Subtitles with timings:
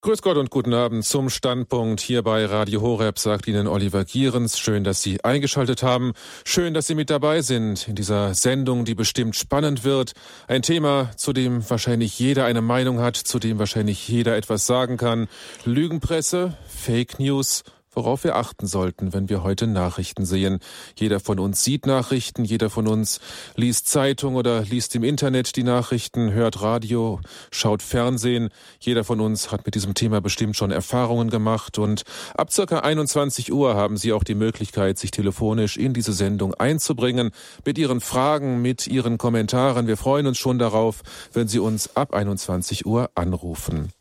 [0.00, 4.56] Grüß Gott und guten Abend zum Standpunkt hier bei Radio Horeb, sagt Ihnen Oliver Gierens.
[4.56, 6.12] Schön, dass Sie eingeschaltet haben.
[6.44, 10.12] Schön, dass Sie mit dabei sind in dieser Sendung, die bestimmt spannend wird.
[10.46, 14.98] Ein Thema, zu dem wahrscheinlich jeder eine Meinung hat, zu dem wahrscheinlich jeder etwas sagen
[14.98, 15.26] kann.
[15.64, 17.64] Lügenpresse, Fake News
[17.98, 20.60] worauf wir achten sollten, wenn wir heute Nachrichten sehen.
[20.96, 23.18] Jeder von uns sieht Nachrichten, jeder von uns
[23.56, 27.18] liest Zeitung oder liest im Internet die Nachrichten, hört Radio,
[27.50, 28.50] schaut Fernsehen.
[28.78, 32.04] Jeder von uns hat mit diesem Thema bestimmt schon Erfahrungen gemacht und
[32.36, 37.32] ab circa 21 Uhr haben Sie auch die Möglichkeit, sich telefonisch in diese Sendung einzubringen
[37.64, 39.88] mit Ihren Fragen, mit Ihren Kommentaren.
[39.88, 41.02] Wir freuen uns schon darauf,
[41.32, 43.92] wenn Sie uns ab 21 Uhr anrufen.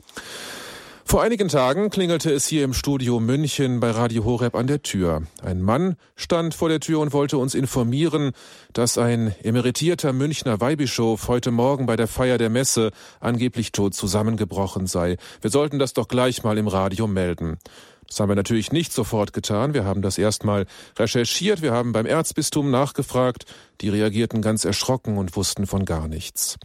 [1.10, 5.22] Vor einigen Tagen klingelte es hier im Studio München bei Radio Horeb an der Tür.
[5.42, 8.34] Ein Mann stand vor der Tür und wollte uns informieren,
[8.74, 14.86] dass ein emeritierter Münchner Weihbischof heute Morgen bei der Feier der Messe angeblich tot zusammengebrochen
[14.86, 15.16] sei.
[15.40, 17.58] Wir sollten das doch gleich mal im Radio melden.
[18.08, 19.74] Das haben wir natürlich nicht sofort getan.
[19.74, 20.66] Wir haben das erstmal
[20.98, 21.62] recherchiert.
[21.62, 23.46] Wir haben beim Erzbistum nachgefragt.
[23.82, 26.58] Die reagierten ganz erschrocken und wussten von gar nichts.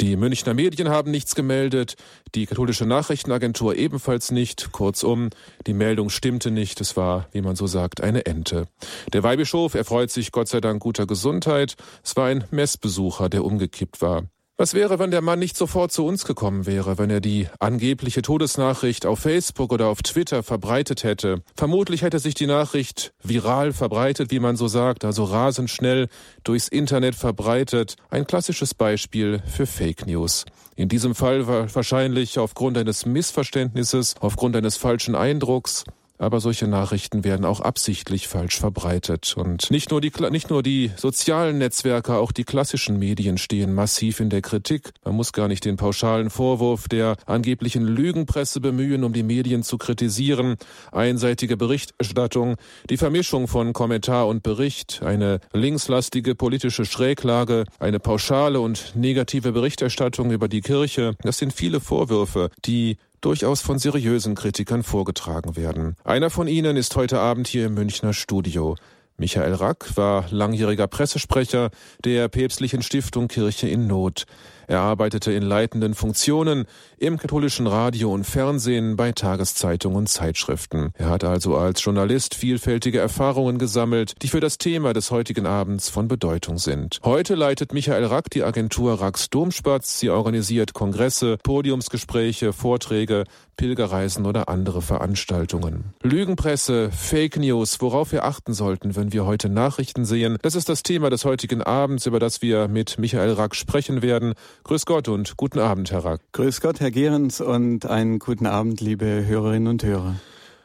[0.00, 1.96] Die Münchner Medien haben nichts gemeldet.
[2.34, 4.72] Die katholische Nachrichtenagentur ebenfalls nicht.
[4.72, 5.30] Kurzum,
[5.66, 6.80] die Meldung stimmte nicht.
[6.80, 8.66] Es war, wie man so sagt, eine Ente.
[9.12, 11.76] Der Weihbischof erfreut sich Gott sei Dank guter Gesundheit.
[12.02, 14.24] Es war ein Messbesucher, der umgekippt war.
[14.60, 18.22] Was wäre, wenn der Mann nicht sofort zu uns gekommen wäre, wenn er die angebliche
[18.22, 21.42] Todesnachricht auf Facebook oder auf Twitter verbreitet hätte?
[21.54, 26.08] Vermutlich hätte sich die Nachricht viral verbreitet, wie man so sagt, also rasend schnell
[26.42, 27.94] durchs Internet verbreitet.
[28.10, 30.44] Ein klassisches Beispiel für Fake News.
[30.74, 35.84] In diesem Fall war wahrscheinlich aufgrund eines Missverständnisses, aufgrund eines falschen Eindrucks,
[36.18, 39.34] aber solche Nachrichten werden auch absichtlich falsch verbreitet.
[39.36, 44.20] Und nicht nur die, nicht nur die sozialen Netzwerke, auch die klassischen Medien stehen massiv
[44.20, 44.90] in der Kritik.
[45.04, 49.78] Man muss gar nicht den pauschalen Vorwurf der angeblichen Lügenpresse bemühen, um die Medien zu
[49.78, 50.56] kritisieren.
[50.92, 52.56] Einseitige Berichterstattung,
[52.90, 60.30] die Vermischung von Kommentar und Bericht, eine linkslastige politische Schräglage, eine pauschale und negative Berichterstattung
[60.30, 65.96] über die Kirche, das sind viele Vorwürfe, die durchaus von seriösen Kritikern vorgetragen werden.
[66.04, 68.76] Einer von ihnen ist heute Abend hier im Münchner Studio.
[69.16, 71.70] Michael Rack war langjähriger Pressesprecher
[72.04, 74.26] der Päpstlichen Stiftung Kirche in Not.
[74.68, 76.66] Er arbeitete in leitenden Funktionen
[76.98, 80.92] im katholischen Radio und Fernsehen, bei Tageszeitungen und Zeitschriften.
[80.98, 85.88] Er hat also als Journalist vielfältige Erfahrungen gesammelt, die für das Thema des heutigen Abends
[85.88, 87.00] von Bedeutung sind.
[87.02, 90.00] Heute leitet Michael Rack die Agentur Racks Domspatz.
[90.00, 93.24] Sie organisiert Kongresse, Podiumsgespräche, Vorträge,
[93.58, 95.92] Pilgerreisen oder andere Veranstaltungen.
[96.02, 100.82] Lügenpresse, Fake News, worauf wir achten sollten, wenn wir heute Nachrichten sehen, das ist das
[100.82, 104.32] Thema des heutigen Abends, über das wir mit Michael Rack sprechen werden.
[104.64, 106.20] Grüß Gott und guten Abend, Herr Rack.
[106.32, 110.14] Grüß Gott, Herr Gehrens, und einen guten Abend, liebe Hörerinnen und Hörer.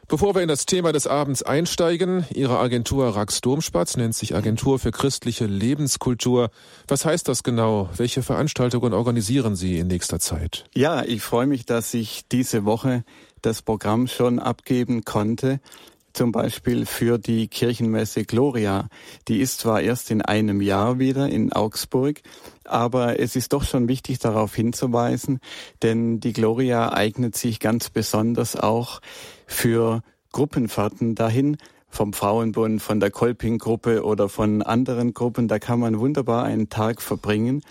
[0.06, 4.78] Bevor wir in das Thema des Abends einsteigen, Ihre Agentur Rax Domspatz nennt sich Agentur
[4.78, 6.50] für christliche Lebenskultur.
[6.86, 7.88] Was heißt das genau?
[7.96, 10.66] Welche Veranstaltungen organisieren Sie in nächster Zeit?
[10.74, 13.04] Ja, ich freue mich, dass ich diese Woche
[13.40, 15.60] das Programm schon abgeben konnte
[16.14, 18.88] zum Beispiel für die Kirchenmesse Gloria.
[19.28, 22.22] Die ist zwar erst in einem Jahr wieder in Augsburg,
[22.64, 25.40] aber es ist doch schon wichtig darauf hinzuweisen,
[25.82, 29.00] denn die Gloria eignet sich ganz besonders auch
[29.46, 31.56] für Gruppenfahrten dahin,
[31.88, 35.46] vom Frauenbund, von der Kolping-Gruppe oder von anderen Gruppen.
[35.46, 37.62] Da kann man wunderbar einen Tag verbringen.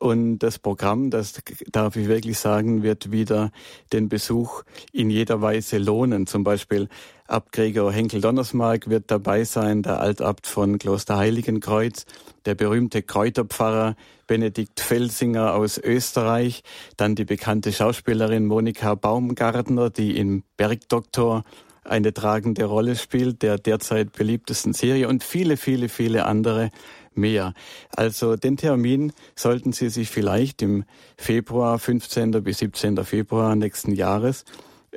[0.00, 1.40] Und das Programm, das
[1.72, 3.50] darf ich wirklich sagen, wird wieder
[3.92, 4.62] den Besuch
[4.92, 6.26] in jeder Weise lohnen.
[6.26, 6.88] Zum Beispiel
[7.28, 12.06] Abt Gregor Henkel-Donnersmark wird dabei sein, der Altabt von Kloster Heiligenkreuz,
[12.46, 13.96] der berühmte Kräuterpfarrer
[14.26, 16.62] Benedikt Felsinger aus Österreich,
[16.96, 21.44] dann die bekannte Schauspielerin Monika Baumgartner, die im Bergdoktor
[21.84, 26.70] eine tragende Rolle spielt, der derzeit beliebtesten Serie und viele, viele, viele andere
[27.12, 27.52] mehr.
[27.94, 30.84] Also den Termin sollten Sie sich vielleicht im
[31.18, 32.42] Februar, 15.
[32.42, 33.04] bis 17.
[33.04, 34.46] Februar nächsten Jahres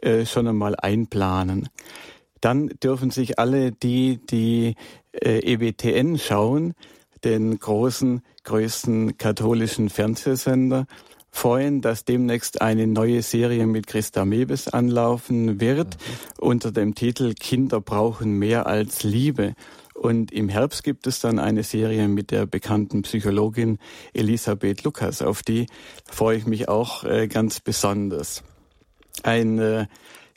[0.02, 1.68] äh, schon einmal einplanen.
[2.42, 4.76] Dann dürfen sich alle die, die
[5.14, 6.74] äh, EWTN schauen,
[7.24, 10.88] den großen, größten katholischen Fernsehsender,
[11.32, 16.46] freuen, dass demnächst eine neue Serie mit Christa Mebes anlaufen wird mhm.
[16.46, 19.54] unter dem Titel Kinder brauchen mehr als Liebe.
[19.94, 23.78] Und im Herbst gibt es dann eine Serie mit der bekannten Psychologin
[24.14, 25.22] Elisabeth Lukas.
[25.22, 25.68] Auf die
[26.10, 28.44] freue ich mich auch äh, ganz besonders.
[29.22, 29.86] Ein äh,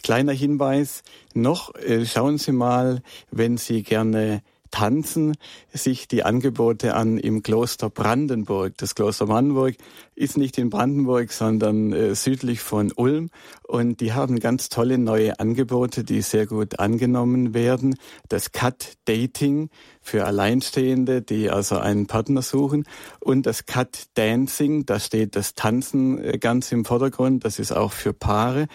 [0.04, 1.02] kleiner Hinweis
[1.34, 3.02] noch, äh, schauen Sie mal,
[3.32, 4.42] wenn Sie gerne
[4.74, 5.36] Tanzen
[5.72, 8.76] sich die Angebote an im Kloster Brandenburg.
[8.76, 9.76] Das Kloster Brandenburg
[10.16, 13.30] ist nicht in Brandenburg, sondern äh, südlich von Ulm.
[13.62, 17.94] Und die haben ganz tolle neue Angebote, die sehr gut angenommen werden.
[18.28, 19.70] Das Cut Dating
[20.02, 22.84] für Alleinstehende, die also einen Partner suchen.
[23.20, 27.44] Und das Cut Dancing, da steht das Tanzen äh, ganz im Vordergrund.
[27.44, 28.66] Das ist auch für Paare.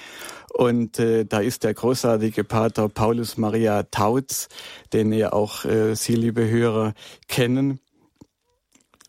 [0.60, 4.50] Und äh, da ist der großartige Pater Paulus Maria Tautz,
[4.92, 6.96] den ihr auch äh, Sie, liebe Hörer,
[7.30, 7.80] kennen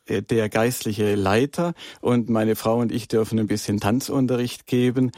[0.06, 5.10] äh, der geistliche Leiter und meine Frau und ich dürfen ein bisschen Tanzunterricht geben.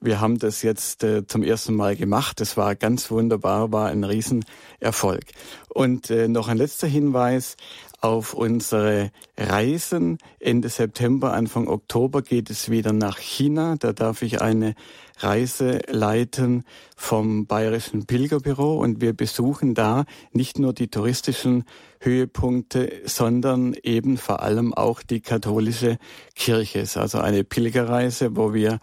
[0.00, 2.40] Wir haben das jetzt äh, zum ersten Mal gemacht.
[2.40, 5.24] Das war ganz wunderbar, war ein Riesenerfolg.
[5.68, 7.56] Und äh, noch ein letzter Hinweis
[8.00, 10.18] auf unsere Reisen.
[10.38, 13.76] Ende September, Anfang Oktober geht es wieder nach China.
[13.78, 14.74] Da darf ich eine
[15.18, 16.64] Reise leiten
[16.94, 21.64] vom Bayerischen Pilgerbüro und wir besuchen da nicht nur die touristischen
[22.00, 25.96] Höhepunkte, sondern eben vor allem auch die katholische
[26.34, 26.80] Kirche.
[26.80, 28.78] Es ist also eine Pilgerreise, wo wir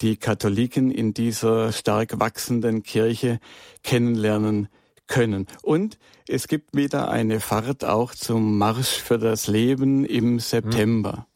[0.00, 3.38] die Katholiken in dieser stark wachsenden Kirche
[3.82, 4.68] kennenlernen
[5.06, 5.46] können.
[5.62, 5.98] Und
[6.28, 11.26] es gibt wieder eine Fahrt auch zum Marsch für das Leben im September.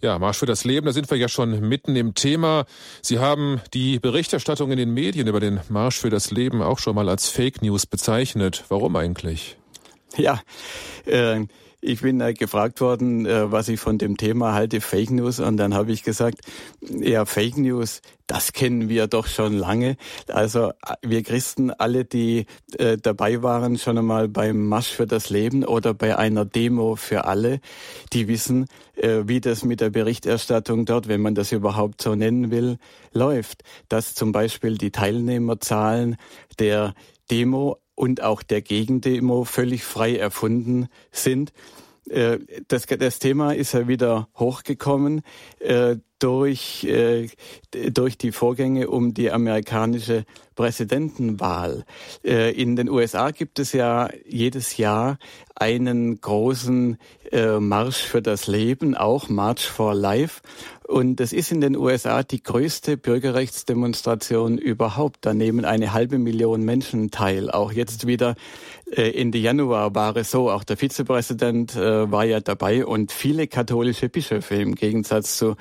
[0.00, 2.66] Ja, Marsch für das Leben, da sind wir ja schon mitten im Thema.
[3.02, 6.94] Sie haben die Berichterstattung in den Medien über den Marsch für das Leben auch schon
[6.94, 8.64] mal als Fake News bezeichnet.
[8.68, 9.56] Warum eigentlich?
[10.16, 10.40] Ja,
[11.04, 11.46] äh,
[11.80, 15.40] ich bin äh, gefragt worden, äh, was ich von dem Thema halte, Fake News.
[15.40, 16.40] Und dann habe ich gesagt,
[16.80, 19.96] ja, Fake News, das kennen wir doch schon lange.
[20.28, 22.46] Also äh, wir Christen, alle, die
[22.78, 27.24] äh, dabei waren, schon einmal beim Marsch für das Leben oder bei einer Demo für
[27.24, 27.60] alle,
[28.12, 32.50] die wissen, äh, wie das mit der Berichterstattung dort, wenn man das überhaupt so nennen
[32.50, 32.78] will,
[33.12, 33.62] läuft.
[33.88, 36.16] Dass zum Beispiel die Teilnehmerzahlen
[36.58, 36.94] der
[37.30, 41.52] Demo und auch der Gegendemo völlig frei erfunden sind.
[42.08, 42.38] Äh,
[42.68, 45.22] das, das Thema ist ja wieder hochgekommen
[45.58, 47.28] äh, durch, äh,
[47.72, 51.84] durch die Vorgänge um die amerikanische Präsidentenwahl.
[52.22, 55.18] In den USA gibt es ja jedes Jahr
[55.54, 56.96] einen großen
[57.58, 60.40] Marsch für das Leben, auch March for Life.
[60.86, 65.18] Und das ist in den USA die größte Bürgerrechtsdemonstration überhaupt.
[65.22, 67.50] Da nehmen eine halbe Million Menschen teil.
[67.50, 68.36] Auch jetzt wieder
[68.92, 73.48] äh, Ende Januar war es so, auch der Vizepräsident äh, war ja dabei und viele
[73.48, 75.56] katholische Bischöfe im Gegensatz zu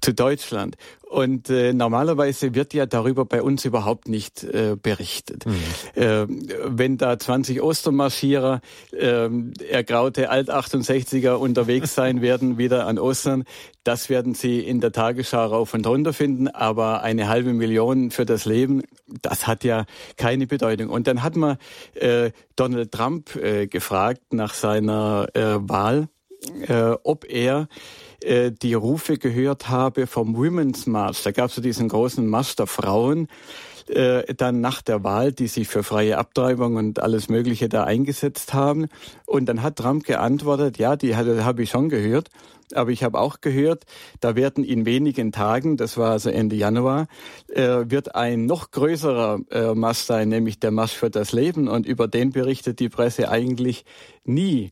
[0.00, 0.76] zu Deutschland.
[1.10, 5.44] Und äh, normalerweise wird ja darüber bei uns überhaupt nicht äh, berichtet.
[5.44, 6.00] Mhm.
[6.00, 6.26] Äh,
[6.66, 8.60] wenn da 20 Ostermarschierer,
[8.92, 9.28] äh,
[9.68, 13.42] ergraute Alt-68er unterwegs sein werden, wieder an Ostern,
[13.82, 16.46] das werden Sie in der Tagesschau rauf und runter finden.
[16.46, 18.84] Aber eine halbe Million für das Leben,
[19.20, 19.86] das hat ja
[20.16, 20.90] keine Bedeutung.
[20.90, 21.56] Und dann hat man
[21.94, 26.08] äh, Donald Trump äh, gefragt nach seiner äh, Wahl,
[26.68, 27.66] äh, ob er
[28.22, 31.22] äh, die Rufe gehört habe vom Women's March.
[31.22, 33.28] Da gab es so diesen großen Marsch der Frauen
[33.90, 38.54] äh, dann nach der Wahl, die sich für freie Abtreibung und alles Mögliche da eingesetzt
[38.54, 38.86] haben.
[39.26, 42.28] Und dann hat Trump geantwortet, ja, die habe ich schon gehört.
[42.72, 43.84] Aber ich habe auch gehört,
[44.20, 47.08] da werden in wenigen Tagen, das war also Ende Januar,
[47.48, 51.66] äh, wird ein noch größerer äh, sein, nämlich der Marsch für das Leben.
[51.66, 53.84] Und über den berichtet die Presse eigentlich
[54.24, 54.70] nie.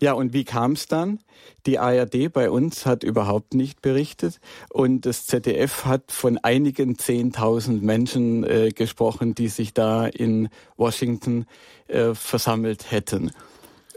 [0.00, 1.20] Ja, und wie kam es dann?
[1.66, 4.38] Die ARD bei uns hat überhaupt nicht berichtet
[4.70, 11.46] und das ZDF hat von einigen Zehntausend Menschen äh, gesprochen, die sich da in Washington
[11.88, 13.32] äh, versammelt hätten.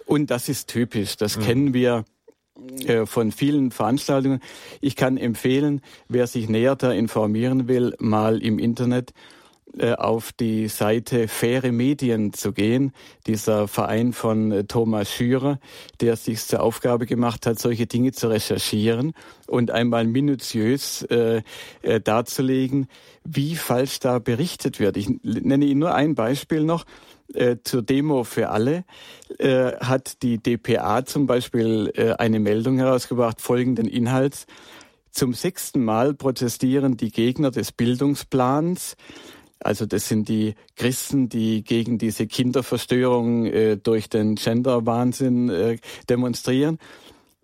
[0.06, 1.42] Und das ist typisch, das mhm.
[1.42, 2.06] kennen wir
[2.88, 4.40] äh, von vielen Veranstaltungen.
[4.82, 9.14] Ich kann empfehlen, wer sich näher da informieren will, mal im Internet
[9.98, 12.92] auf die Seite Faire Medien zu gehen,
[13.28, 15.60] dieser Verein von äh, Thomas Schürer,
[16.02, 19.14] der sich zur Aufgabe gemacht hat, solche Dinge zu recherchieren
[19.48, 21.44] und einmal minutiös äh,
[21.82, 22.88] äh, darzulegen,
[23.24, 24.98] wie falsch da berichtet wird.
[24.98, 26.86] Ich nenne Ihnen nur ein Beispiel noch.
[27.36, 28.86] Äh, zur Demo für alle
[29.38, 34.48] äh, hat die DPA zum Beispiel äh, eine Meldung herausgebracht folgenden Inhalts.
[35.12, 38.96] Zum sechsten Mal protestieren die Gegner des Bildungsplans
[39.60, 45.78] also das sind die Christen, die gegen diese Kinderverstörung äh, durch den Gender-Wahnsinn äh,
[46.10, 46.80] demonstrieren.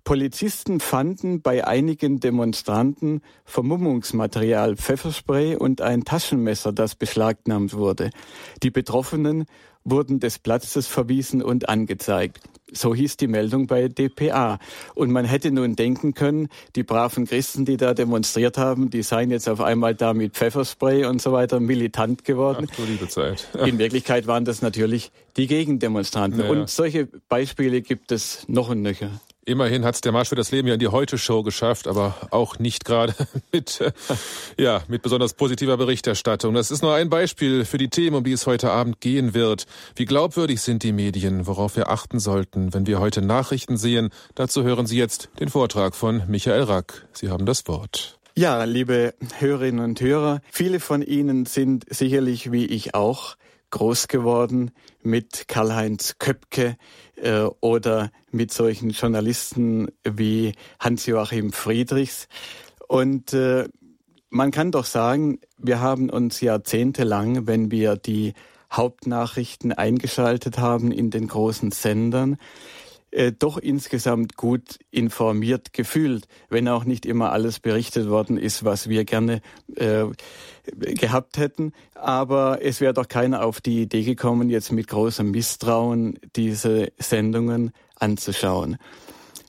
[0.05, 8.11] Polizisten fanden bei einigen Demonstranten Vermummungsmaterial, Pfefferspray und ein Taschenmesser, das beschlagnahmt wurde.
[8.61, 9.45] Die Betroffenen
[9.83, 12.39] wurden des Platzes verwiesen und angezeigt.
[12.71, 14.59] So hieß die Meldung bei dpa.
[14.93, 19.31] Und man hätte nun denken können, die braven Christen, die da demonstriert haben, die seien
[19.31, 22.67] jetzt auf einmal da mit Pfefferspray und so weiter militant geworden.
[22.69, 23.47] Ach, du liebe Zeit.
[23.65, 26.41] In Wirklichkeit waren das natürlich die Gegendemonstranten.
[26.41, 26.49] Ja.
[26.49, 29.09] Und solche Beispiele gibt es noch und nöcher.
[29.47, 32.57] Immerhin hat es der Marsch für das Leben ja in die Heute-Show geschafft, aber auch
[32.57, 33.13] nicht gerade
[33.51, 33.91] mit, äh,
[34.57, 36.55] ja, mit besonders positiver Berichterstattung.
[36.55, 39.67] Das ist nur ein Beispiel für die Themen, um die es heute Abend gehen wird.
[39.95, 44.09] Wie glaubwürdig sind die Medien, worauf wir achten sollten, wenn wir heute Nachrichten sehen?
[44.33, 47.07] Dazu hören Sie jetzt den Vortrag von Michael Rack.
[47.13, 48.17] Sie haben das Wort.
[48.35, 53.35] Ja, liebe Hörerinnen und Hörer, viele von Ihnen sind sicherlich wie ich auch
[53.69, 54.71] groß geworden
[55.05, 56.77] mit Karl-Heinz Köpke
[57.15, 62.27] äh, oder mit solchen Journalisten wie Hans-Joachim Friedrichs.
[62.87, 63.67] Und äh,
[64.29, 68.33] man kann doch sagen, wir haben uns jahrzehntelang, wenn wir die
[68.71, 72.37] Hauptnachrichten eingeschaltet haben in den großen Sendern,
[73.15, 78.89] äh, doch insgesamt gut informiert gefühlt, wenn auch nicht immer alles berichtet worden ist, was
[78.89, 79.41] wir gerne
[79.75, 80.05] äh,
[80.75, 81.71] gehabt hätten.
[81.93, 87.71] Aber es wäre doch keiner auf die Idee gekommen, jetzt mit großem Misstrauen diese Sendungen
[87.95, 88.77] anzuschauen.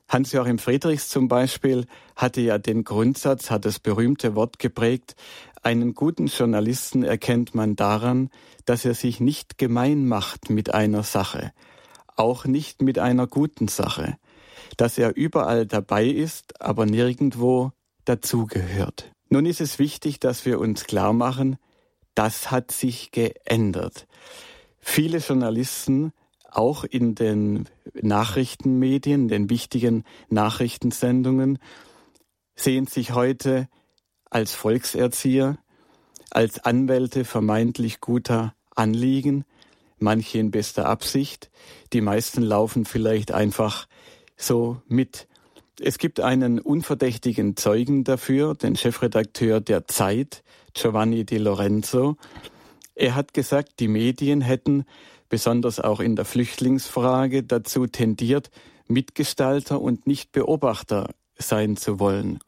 [0.09, 5.17] Hans-Joachim Friedrichs zum Beispiel hatte ja den Grundsatz, hat das berühmte Wort geprägt,
[5.65, 8.31] einen guten Journalisten erkennt man daran,
[8.67, 11.51] dass er sich nicht gemein macht mit einer Sache,
[12.17, 14.17] auch nicht mit einer guten Sache,
[14.77, 17.73] dass er überall dabei ist, aber nirgendwo
[18.05, 19.13] dazugehört.
[19.29, 21.57] Nun ist es wichtig, dass wir uns klar machen,
[22.15, 24.07] das hat sich geändert.
[24.79, 26.13] Viele Journalisten,
[26.51, 31.59] auch in den Nachrichtenmedien, den wichtigen Nachrichtensendungen,
[32.55, 33.69] sehen sich heute
[34.31, 35.59] als Volkserzieher,
[36.31, 39.45] als Anwälte vermeintlich guter Anliegen,
[39.99, 41.51] manche in bester Absicht,
[41.93, 43.87] die meisten laufen vielleicht einfach
[44.37, 45.29] so mit.
[45.81, 50.43] Es gibt einen unverdächtigen Zeugen dafür, den Chefredakteur der Zeit,
[50.75, 52.17] Giovanni Di Lorenzo.
[52.95, 54.85] Er hat gesagt, die Medien hätten,
[55.29, 58.51] besonders auch in der Flüchtlingsfrage, dazu tendiert,
[58.89, 62.39] Mitgestalter und nicht Beobachter sein zu wollen.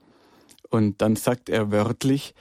[0.70, 2.34] Und dann sagt er wörtlich,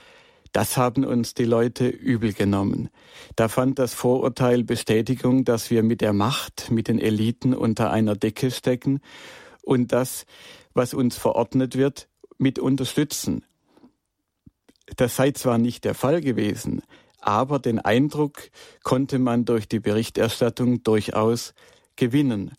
[0.58, 2.88] das haben uns die Leute übel genommen.
[3.36, 8.16] Da fand das Vorurteil Bestätigung, dass wir mit der Macht, mit den Eliten unter einer
[8.16, 8.98] Decke stecken
[9.62, 10.26] und das,
[10.74, 13.44] was uns verordnet wird, mit unterstützen.
[14.96, 16.82] Das sei zwar nicht der Fall gewesen,
[17.20, 18.50] aber den Eindruck
[18.82, 21.54] konnte man durch die Berichterstattung durchaus
[21.94, 22.50] gewinnen.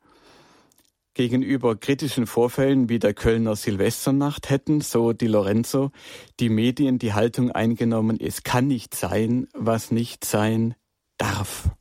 [1.19, 5.91] Gegenüber kritischen Vorfällen wie der Kölner Silvesternacht hätten, so Di Lorenzo,
[6.39, 10.75] die Medien die Haltung eingenommen, es kann nicht sein, was nicht sein
[11.17, 11.71] darf.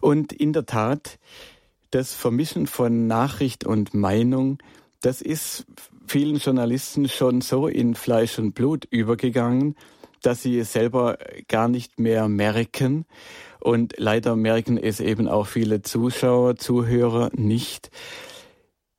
[0.00, 1.20] Und in der Tat,
[1.92, 4.58] das Vermischen von Nachricht und Meinung,
[5.00, 5.64] das ist
[6.08, 9.76] vielen Journalisten schon so in Fleisch und Blut übergegangen,
[10.22, 13.04] dass sie es selber gar nicht mehr merken.
[13.60, 17.90] Und leider merken es eben auch viele Zuschauer, Zuhörer nicht,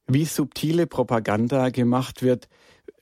[0.07, 2.47] wie subtile Propaganda gemacht wird,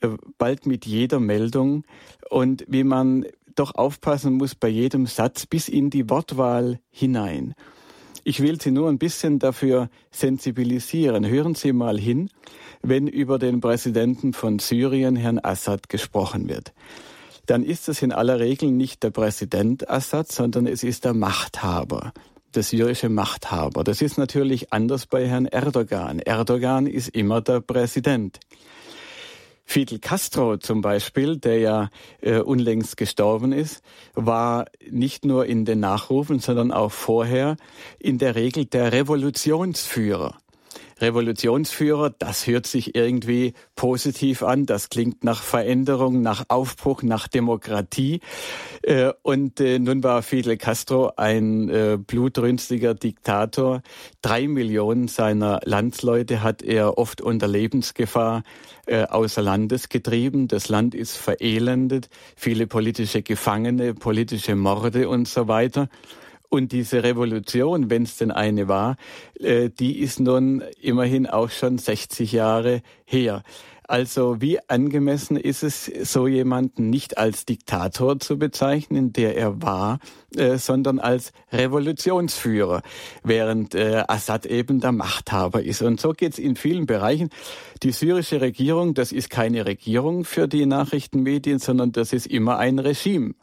[0.02, 1.84] äh, bald mit jeder Meldung
[2.30, 7.54] und wie man doch aufpassen muss bei jedem Satz bis in die Wortwahl hinein.
[8.24, 11.28] Ich will Sie nur ein bisschen dafür sensibilisieren.
[11.28, 12.30] Hören Sie mal hin,
[12.82, 16.74] wenn über den Präsidenten von Syrien, Herrn Assad, gesprochen wird
[17.46, 22.14] dann ist es in aller Regel nicht der Präsident Assad, sondern es ist der Machthaber
[22.56, 23.84] der syrische Machthaber.
[23.84, 26.20] Das ist natürlich anders bei Herrn Erdogan.
[26.20, 28.40] Erdogan ist immer der Präsident.
[29.66, 31.90] Fidel Castro zum Beispiel, der ja
[32.22, 33.82] äh, unlängst gestorben ist,
[34.14, 37.58] war nicht nur in den Nachrufen, sondern auch vorher
[38.00, 40.38] in der Regel der Revolutionsführer.
[41.00, 48.22] Revolutionsführer, das hört sich irgendwie positiv an, das klingt nach Veränderung, nach Aufbruch, nach Demokratie.
[48.82, 53.82] Äh, und äh, nun war Fidel Castro ein äh, blutrünstiger Diktator.
[54.22, 58.44] Drei Millionen seiner Landsleute hat er oft unter Lebensgefahr
[58.88, 60.48] außer Landes getrieben.
[60.48, 65.90] Das Land ist verelendet, viele politische Gefangene, politische Morde und so weiter.
[66.56, 68.96] Und diese Revolution, wenn es denn eine war,
[69.40, 73.44] äh, die ist nun immerhin auch schon 60 Jahre her.
[73.88, 80.00] Also wie angemessen ist es, so jemanden nicht als Diktator zu bezeichnen, der er war,
[80.36, 82.82] äh, sondern als Revolutionsführer,
[83.24, 85.82] während äh, Assad eben der Machthaber ist.
[85.82, 87.30] Und so geht es in vielen Bereichen.
[87.84, 92.80] Die syrische Regierung, das ist keine Regierung für die Nachrichtenmedien, sondern das ist immer ein
[92.80, 93.36] Regime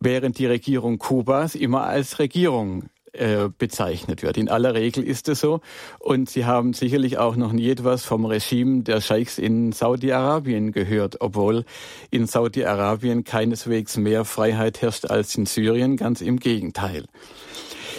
[0.00, 2.84] während die Regierung Kubas immer als Regierung
[3.16, 4.36] äh, bezeichnet wird.
[4.36, 5.60] In aller Regel ist es so.
[5.98, 11.20] Und Sie haben sicherlich auch noch nie etwas vom Regime der Scheichs in Saudi-Arabien gehört,
[11.20, 11.64] obwohl
[12.10, 17.06] in Saudi-Arabien keineswegs mehr Freiheit herrscht als in Syrien, ganz im Gegenteil.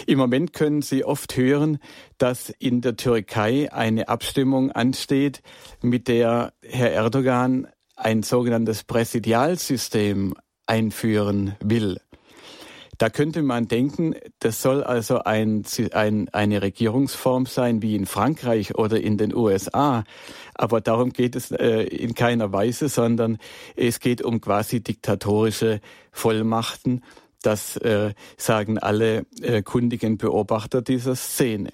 [0.06, 1.78] Im Moment können Sie oft hören,
[2.18, 5.42] dass in der Türkei eine Abstimmung ansteht,
[5.82, 10.34] mit der Herr Erdogan ein sogenanntes Präsidialsystem
[10.68, 11.98] einführen will.
[12.98, 18.74] Da könnte man denken, das soll also ein, ein, eine Regierungsform sein wie in Frankreich
[18.74, 20.02] oder in den USA.
[20.54, 23.38] Aber darum geht es äh, in keiner Weise, sondern
[23.76, 27.04] es geht um quasi diktatorische Vollmachten.
[27.40, 31.70] Das äh, sagen alle äh, kundigen Beobachter dieser Szene.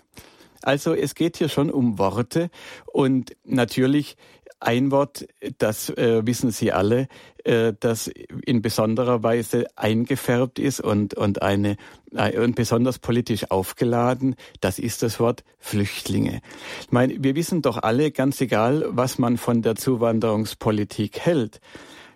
[0.60, 2.50] Also es geht hier schon um Worte
[2.92, 4.16] und natürlich
[4.60, 5.26] ein Wort,
[5.58, 7.08] das äh, wissen Sie alle,
[7.44, 11.76] äh, das in besonderer Weise eingefärbt ist und, und, eine,
[12.12, 16.40] äh, und besonders politisch aufgeladen, das ist das Wort Flüchtlinge.
[16.80, 21.60] Ich meine, wir wissen doch alle, ganz egal, was man von der Zuwanderungspolitik hält,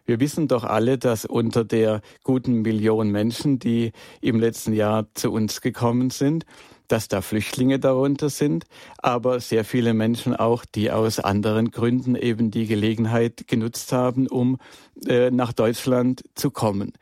[0.08, 3.92] wir wissen doch alle, dass unter der guten Million Menschen, die
[4.22, 6.46] im letzten Jahr zu uns gekommen sind,
[6.88, 8.64] dass da Flüchtlinge darunter sind,
[8.98, 14.58] aber sehr viele Menschen auch, die aus anderen Gründen eben die Gelegenheit genutzt haben, um
[15.06, 16.92] äh, nach Deutschland zu kommen.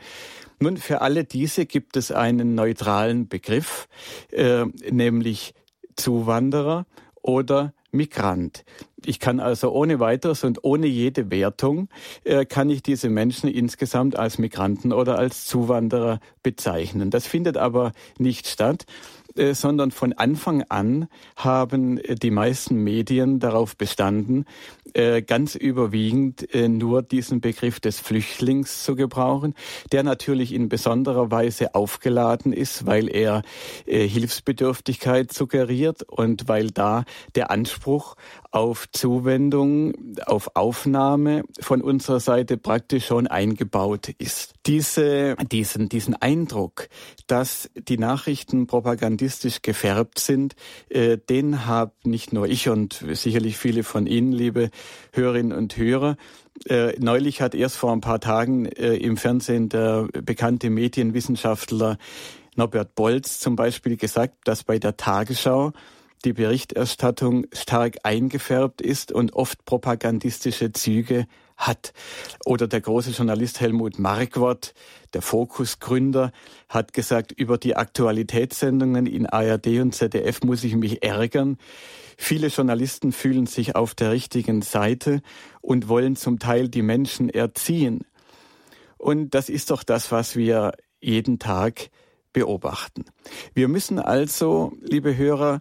[0.58, 3.88] Nun, für alle diese gibt es einen neutralen Begriff,
[4.32, 5.54] äh, nämlich
[5.96, 6.86] Zuwanderer
[7.22, 8.64] oder Migrant.
[9.04, 11.88] Ich kann also ohne weiteres und ohne jede Wertung
[12.24, 17.10] äh, kann ich diese Menschen insgesamt als Migranten oder als Zuwanderer bezeichnen.
[17.10, 18.84] Das findet aber nicht statt.
[19.36, 24.46] Äh, sondern von Anfang an haben äh, die meisten Medien darauf bestanden,
[24.94, 29.54] äh, ganz überwiegend nur diesen Begriff des Flüchtlings zu gebrauchen,
[29.92, 33.42] der natürlich in besonderer Weise aufgeladen ist, weil er
[33.86, 38.16] Hilfsbedürftigkeit suggeriert und weil da der Anspruch
[38.56, 39.92] auf Zuwendung,
[40.24, 44.54] auf Aufnahme von unserer Seite praktisch schon eingebaut ist.
[44.64, 46.88] Diese, diesen, diesen Eindruck,
[47.26, 48.66] dass die Nachrichten
[49.26, 50.54] propagandistisch gefärbt sind,
[50.88, 54.70] äh, den habe nicht nur ich und sicherlich viele von Ihnen, liebe
[55.12, 56.16] Hörerinnen und Hörer,
[56.68, 61.98] äh, neulich hat erst vor ein paar Tagen äh, im Fernsehen der bekannte Medienwissenschaftler
[62.54, 65.72] Norbert Bolz zum Beispiel gesagt, dass bei der Tagesschau
[66.24, 71.92] die Berichterstattung stark eingefärbt ist und oft propagandistische Züge hat.
[72.44, 74.74] Oder der große Journalist Helmut Markwort,
[75.14, 76.32] der Fokus-Gründer,
[76.68, 81.58] hat gesagt, über die Aktualitätssendungen in ARD und ZDF muss ich mich ärgern.
[82.16, 85.22] Viele Journalisten fühlen sich auf der richtigen Seite
[85.60, 88.04] und wollen zum Teil die Menschen erziehen.
[88.96, 91.90] Und das ist doch das, was wir jeden Tag
[92.32, 93.04] beobachten.
[93.54, 95.60] Wir müssen also, liebe Hörer,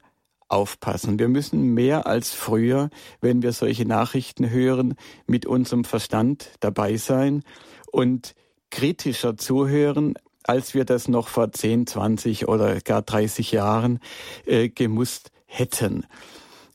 [0.56, 1.20] aufpassen.
[1.20, 2.90] Wir müssen mehr als früher,
[3.22, 4.96] wenn wir solche Nachrichten hören,
[5.28, 7.44] mit unserem Verstand dabei sein
[7.92, 8.34] und
[8.72, 14.00] kritischer zuhören, als wir das noch vor 10, 20 oder gar 30 Jahren
[14.46, 16.06] äh, gemusst hätten.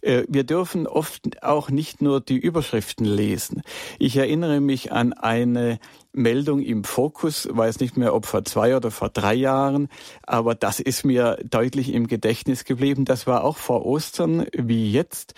[0.03, 3.63] Äh, wir dürfen oft auch nicht nur die Überschriften lesen.
[3.99, 5.79] Ich erinnere mich an eine
[6.13, 9.89] Meldung im Fokus, weiß nicht mehr, ob vor zwei oder vor drei Jahren,
[10.23, 13.05] aber das ist mir deutlich im Gedächtnis geblieben.
[13.05, 15.35] Das war auch vor Ostern wie jetzt.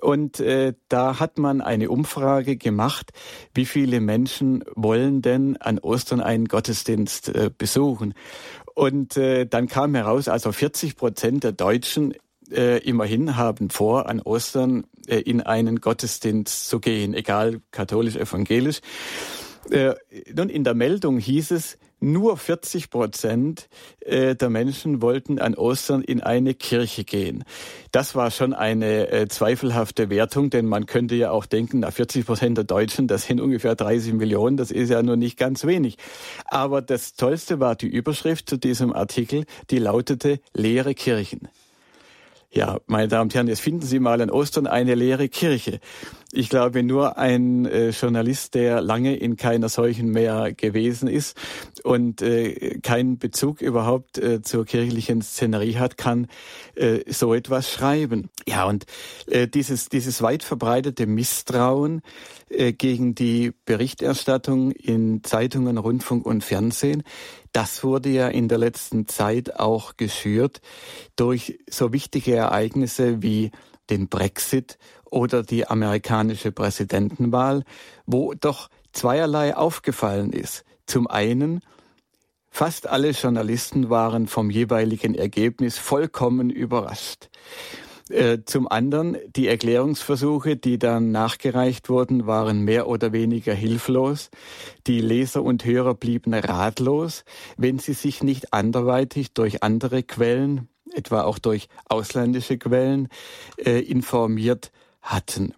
[0.00, 3.12] Und äh, da hat man eine Umfrage gemacht,
[3.54, 8.14] wie viele Menschen wollen denn an Ostern einen Gottesdienst äh, besuchen.
[8.74, 12.14] Und äh, dann kam heraus, also 40 Prozent der Deutschen
[12.52, 18.80] äh, immerhin haben vor, an Ostern äh, in einen Gottesdienst zu gehen, egal katholisch, evangelisch.
[19.70, 19.94] Äh,
[20.34, 23.68] nun, in der Meldung hieß es, nur 40 Prozent
[24.00, 27.44] äh, der Menschen wollten an Ostern in eine Kirche gehen.
[27.92, 32.26] Das war schon eine äh, zweifelhafte Wertung, denn man könnte ja auch denken, na 40
[32.26, 35.96] Prozent der Deutschen, das sind ungefähr 30 Millionen, das ist ja nur nicht ganz wenig.
[36.46, 41.48] Aber das Tollste war die Überschrift zu diesem Artikel, die lautete leere Kirchen.
[42.54, 45.80] Ja, meine Damen und Herren, jetzt finden Sie mal an Ostern eine leere Kirche.
[46.34, 51.36] Ich glaube, nur ein äh, Journalist, der lange in keiner solchen mehr gewesen ist
[51.84, 56.28] und äh, keinen Bezug überhaupt äh, zur kirchlichen Szenerie hat, kann
[56.74, 58.30] äh, so etwas schreiben.
[58.48, 58.86] Ja, und
[59.26, 62.00] äh, dieses, dieses weit verbreitete Misstrauen
[62.48, 67.02] äh, gegen die Berichterstattung in Zeitungen, Rundfunk und Fernsehen,
[67.52, 70.62] das wurde ja in der letzten Zeit auch geschürt
[71.14, 73.50] durch so wichtige Ereignisse wie
[73.90, 74.78] den Brexit
[75.12, 77.64] oder die amerikanische Präsidentenwahl,
[78.06, 80.64] wo doch zweierlei aufgefallen ist.
[80.86, 81.60] Zum einen,
[82.50, 87.28] fast alle Journalisten waren vom jeweiligen Ergebnis vollkommen überrascht.
[88.08, 94.30] Äh, zum anderen, die Erklärungsversuche, die dann nachgereicht wurden, waren mehr oder weniger hilflos.
[94.86, 97.24] Die Leser und Hörer blieben ratlos,
[97.56, 103.08] wenn sie sich nicht anderweitig durch andere Quellen, etwa auch durch ausländische Quellen,
[103.56, 105.54] äh, informiert hatten.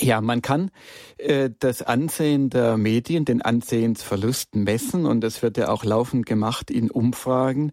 [0.00, 0.70] Ja, man kann
[1.18, 6.70] äh, das Ansehen der Medien, den Ansehensverlust messen und das wird ja auch laufend gemacht
[6.70, 7.72] in Umfragen.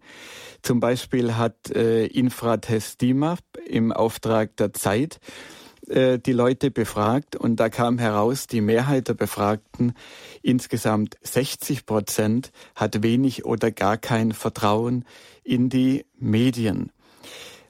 [0.61, 5.19] Zum Beispiel hat äh, Infratest DIMAP im Auftrag der Zeit
[5.87, 9.93] äh, die Leute befragt und da kam heraus, die Mehrheit der Befragten,
[10.43, 15.05] insgesamt 60 Prozent, hat wenig oder gar kein Vertrauen
[15.43, 16.91] in die Medien.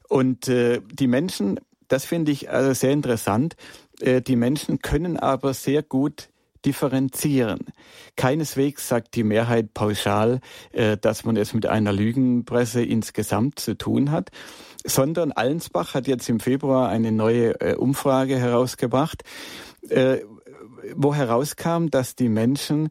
[0.09, 1.59] Und äh, die Menschen
[1.91, 3.56] das finde ich also sehr interessant.
[3.99, 6.30] Äh, die Menschen können aber sehr gut
[6.65, 7.65] differenzieren.
[8.15, 10.39] Keineswegs sagt die Mehrheit pauschal,
[10.71, 14.30] äh, dass man es mit einer Lügenpresse insgesamt zu tun hat,
[14.86, 19.23] sondern Allensbach hat jetzt im Februar eine neue Umfrage herausgebracht,
[20.95, 22.89] wo herauskam, dass die Menschen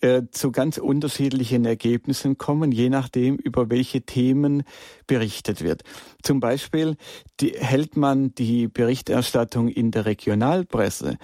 [0.00, 4.64] äh, zu ganz unterschiedlichen Ergebnissen kommen, je nachdem, über welche Themen
[5.06, 5.82] berichtet wird.
[6.22, 6.96] Zum Beispiel
[7.40, 11.18] die, hält man die Berichterstattung in der Regionalpresse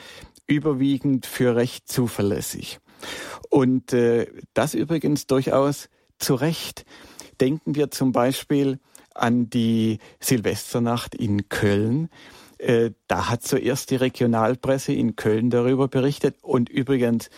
[0.47, 2.81] überwiegend für recht zuverlässig.
[3.51, 6.85] Und äh, das übrigens durchaus zu Recht.
[7.41, 8.79] Denken wir zum Beispiel
[9.15, 12.09] an die Silvesternacht in Köln.
[12.65, 17.29] Äh, da hat zuerst die Regionalpresse in Köln darüber berichtet und übrigens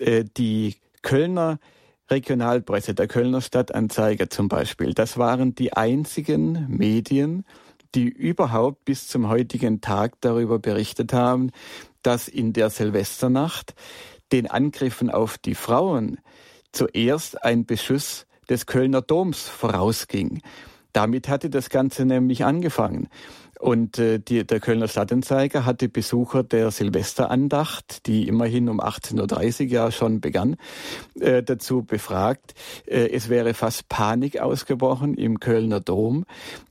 [0.00, 1.60] äh, die Kölner
[2.10, 7.44] Regionalpresse, der Kölner Stadtanzeiger zum Beispiel, das waren die einzigen Medien,
[7.94, 11.52] die überhaupt bis zum heutigen Tag darüber berichtet haben,
[12.02, 13.74] dass in der Silvesternacht
[14.32, 16.18] den Angriffen auf die Frauen
[16.72, 20.42] zuerst ein Beschuss des Kölner Doms vorausging.
[20.92, 23.08] Damit hatte das Ganze nämlich angefangen.
[23.58, 29.70] Und äh, die, der Kölner Stadtanzeiger hatte Besucher der Silvesterandacht, die immerhin um 18.30 Uhr
[29.70, 30.56] ja schon begann,
[31.18, 32.54] äh, dazu befragt.
[32.86, 36.26] Äh, es wäre fast Panik ausgebrochen im Kölner Dom,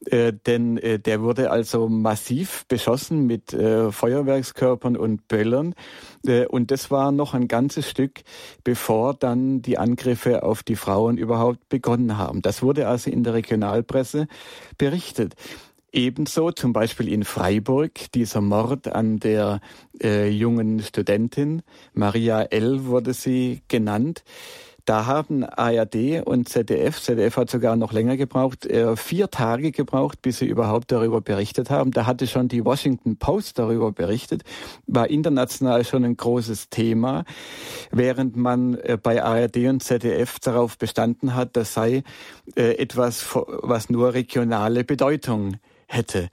[0.06, 5.74] äh, denn äh, der wurde also massiv beschossen mit äh, Feuerwerkskörpern und Böllern.
[6.26, 8.22] Äh, und das war noch ein ganzes Stück,
[8.64, 12.42] bevor dann die Angriffe auf die Frauen überhaupt begonnen haben.
[12.42, 14.28] Das wurde also in der Regionalpresse
[14.78, 15.36] berichtet.
[15.96, 19.62] Ebenso zum Beispiel in Freiburg dieser Mord an der
[20.04, 21.62] äh, jungen Studentin,
[21.94, 22.86] Maria L.
[22.88, 24.26] wurde sie genannt.
[24.84, 30.22] Da haben ARD und ZDF, ZDF hat sogar noch länger gebraucht, äh, vier Tage gebraucht,
[30.22, 31.92] bis sie überhaupt darüber berichtet haben.
[31.92, 34.44] Da hatte schon die Washington Post darüber berichtet,
[34.88, 37.24] war international schon ein großes Thema,
[37.92, 42.04] während man äh, bei ARD und ZDF darauf bestanden hat, das sei
[42.58, 45.56] äh, etwas, was nur regionale Bedeutung
[45.96, 46.30] hätte.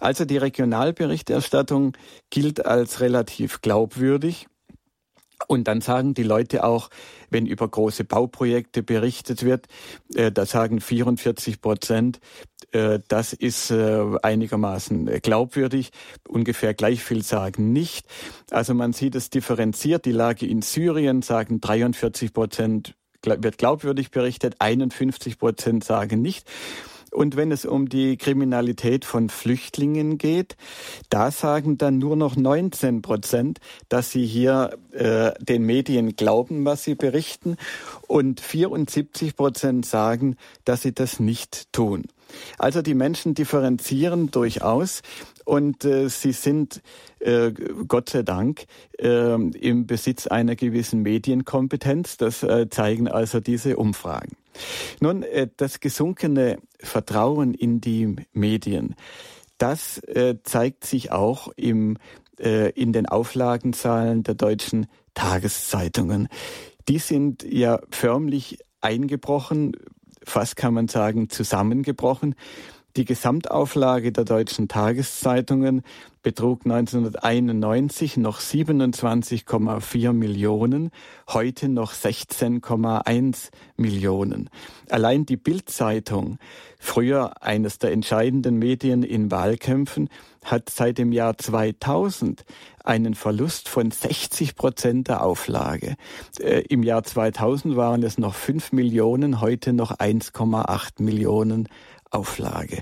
[0.00, 1.96] Also die Regionalberichterstattung
[2.30, 4.46] gilt als relativ glaubwürdig.
[5.48, 6.88] Und dann sagen die Leute auch,
[7.28, 9.66] wenn über große Bauprojekte berichtet wird,
[10.14, 12.20] äh, da sagen 44 Prozent,
[12.72, 15.90] äh, das ist äh, einigermaßen glaubwürdig.
[16.26, 18.06] Ungefähr gleich viel sagen nicht.
[18.50, 20.06] Also man sieht es differenziert.
[20.06, 26.48] Die Lage in Syrien sagen 43 Prozent wird glaubwürdig berichtet, 51 Prozent sagen nicht.
[27.16, 30.54] Und wenn es um die Kriminalität von Flüchtlingen geht,
[31.08, 36.84] da sagen dann nur noch 19 Prozent, dass sie hier äh, den Medien glauben, was
[36.84, 37.56] sie berichten.
[38.06, 42.02] Und 74 Prozent sagen, dass sie das nicht tun.
[42.58, 45.00] Also die Menschen differenzieren durchaus
[45.46, 46.82] und äh, sie sind
[47.20, 47.52] äh,
[47.86, 48.66] Gott sei Dank
[48.98, 52.16] äh, im Besitz einer gewissen Medienkompetenz.
[52.16, 54.36] Das äh, zeigen also diese Umfragen.
[55.00, 58.96] Nun, äh, das gesunkene Vertrauen in die Medien,
[59.56, 61.96] das äh, zeigt sich auch im,
[62.38, 66.28] äh, in den Auflagenzahlen der deutschen Tageszeitungen.
[66.88, 69.76] Die sind ja förmlich eingebrochen,
[70.24, 72.34] fast kann man sagen zusammengebrochen.
[72.96, 75.82] Die Gesamtauflage der deutschen Tageszeitungen
[76.22, 80.90] betrug 1991 noch 27,4 Millionen,
[81.28, 84.48] heute noch 16,1 Millionen.
[84.88, 86.38] Allein die Bildzeitung,
[86.78, 90.08] früher eines der entscheidenden Medien in Wahlkämpfen,
[90.42, 92.44] hat seit dem Jahr 2000
[92.82, 95.96] einen Verlust von 60 Prozent der Auflage.
[96.40, 101.68] Äh, Im Jahr 2000 waren es noch 5 Millionen, heute noch 1,8 Millionen
[102.16, 102.80] Auflage.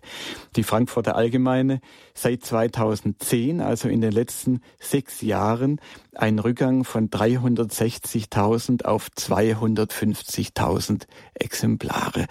[0.57, 1.81] Die Frankfurter Allgemeine
[2.15, 5.81] seit 2010, also in den letzten sechs Jahren,
[6.15, 12.27] ein Rückgang von 360.000 auf 250.000 Exemplare.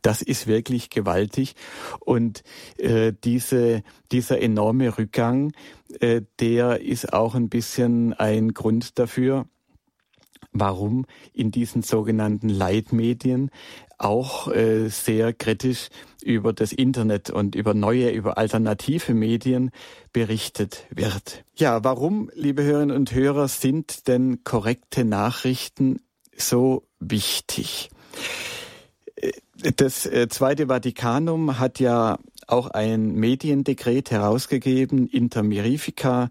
[0.00, 1.54] Das ist wirklich gewaltig.
[2.00, 2.42] Und
[2.78, 5.52] äh, diese, dieser enorme Rückgang,
[6.00, 9.46] äh, der ist auch ein bisschen ein Grund dafür,
[10.60, 13.50] warum in diesen sogenannten Leitmedien
[13.98, 15.88] auch äh, sehr kritisch
[16.22, 19.70] über das Internet und über neue, über alternative Medien
[20.12, 21.44] berichtet wird.
[21.56, 26.00] Ja, warum, liebe Hörerinnen und Hörer, sind denn korrekte Nachrichten
[26.36, 27.90] so wichtig?
[29.16, 29.32] Äh,
[29.76, 36.30] das äh, Zweite Vatikanum hat ja auch ein Mediendekret herausgegeben, Inter Mirifica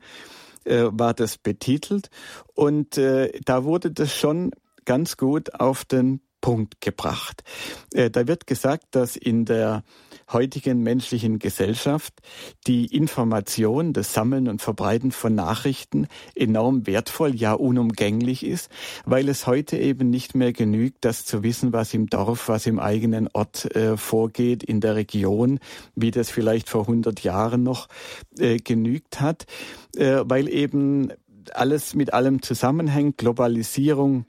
[0.66, 2.10] äh, war das betitelt
[2.54, 4.52] und äh, da wurde das schon
[4.86, 7.44] ganz gut auf den Punkt gebracht.
[7.94, 9.84] Äh, da wird gesagt, dass in der
[10.32, 12.14] heutigen menschlichen Gesellschaft
[12.68, 18.70] die Information, das Sammeln und Verbreiten von Nachrichten enorm wertvoll, ja unumgänglich ist,
[19.06, 22.80] weil es heute eben nicht mehr genügt, das zu wissen, was im Dorf, was im
[22.80, 25.60] eigenen Ort äh, vorgeht, in der Region,
[25.96, 27.88] wie das vielleicht vor 100 Jahren noch
[28.40, 29.46] äh, genügt hat,
[29.96, 31.12] äh, weil eben
[31.54, 34.26] alles mit allem zusammenhängt, Globalisierung,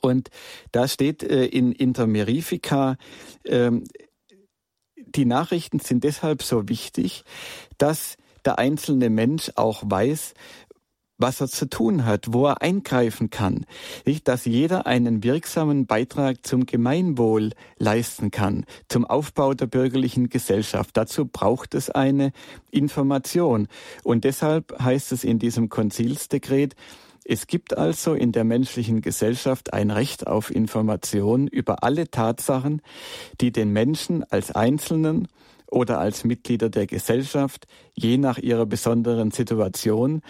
[0.00, 0.28] und
[0.70, 2.96] da steht äh, in Intermerifica,
[3.44, 3.84] ähm,
[5.14, 7.24] die Nachrichten sind deshalb so wichtig,
[7.78, 10.34] dass der einzelne Mensch auch weiß,
[11.18, 13.66] was er zu tun hat, wo er eingreifen kann,
[14.06, 20.96] nicht, dass jeder einen wirksamen Beitrag zum Gemeinwohl leisten kann, zum Aufbau der bürgerlichen Gesellschaft.
[20.96, 22.32] Dazu braucht es eine
[22.70, 23.66] Information.
[24.04, 26.76] Und deshalb heißt es in diesem Konzilsdekret,
[27.30, 32.80] es gibt also in der menschlichen Gesellschaft ein Recht auf Information über alle Tatsachen,
[33.42, 35.28] die den Menschen als Einzelnen
[35.66, 40.22] oder als Mitglieder der Gesellschaft, je nach ihrer besonderen Situation,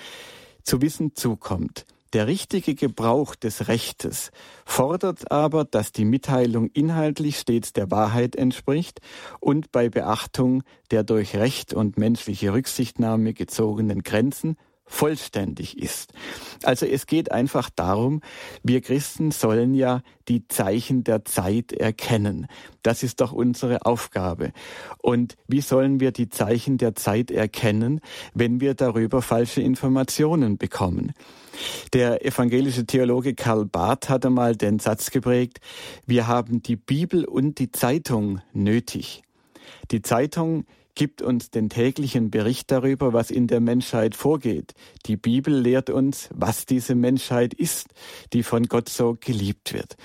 [0.64, 1.86] zu wissen zukommt.
[2.14, 4.32] Der richtige Gebrauch des Rechtes
[4.64, 9.00] fordert aber, dass die Mitteilung inhaltlich stets der Wahrheit entspricht
[9.38, 14.56] und bei Beachtung der durch Recht und menschliche Rücksichtnahme gezogenen Grenzen
[14.88, 16.12] vollständig ist.
[16.64, 18.20] Also es geht einfach darum,
[18.62, 22.46] wir Christen sollen ja die Zeichen der Zeit erkennen.
[22.82, 24.52] Das ist doch unsere Aufgabe.
[24.98, 28.00] Und wie sollen wir die Zeichen der Zeit erkennen,
[28.34, 31.12] wenn wir darüber falsche Informationen bekommen?
[31.92, 35.60] Der evangelische Theologe Karl Barth hat einmal den Satz geprägt,
[36.06, 39.22] wir haben die Bibel und die Zeitung nötig.
[39.90, 40.64] Die Zeitung
[40.98, 44.74] gibt uns den täglichen Bericht darüber, was in der Menschheit vorgeht.
[45.06, 47.86] Die Bibel lehrt uns, was diese Menschheit ist,
[48.32, 49.96] die von Gott so geliebt wird.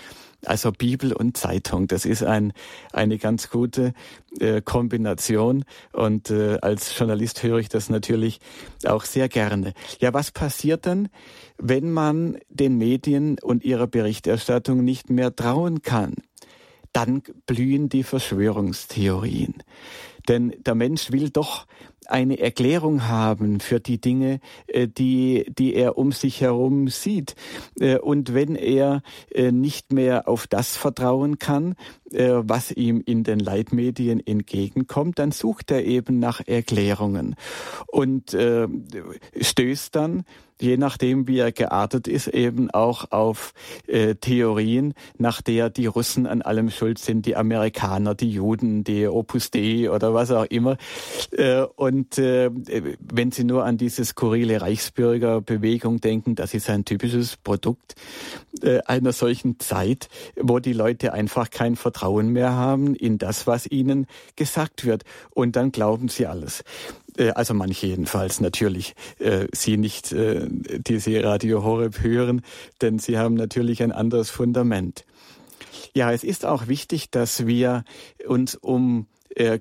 [0.46, 2.54] Also Bibel und Zeitung, das ist ein,
[2.92, 3.94] eine ganz gute
[4.40, 8.40] äh, Kombination und äh, als Journalist höre ich das natürlich
[8.86, 9.74] auch sehr gerne.
[10.00, 11.10] Ja, was passiert dann,
[11.58, 16.14] wenn man den Medien und ihrer Berichterstattung nicht mehr trauen kann?
[16.92, 19.56] Dann blühen die Verschwörungstheorien.
[20.28, 21.66] Denn der Mensch will doch
[22.08, 27.36] eine Erklärung haben für die Dinge, äh, die, die er um sich herum sieht.
[27.80, 31.76] Äh, und wenn er äh, nicht mehr auf das vertrauen kann,
[32.14, 37.36] was ihm in den Leitmedien entgegenkommt, dann sucht er eben nach Erklärungen
[37.88, 38.36] und
[39.42, 40.24] stößt dann
[40.64, 43.54] je nachdem, wie er geartet ist, eben auch auf
[43.88, 49.08] äh, Theorien, nach der die Russen an allem schuld sind, die Amerikaner, die Juden, die
[49.08, 50.78] Opus Dei oder was auch immer.
[51.32, 52.50] Äh, und äh,
[53.00, 57.96] wenn Sie nur an diese skurrile Reichsbürgerbewegung denken, das ist ein typisches Produkt
[58.62, 60.08] äh, einer solchen Zeit,
[60.40, 65.04] wo die Leute einfach kein Vertrauen mehr haben in das, was ihnen gesagt wird.
[65.32, 66.64] Und dann glauben sie alles.
[67.18, 72.42] Äh, also manche jedenfalls natürlich, äh, Sie nicht, äh, die Sie Radio Horeb hören,
[72.82, 75.06] denn Sie haben natürlich ein anderes Fundament.
[75.94, 77.84] Ja, es ist auch wichtig, dass wir
[78.28, 79.08] uns um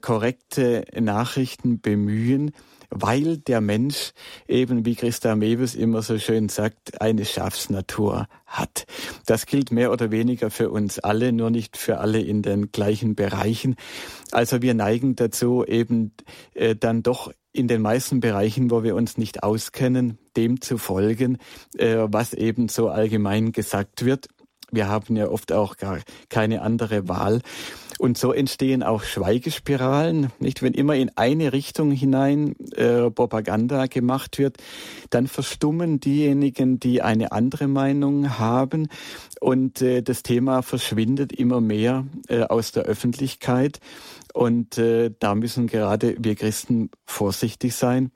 [0.03, 2.53] korrekte Nachrichten bemühen,
[2.93, 4.13] weil der Mensch
[4.47, 8.87] eben, wie Christa Mewes immer so schön sagt, eine Schafsnatur hat.
[9.27, 13.15] Das gilt mehr oder weniger für uns alle, nur nicht für alle in den gleichen
[13.15, 13.77] Bereichen.
[14.31, 16.13] Also wir neigen dazu, eben
[16.55, 21.39] äh, dann doch in den meisten Bereichen, wo wir uns nicht auskennen, dem zu folgen,
[21.77, 24.29] äh, was eben so allgemein gesagt wird.
[24.71, 25.99] Wir haben ja oft auch gar
[26.31, 27.43] keine andere Wahl.
[28.03, 30.61] Und so entstehen auch Schweigespiralen, nicht?
[30.61, 34.57] Wenn immer in eine Richtung hinein äh, Propaganda gemacht wird,
[35.11, 38.89] dann verstummen diejenigen, die eine andere Meinung haben
[39.41, 43.79] und äh, das Thema verschwindet immer mehr äh, aus der Öffentlichkeit.
[44.35, 48.11] Und äh, da müssen gerade wir Christen vorsichtig sein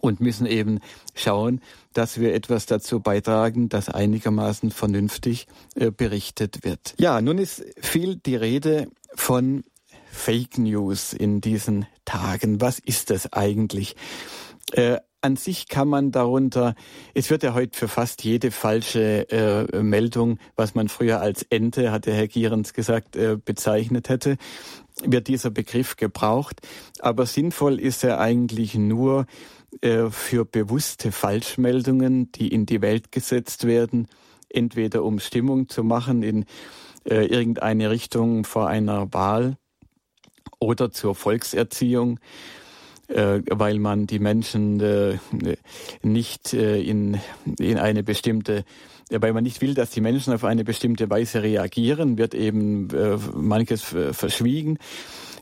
[0.00, 0.80] und müssen eben
[1.14, 1.60] schauen,
[1.92, 6.94] dass wir etwas dazu beitragen, dass einigermaßen vernünftig äh, berichtet wird.
[6.98, 9.64] Ja, nun ist viel die Rede von
[10.10, 12.60] Fake News in diesen Tagen.
[12.60, 13.96] Was ist das eigentlich?
[14.72, 16.74] Äh, an sich kann man darunter,
[17.14, 21.90] es wird ja heute für fast jede falsche äh, Meldung, was man früher als Ente,
[21.90, 24.36] hatte Herr Gierens gesagt, äh, bezeichnet hätte,
[25.02, 26.60] wird dieser Begriff gebraucht.
[27.00, 29.26] Aber sinnvoll ist er eigentlich nur,
[29.80, 34.08] für bewusste Falschmeldungen, die in die Welt gesetzt werden,
[34.48, 36.44] entweder um Stimmung zu machen in
[37.08, 39.56] äh, irgendeine Richtung vor einer Wahl
[40.58, 42.18] oder zur Volkserziehung,
[43.08, 45.18] äh, weil man die Menschen äh,
[46.02, 47.18] nicht äh, in,
[47.58, 48.64] in eine bestimmte
[49.10, 53.16] weil man nicht will, dass die Menschen auf eine bestimmte Weise reagieren, wird eben äh,
[53.34, 54.78] manches verschwiegen.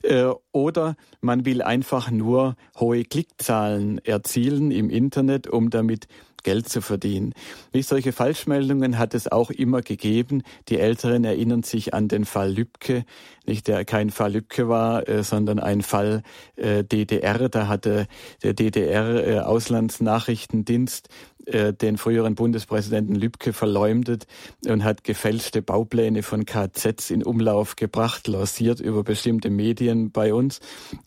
[0.06, 6.06] Äh, oder man will einfach nur hohe Klickzahlen erzielen im Internet, um damit
[6.46, 7.34] Geld zu verdienen.
[7.72, 10.44] Wie solche Falschmeldungen hat es auch immer gegeben.
[10.68, 13.04] Die Älteren erinnern sich an den Fall Lübcke,
[13.46, 16.22] nicht der kein Fall Lübcke war, äh, sondern ein Fall
[16.54, 17.48] äh, DDR.
[17.48, 18.06] Da hatte
[18.44, 21.08] der DDR äh, Auslandsnachrichtendienst
[21.48, 24.26] den früheren Bundespräsidenten Lübcke verleumdet
[24.66, 30.58] und hat gefälschte Baupläne von KZs in Umlauf gebracht, lanciert über bestimmte Medien bei uns.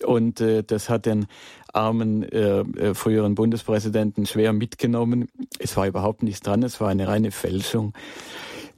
[0.01, 1.27] Und das hat den
[1.73, 5.27] armen äh, äh, früheren Bundespräsidenten schwer mitgenommen.
[5.59, 7.93] Es war überhaupt nichts dran, es war eine reine Fälschung.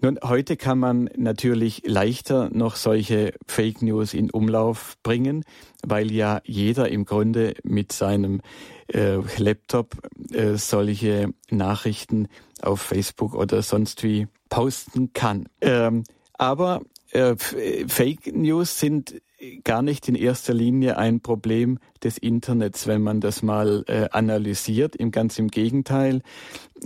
[0.04, 5.46] Nun, heute kann man natürlich leichter noch solche Fake News in Umlauf bringen,
[5.86, 8.42] weil ja jeder im Grunde mit seinem
[8.88, 9.96] äh, Laptop
[10.34, 12.30] äh, solche Nachrichten
[12.64, 15.48] auf Facebook oder sonst wie posten kann.
[15.62, 19.22] Ähm, aber äh, Fake News sind
[19.64, 24.96] gar nicht in erster Linie ein Problem des Internets, wenn man das mal äh, analysiert.
[24.96, 26.22] Im ganz im Gegenteil.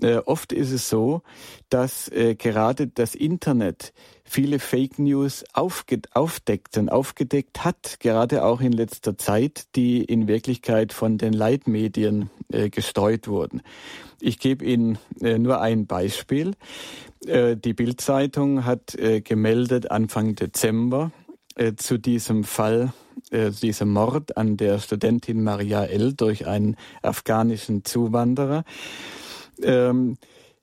[0.02, 1.22] Äh, oft ist es so,
[1.70, 8.60] dass äh, gerade das Internet viele Fake News aufge aufdeckt und aufgedeckt hat, gerade auch
[8.60, 13.62] in letzter Zeit, die in Wirklichkeit von den Leitmedien äh, gestreut wurden.
[14.20, 16.54] Ich gebe Ihnen äh, nur ein Beispiel.
[17.26, 21.12] Äh, die Bildzeitung hat äh, gemeldet Anfang Dezember,
[21.56, 22.94] äh, zu diesem Fall,
[23.32, 26.14] äh, diesem Mord an der Studentin Maria L.
[26.14, 28.64] durch einen afghanischen Zuwanderer,
[29.62, 30.18] ähm,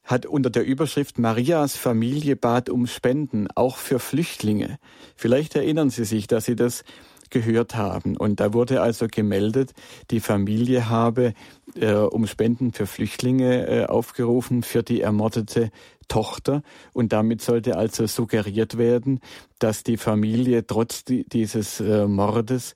[0.04, 4.78] hat unter der Überschrift Marias Familie bat um Spenden, auch für Flüchtlinge.
[5.16, 6.84] Vielleicht erinnern Sie sich, dass Sie das
[7.32, 8.16] gehört haben.
[8.16, 9.72] Und da wurde also gemeldet,
[10.12, 11.34] die Familie habe
[11.74, 15.70] äh, um Spenden für Flüchtlinge äh, aufgerufen für die ermordete
[16.06, 16.62] Tochter.
[16.92, 19.20] Und damit sollte also suggeriert werden,
[19.58, 22.74] dass die Familie trotz die, dieses äh, Mordes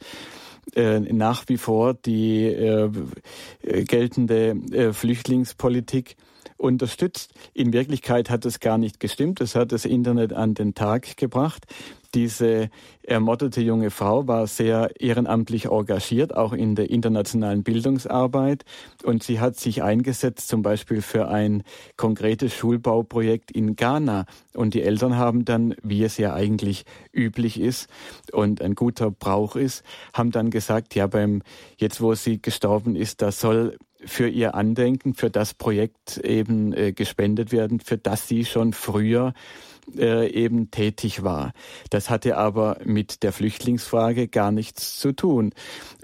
[0.75, 2.91] äh, nach wie vor die äh,
[3.85, 6.17] geltende äh, Flüchtlingspolitik
[6.57, 7.33] unterstützt.
[7.55, 9.41] In Wirklichkeit hat es gar nicht gestimmt.
[9.41, 11.67] Das hat das Internet an den Tag gebracht.
[12.15, 12.71] Diese
[13.03, 18.65] ermordete junge Frau war sehr ehrenamtlich engagiert, auch in der internationalen Bildungsarbeit.
[19.05, 21.63] Und sie hat sich eingesetzt, zum Beispiel für ein
[21.99, 24.25] konkretes Schulbauprojekt in Ghana.
[24.55, 27.91] Und die Eltern haben dann, wie es ja eigentlich üblich ist
[28.33, 31.43] und ein guter Brauch ist, haben dann gesagt, ja, beim,
[31.77, 36.93] jetzt wo sie gestorben ist, da soll für ihr Andenken, für das Projekt eben äh,
[36.93, 39.35] gespendet werden, für das sie schon früher
[39.97, 41.53] äh, eben tätig war.
[41.91, 45.53] Das hatte aber mit der Flüchtlingsfrage gar nichts zu tun.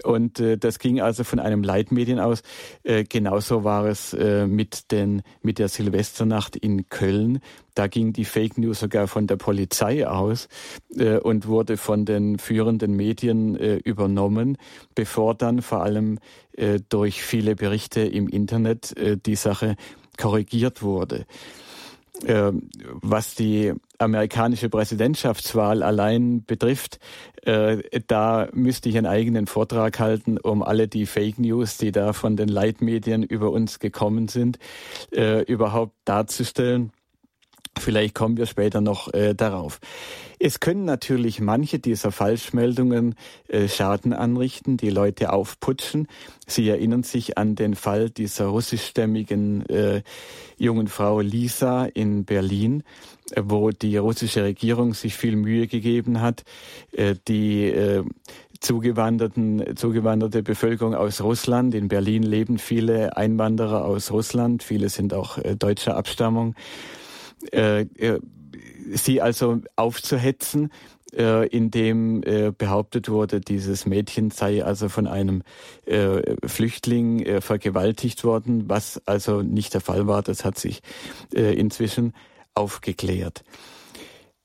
[0.03, 2.41] Und äh, das ging also von einem Leitmedien aus.
[2.83, 7.39] Äh, genauso war es äh, mit, den, mit der Silvesternacht in Köln.
[7.75, 10.47] Da ging die Fake News sogar von der Polizei aus
[10.95, 14.57] äh, und wurde von den führenden Medien äh, übernommen,
[14.95, 16.19] bevor dann vor allem
[16.53, 19.75] äh, durch viele Berichte im Internet äh, die Sache
[20.17, 21.25] korrigiert wurde.
[22.25, 22.51] Äh,
[23.01, 26.99] was die amerikanische Präsidentschaftswahl allein betrifft,
[27.43, 32.13] äh, da müsste ich einen eigenen Vortrag halten, um alle die Fake News, die da
[32.13, 34.59] von den Leitmedien über uns gekommen sind,
[35.11, 36.91] äh, überhaupt darzustellen.
[37.77, 39.79] Vielleicht kommen wir später noch äh, darauf.
[40.45, 43.15] Es können natürlich manche dieser Falschmeldungen
[43.47, 46.09] äh, Schaden anrichten, die Leute aufputschen.
[46.45, 50.01] Sie erinnern sich an den Fall dieser russischstämmigen äh,
[50.57, 52.83] jungen Frau Lisa in Berlin,
[53.31, 56.43] äh, wo die russische Regierung sich viel Mühe gegeben hat,
[56.91, 58.03] äh, die äh,
[58.59, 61.73] zugewanderten, zugewanderte Bevölkerung aus Russland.
[61.73, 64.61] In Berlin leben viele Einwanderer aus Russland.
[64.61, 66.53] Viele sind auch äh, deutscher Abstammung
[68.91, 70.71] sie also aufzuhetzen,
[71.15, 75.43] äh, indem äh, behauptet wurde, dieses Mädchen sei also von einem
[75.85, 80.23] äh, Flüchtling äh, vergewaltigt worden, was also nicht der Fall war.
[80.23, 80.81] Das hat sich
[81.33, 82.13] äh, inzwischen
[82.55, 83.43] aufgeklärt.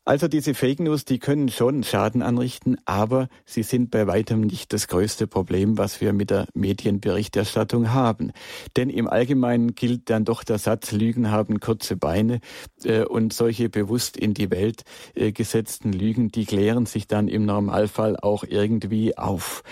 [0.08, 4.72] Also diese Fake News, die können schon Schaden anrichten, aber sie sind bei weitem nicht
[4.72, 8.32] das größte Problem, was wir mit der Medienberichterstattung haben.
[8.78, 12.40] Denn im Allgemeinen gilt dann doch der Satz, Lügen haben kurze Beine
[12.84, 14.84] äh, und solche bewusst in die Welt
[15.14, 19.62] äh, gesetzten Lügen, die klären sich dann im Normalfall auch irgendwie auf.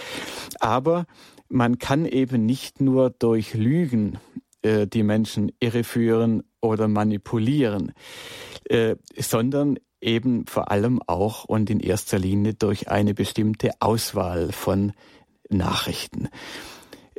[0.60, 1.06] Aber
[1.48, 4.18] man kann eben nicht nur durch Lügen
[4.60, 7.92] äh, die Menschen irreführen oder manipulieren,
[8.68, 14.92] äh, sondern eben vor allem auch und in erster Linie durch eine bestimmte Auswahl von
[15.48, 16.28] Nachrichten.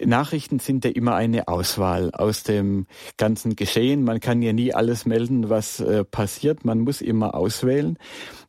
[0.05, 2.85] Nachrichten sind ja immer eine Auswahl aus dem
[3.17, 4.03] ganzen Geschehen.
[4.03, 6.65] Man kann ja nie alles melden, was äh, passiert.
[6.65, 7.97] Man muss immer auswählen.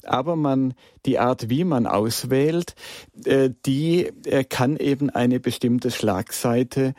[0.02, 0.74] Aber man,
[1.06, 2.74] die Art, wie man auswählt,
[3.24, 6.94] äh, die äh, kann eben eine bestimmte Schlagseite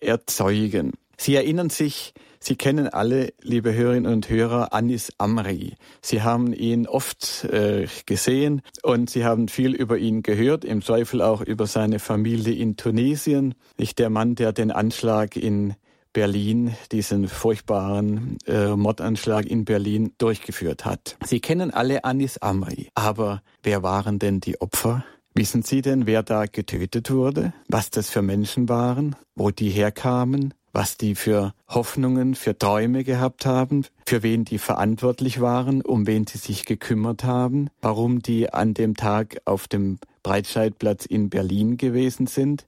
[0.00, 0.92] erzeugen.
[1.18, 2.14] Sie erinnern sich
[2.46, 5.76] Sie kennen alle, liebe Hörerinnen und Hörer, Anis Amri.
[6.02, 11.22] Sie haben ihn oft äh, gesehen und Sie haben viel über ihn gehört, im Zweifel
[11.22, 13.54] auch über seine Familie in Tunesien.
[13.78, 15.74] Nicht der Mann, der den Anschlag in
[16.12, 21.16] Berlin, diesen furchtbaren äh, Mordanschlag in Berlin durchgeführt hat.
[21.24, 22.90] Sie kennen alle Anis Amri.
[22.94, 25.02] Aber wer waren denn die Opfer?
[25.34, 27.54] Wissen Sie denn, wer da getötet wurde?
[27.68, 29.16] Was das für Menschen waren?
[29.34, 30.52] Wo die herkamen?
[30.74, 36.26] Was die für Hoffnungen, für Träume gehabt haben, für wen die verantwortlich waren, um wen
[36.26, 42.26] sie sich gekümmert haben, warum die an dem Tag auf dem Breitscheidplatz in Berlin gewesen
[42.26, 42.66] sind.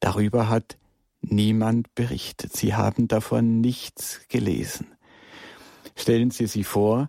[0.00, 0.76] Darüber hat
[1.22, 2.54] niemand berichtet.
[2.54, 4.88] Sie haben davon nichts gelesen.
[5.96, 7.08] Stellen Sie sich vor,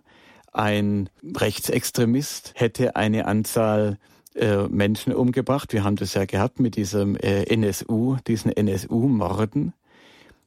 [0.52, 3.98] ein Rechtsextremist hätte eine Anzahl
[4.34, 5.74] äh, Menschen umgebracht.
[5.74, 9.74] Wir haben das ja gehabt mit diesem äh, NSU, diesen NSU-Morden.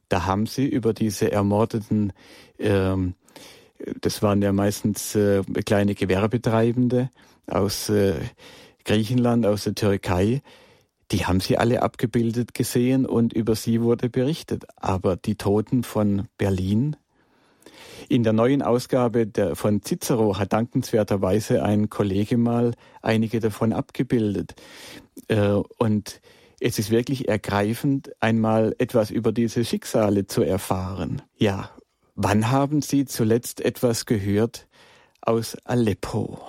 [0.08, 2.12] Da haben sie über diese ermordeten,
[2.58, 3.14] ähm,
[4.00, 7.10] das waren ja meistens äh, kleine Gewerbetreibende
[7.46, 8.14] aus äh,
[8.84, 10.42] Griechenland, aus der Türkei,
[11.12, 14.64] die haben sie alle abgebildet gesehen und über sie wurde berichtet.
[14.76, 16.96] Aber die Toten von Berlin,
[18.08, 24.54] in der neuen Ausgabe der, von Cicero hat dankenswerterweise ein Kollege mal einige davon abgebildet.
[25.28, 26.20] Äh, und
[26.60, 31.22] es ist wirklich ergreifend, einmal etwas über diese Schicksale zu erfahren.
[31.36, 31.70] Ja,
[32.14, 34.66] wann haben Sie zuletzt etwas gehört
[35.20, 36.40] aus Aleppo?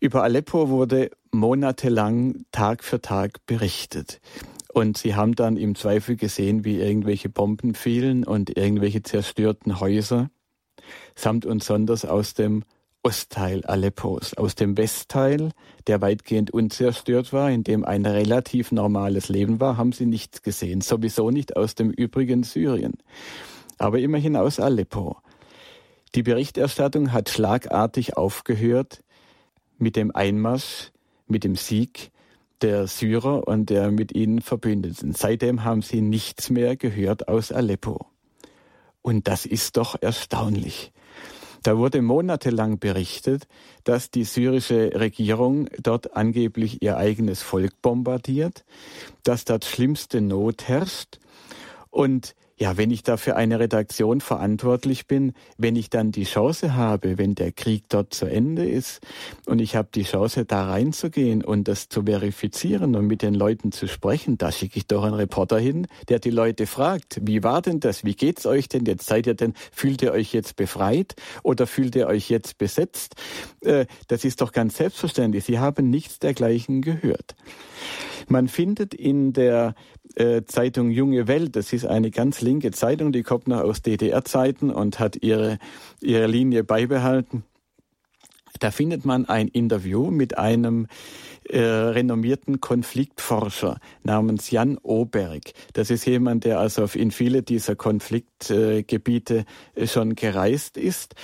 [0.00, 4.20] Über Aleppo wurde monatelang Tag für Tag berichtet.
[4.72, 10.30] Und sie haben dann im Zweifel gesehen, wie irgendwelche Bomben fielen und irgendwelche zerstörten Häuser,
[11.14, 12.64] samt und sonders aus dem
[13.02, 14.34] Ostteil Aleppos.
[14.34, 15.52] Aus dem Westteil,
[15.86, 20.82] der weitgehend unzerstört war, in dem ein relativ normales Leben war, haben sie nichts gesehen.
[20.82, 22.94] Sowieso nicht aus dem übrigen Syrien.
[23.78, 25.16] Aber immerhin aus Aleppo.
[26.14, 29.02] Die Berichterstattung hat schlagartig aufgehört
[29.78, 30.92] mit dem Einmarsch,
[31.26, 32.10] mit dem Sieg
[32.60, 35.14] der Syrer und der mit ihnen Verbündeten.
[35.14, 38.06] Seitdem haben sie nichts mehr gehört aus Aleppo.
[39.00, 40.92] Und das ist doch erstaunlich.
[41.62, 43.46] Da wurde monatelang berichtet,
[43.84, 48.64] dass die syrische Regierung dort angeblich ihr eigenes Volk bombardiert,
[49.24, 51.18] dass dort schlimmste Not herrscht.
[51.90, 56.74] Und ja, wenn ich da für eine Redaktion verantwortlich bin, wenn ich dann die Chance
[56.74, 59.00] habe, wenn der Krieg dort zu Ende ist
[59.46, 63.72] und ich habe die Chance, da reinzugehen und das zu verifizieren und mit den Leuten
[63.72, 67.62] zu sprechen, da schicke ich doch einen Reporter hin, der die Leute fragt, wie war
[67.62, 68.04] denn das?
[68.04, 69.06] Wie geht's euch denn jetzt?
[69.06, 73.14] Seid ihr denn, fühlt ihr euch jetzt befreit oder fühlt ihr euch jetzt besetzt?
[73.62, 75.44] Äh, das ist doch ganz selbstverständlich.
[75.44, 77.36] Sie haben nichts dergleichen gehört.
[78.28, 79.74] Man findet in der
[80.46, 84.98] Zeitung Junge Welt, das ist eine ganz linke Zeitung, die kommt noch aus DDR-Zeiten und
[84.98, 85.58] hat ihre,
[86.00, 87.44] ihre Linie beibehalten.
[88.60, 90.86] Da findet man ein Interview mit einem
[91.48, 95.52] äh, renommierten Konfliktforscher namens Jan Oberg.
[95.72, 99.44] Das ist jemand, der also in viele dieser Konfliktgebiete
[99.74, 101.14] äh, schon gereist ist.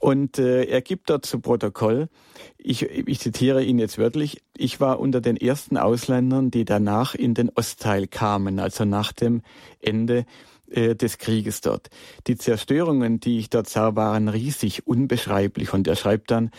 [0.00, 2.08] Und äh, er gibt dort zu Protokoll,
[2.58, 7.34] ich, ich zitiere ihn jetzt wörtlich, ich war unter den ersten Ausländern, die danach in
[7.34, 9.42] den Ostteil kamen, also nach dem
[9.80, 10.24] Ende
[10.72, 11.88] äh, des Krieges dort.
[12.26, 15.72] Die Zerstörungen, die ich dort sah, waren riesig, unbeschreiblich.
[15.72, 16.50] Und er schreibt dann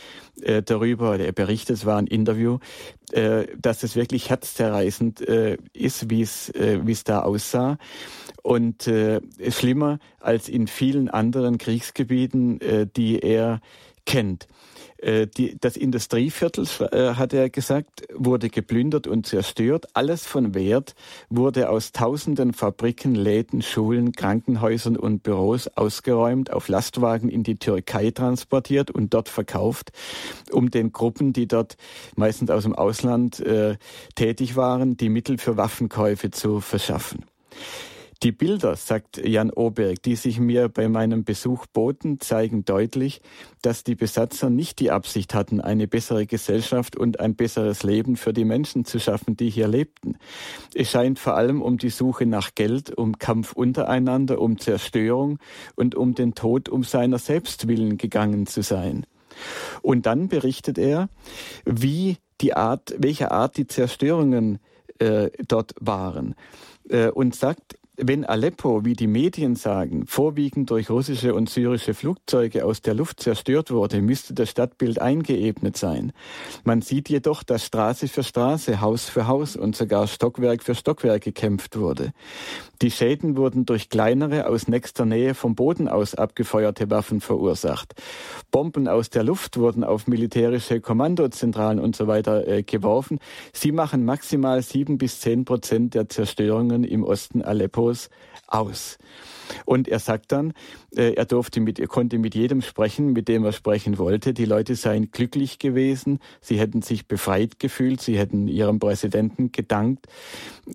[0.41, 2.59] äh, darüber, er berichtet, es war ein Interview,
[3.11, 7.77] äh, dass es wirklich herzzerreißend äh, ist, wie es äh, wie es da aussah.
[8.41, 13.61] Und äh, schlimmer als in vielen anderen Kriegsgebieten, äh, die er
[14.05, 14.47] kennt.
[15.03, 19.87] Äh, die, das Industrieviertel, äh, hat er gesagt, wurde geplündert und zerstört.
[19.93, 20.95] Alles von Wert
[21.29, 28.11] wurde aus tausenden Fabriken, Läden, Schulen, Krankenhäusern und Büros ausgeräumt, auf Lastwagen in die Türkei
[28.11, 29.91] transportiert und dort verkauft,
[30.51, 31.75] um den Gruppen, die dort
[32.15, 33.75] meistens aus dem Ausland äh,
[34.15, 37.25] tätig waren, die Mittel für Waffenkäufe zu verschaffen.
[38.23, 43.19] Die Bilder, sagt Jan Oberg, die sich mir bei meinem Besuch boten, zeigen deutlich,
[43.61, 48.31] dass die Besatzer nicht die Absicht hatten, eine bessere Gesellschaft und ein besseres Leben für
[48.31, 50.17] die Menschen zu schaffen, die hier lebten.
[50.73, 55.37] Es scheint vor allem um die Suche nach Geld, um Kampf untereinander, um Zerstörung
[55.75, 59.05] und um den Tod um seiner selbst willen gegangen zu sein.
[59.81, 61.09] Und dann berichtet er,
[61.65, 64.59] wie die Art, welcher Art die Zerstörungen
[64.99, 66.35] äh, dort waren
[66.87, 72.65] äh, und sagt, wenn Aleppo, wie die Medien sagen, vorwiegend durch russische und syrische Flugzeuge
[72.65, 76.11] aus der Luft zerstört wurde, müsste das Stadtbild eingeebnet sein.
[76.63, 81.23] Man sieht jedoch, dass Straße für Straße, Haus für Haus und sogar Stockwerk für Stockwerk
[81.23, 82.13] gekämpft wurde.
[82.83, 87.95] Die Schäden wurden durch kleinere, aus nächster Nähe vom Boden aus abgefeuerte Waffen verursacht.
[88.51, 93.19] Bomben aus der Luft wurden auf militärische Kommandozentralen und so weiter äh, geworfen.
[93.53, 98.09] Sie machen maximal sieben bis zehn Prozent der Zerstörungen im Osten Aleppos
[98.47, 98.97] aus.
[99.63, 100.51] Und er sagt dann,
[100.93, 104.33] äh, er durfte mit, er konnte mit jedem sprechen, mit dem er sprechen wollte.
[104.33, 110.07] Die Leute seien glücklich gewesen, sie hätten sich befreit gefühlt, sie hätten ihrem Präsidenten gedankt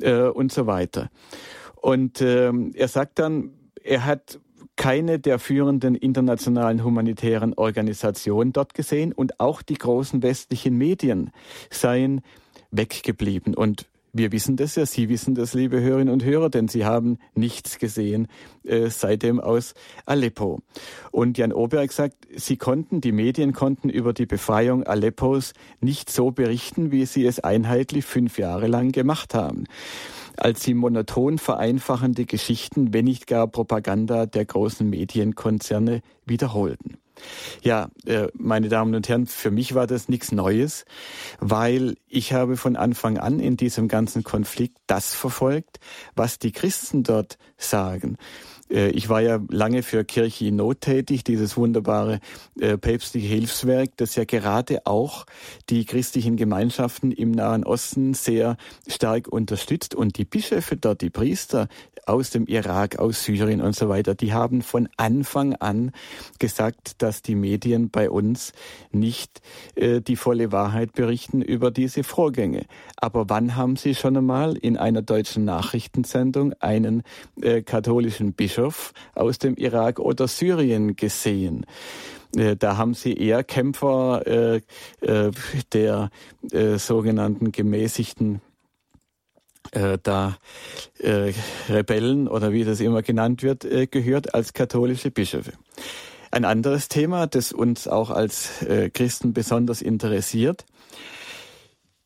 [0.01, 1.11] äh, und so weiter.
[1.81, 3.53] Und ähm, er sagt dann,
[3.83, 4.41] er hat
[4.77, 11.31] keine der führenden internationalen humanitären Organisationen dort gesehen und auch die großen westlichen Medien
[11.71, 12.21] seien
[12.71, 13.55] weggeblieben.
[13.55, 17.19] Und wir wissen das ja, Sie wissen das, liebe Hörerinnen und Hörer, denn Sie haben
[17.35, 18.29] nichts gesehen
[18.65, 19.75] äh, seitdem aus
[20.07, 20.61] Aleppo.
[21.11, 26.31] Und Jan Oberg sagt, Sie konnten, die Medien konnten über die Befreiung Aleppos nicht so
[26.31, 29.65] berichten, wie sie es einheitlich fünf Jahre lang gemacht haben
[30.39, 36.99] als sie monoton vereinfachende Geschichten, wenn nicht gar Propaganda der großen Medienkonzerne wiederholten.
[37.63, 40.85] Ja, äh, meine Damen und Herren, für mich war das nichts Neues,
[41.41, 45.81] weil ich habe von Anfang an in diesem ganzen Konflikt das verfolgt,
[46.15, 48.17] was die Christen dort sagen.
[48.71, 52.21] Äh, ich war ja lange für Kirche in Not tätig, dieses wunderbare
[52.61, 55.27] äh, päpstliche Hilfswerk, das ja gerade auch
[55.71, 58.57] die christlichen Gemeinschaften im Nahen Osten sehr
[58.87, 59.95] stark unterstützt.
[59.95, 61.69] Und die Bischöfe dort, die Priester
[62.07, 65.93] aus dem Irak, aus Syrien und so weiter, die haben von Anfang an
[66.39, 68.53] gesagt, dass die Medien bei uns
[68.93, 69.43] nicht
[69.75, 72.65] äh, die volle Wahrheit berichten über diese Vorgänge.
[72.97, 77.03] Aber wann haben Sie schon einmal in einer deutschen Nachrichtensendung einen
[77.65, 81.65] katholischen Bischof Bischof aus dem Irak oder Syrien gesehen.
[82.37, 84.61] Äh, da haben sie eher Kämpfer äh,
[85.01, 85.31] äh,
[85.73, 86.11] der
[86.51, 88.41] äh, sogenannten gemäßigten
[89.71, 90.39] äh, da
[90.99, 91.33] äh,
[91.69, 95.53] Rebellen oder wie das immer genannt wird, gehört als katholische Bischöfe.
[96.33, 98.51] Ein anderes Thema, das uns auch als
[98.93, 100.67] Christen besonders interessiert,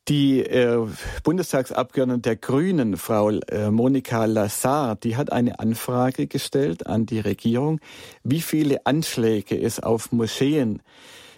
[0.08, 0.86] die äh,
[1.22, 7.80] Bundestagsabgeordnete der Grünen, Frau äh, Monika Lassar, die hat eine Anfrage gestellt an die Regierung,
[8.24, 10.82] wie viele Anschläge es auf Moscheen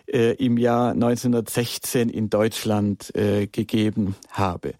[0.06, 4.74] äh, im Jahr 1916 in Deutschland äh, gegeben habe.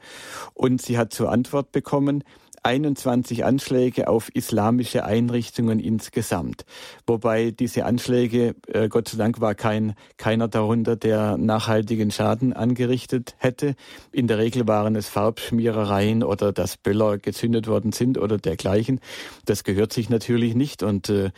[0.55, 2.25] Und sie hat zur Antwort bekommen,
[2.63, 6.65] 21 Anschläge auf islamische Einrichtungen insgesamt.
[7.07, 13.35] Wobei diese Anschläge, äh, Gott sei Dank war kein, keiner darunter, der nachhaltigen Schaden angerichtet
[13.39, 13.75] hätte.
[14.13, 19.01] In der Regel waren es Farbschmierereien oder dass Böller gezündet worden sind oder dergleichen.
[19.45, 21.31] Das gehört sich natürlich nicht und äh,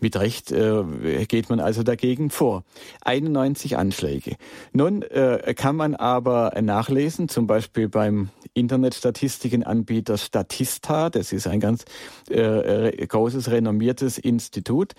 [0.00, 0.82] mit Recht äh,
[1.26, 2.64] geht man also dagegen vor.
[3.02, 4.36] 91 Anschläge.
[4.72, 11.60] Nun äh, kann man aber nachlesen, zum Beispiel beim Internetstatistikenanbieter Statistik, Statista, das ist ein
[11.60, 11.84] ganz
[12.28, 14.92] äh, großes, renommiertes Institut.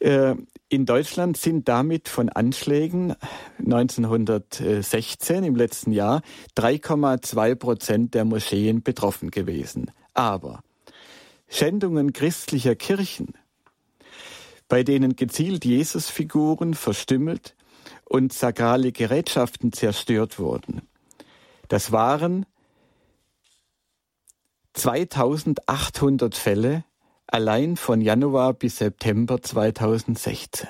[0.00, 0.34] Äh,
[0.68, 3.14] in Deutschland sind damit von Anschlägen
[3.58, 6.22] 1916 im letzten Jahr
[6.56, 9.90] 3,2 Prozent der Moscheen betroffen gewesen.
[10.14, 10.62] Aber
[11.48, 13.34] Schändungen christlicher Kirchen,
[14.68, 17.54] bei denen gezielt Jesusfiguren verstümmelt
[18.04, 20.82] und sakrale Gerätschaften zerstört wurden,
[21.68, 22.46] das waren
[24.76, 26.84] 2800 Fälle
[27.26, 30.68] allein von Januar bis September 2016.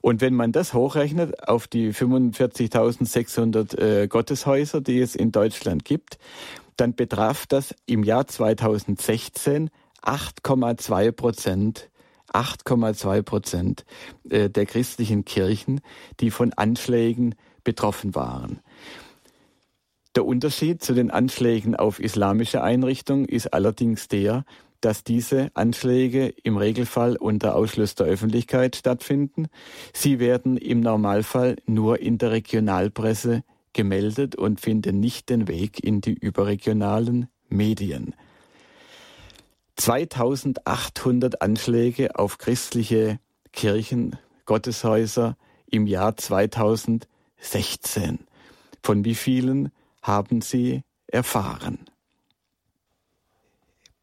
[0.00, 6.18] Und wenn man das hochrechnet auf die 45.600 äh, Gotteshäuser, die es in Deutschland gibt,
[6.78, 9.68] dann betraf das im Jahr 2016
[10.02, 11.90] 8,2 Prozent
[12.32, 13.84] 8,2 Prozent
[14.30, 15.82] äh, der christlichen Kirchen,
[16.20, 18.60] die von Anschlägen betroffen waren.
[20.14, 24.44] Der Unterschied zu den Anschlägen auf islamische Einrichtungen ist allerdings der,
[24.80, 29.48] dass diese Anschläge im Regelfall unter Ausschluss der Öffentlichkeit stattfinden.
[29.92, 33.42] Sie werden im Normalfall nur in der Regionalpresse
[33.72, 38.14] gemeldet und finden nicht den Weg in die überregionalen Medien.
[39.76, 43.18] 2800 Anschläge auf christliche
[43.52, 45.36] Kirchen, Gotteshäuser
[45.66, 48.20] im Jahr 2016.
[48.82, 49.72] Von wie vielen
[50.04, 51.78] haben Sie erfahren?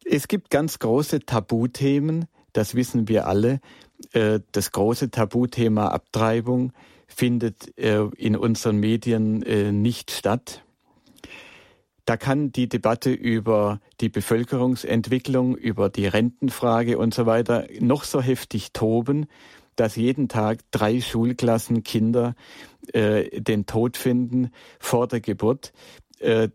[0.04, 3.60] Es gibt ganz große Tabuthemen, das wissen wir alle.
[4.12, 6.72] Äh, das große Tabuthema Abtreibung
[7.06, 10.64] findet äh, in unseren Medien äh, nicht statt.
[12.04, 18.20] Da kann die Debatte über die Bevölkerungsentwicklung, über die Rentenfrage und so weiter noch so
[18.20, 19.26] heftig toben,
[19.76, 22.34] dass jeden Tag drei Schulklassen Kinder
[22.92, 25.72] äh, den Tod finden vor der Geburt.
[26.18, 26.48] Äh,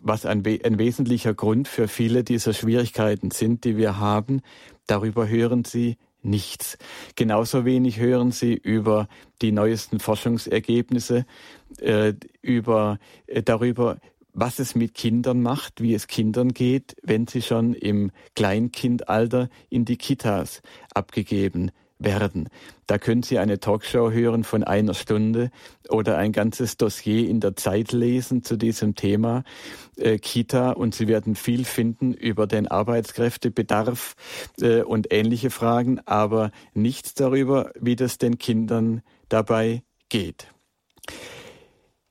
[0.00, 4.40] was ein, ein wesentlicher Grund für viele dieser Schwierigkeiten sind, die wir haben.
[4.86, 6.78] Darüber hören Sie nichts.
[7.16, 9.08] Genauso wenig hören Sie über
[9.42, 11.26] die neuesten Forschungsergebnisse,
[11.80, 13.98] äh, über, äh, darüber,
[14.32, 19.86] was es mit Kindern macht, wie es Kindern geht, wenn sie schon im Kleinkindalter in
[19.86, 20.60] die Kitas
[20.92, 22.48] abgegeben werden.
[22.86, 25.50] Da können Sie eine Talkshow hören von einer Stunde
[25.88, 29.44] oder ein ganzes Dossier in der Zeit lesen zu diesem Thema
[29.96, 34.14] äh, Kita und Sie werden viel finden über den Arbeitskräftebedarf
[34.60, 40.48] äh, und ähnliche Fragen, aber nichts darüber, wie das den Kindern dabei geht.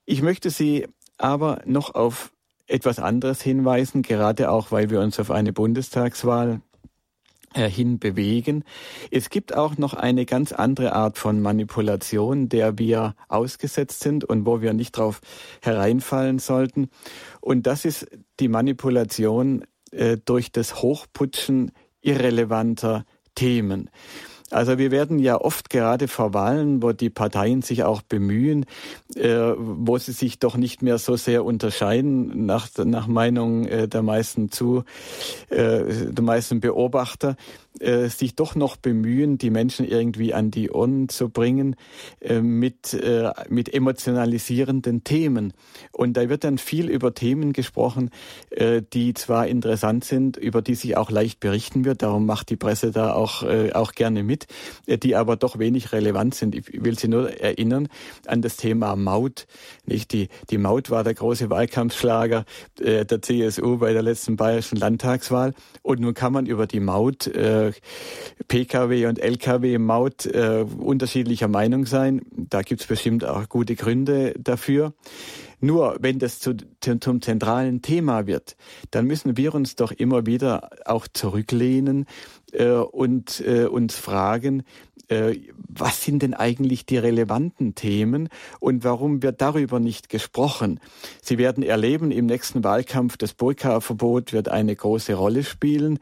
[0.06, 2.32] Ich möchte Sie aber noch auf
[2.68, 6.62] etwas anderes hinweisen, gerade auch, weil wir uns auf eine Bundestagswahl
[7.64, 8.64] hin bewegen.
[9.12, 14.46] Es gibt auch noch eine ganz andere Art von Manipulation, der wir ausgesetzt sind und
[14.46, 15.22] wo wir nicht drauf
[15.62, 16.90] hereinfallen sollten.
[17.42, 18.08] Und das ist
[18.40, 23.90] die Manipulation äh, durch das Hochputschen irrelevanter Themen.
[24.52, 28.66] Also wir werden ja oft gerade vor Wahlen, wo die Parteien sich auch bemühen,
[29.16, 34.04] äh, wo sie sich doch nicht mehr so sehr unterscheiden nach, nach Meinung äh, der
[34.04, 34.84] meisten zu,
[35.50, 37.38] äh, der meisten Beobachter,
[37.80, 41.76] äh, sich doch noch bemühen, die Menschen irgendwie an die Ohren zu bringen
[42.22, 45.54] äh, mit, äh, mit emotionalisierenden Themen.
[45.92, 48.12] Und da wird dann viel über Themen gesprochen,
[48.50, 52.56] äh, die zwar interessant sind, über die sich auch leicht berichten wird, darum macht die
[52.56, 54.48] Presse da auch, äh, auch gerne mit,
[54.86, 56.56] äh, die aber doch wenig relevant sind.
[56.56, 57.90] Ich will Sie nur erinnern
[58.26, 59.48] an das Thema Maut.
[59.86, 60.14] Nicht?
[60.14, 62.46] Die, die Maut war der große Wahlkampfschlager
[62.80, 65.54] der CSU bei der letzten bayerischen Landtagswahl.
[65.82, 67.65] Und nun kann man über die Maut äh,
[68.48, 72.22] Pkw und Lkw-Maut äh, unterschiedlicher Meinung sein.
[72.32, 74.94] Da gibt es bestimmt auch gute Gründe dafür.
[75.62, 76.56] Nur wenn das zu,
[77.00, 78.56] zum zentralen Thema wird,
[78.92, 82.06] dann müssen wir uns doch immer wieder auch zurücklehnen
[82.58, 84.64] äh, und äh, uns fragen,
[85.08, 85.36] äh,
[85.68, 88.30] was sind denn eigentlich die relevanten Themen
[88.60, 90.80] und warum wird darüber nicht gesprochen?
[91.22, 96.00] Sie werden erleben, im nächsten Wahlkampf das Burka-Verbot wird eine große Rolle spielen.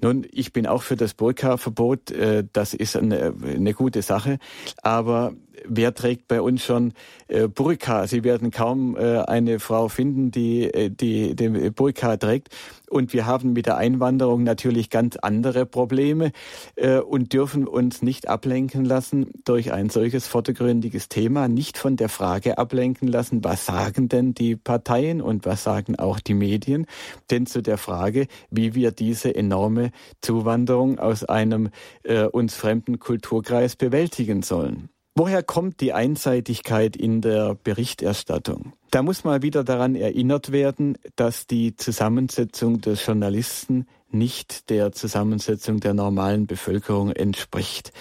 [0.00, 4.38] Nun, ich bin auch für das Burka-Verbot, äh, das ist eine, eine gute Sache,
[4.82, 5.34] aber
[5.66, 6.92] wer trägt bei uns schon
[7.28, 8.06] äh, Burka?
[8.06, 12.48] Sie werden kaum äh, eine Frau finden, die, äh, die den Burka trägt.
[12.88, 16.32] Und wir haben mit der Einwanderung natürlich ganz andere Probleme
[16.76, 22.08] äh, und dürfen uns nicht ablenken lassen durch ein solches vordergründiges Thema, nicht von der
[22.08, 26.86] Frage ablenken lassen, was sagen denn die Parteien und was sagen auch die Medien,
[27.30, 29.90] denn zu der Frage, wie wir diese enorme
[30.20, 31.70] Zuwanderung aus einem
[32.04, 34.90] äh, uns fremden Kulturkreis bewältigen sollen.
[35.18, 38.74] Woher kommt die Einseitigkeit in der Berichterstattung?
[38.90, 45.80] Da muss mal wieder daran erinnert werden, dass die Zusammensetzung der Journalisten nicht der Zusammensetzung
[45.80, 47.92] der normalen Bevölkerung entspricht.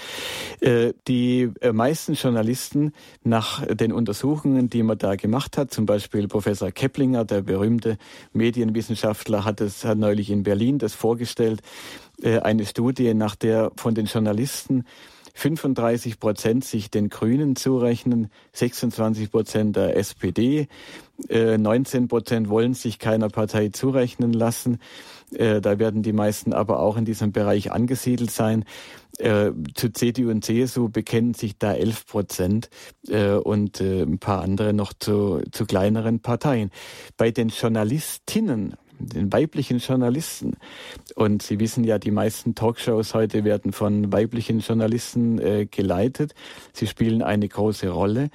[0.60, 2.92] Äh, die äh, meisten Journalisten
[3.24, 7.98] nach den Untersuchungen, die man da gemacht hat, zum Beispiel Professor Keplinger, der berühmte
[8.34, 11.62] Medienwissenschaftler, hat es hat neulich in Berlin das vorgestellt,
[12.22, 14.84] äh, eine Studie, nach der von den Journalisten
[15.36, 20.68] 35 Prozent sich den Grünen zurechnen, 26 Prozent der SPD,
[21.30, 24.80] 19 Prozent wollen sich keiner Partei zurechnen lassen.
[25.34, 28.66] Äh, da werden die meisten aber auch in diesem Bereich angesiedelt sein.
[29.18, 32.70] Äh, zu CDU und CSU bekennen sich da 11 Prozent
[33.08, 36.70] äh, und ein paar andere noch zu, zu kleineren Parteien.
[37.16, 40.58] Bei den Journalistinnen den weiblichen Journalisten.
[41.16, 46.34] Und Sie wissen ja, die meisten Talkshows heute werden von weiblichen Journalisten äh, geleitet.
[46.74, 48.30] Sie spielen eine große Rolle.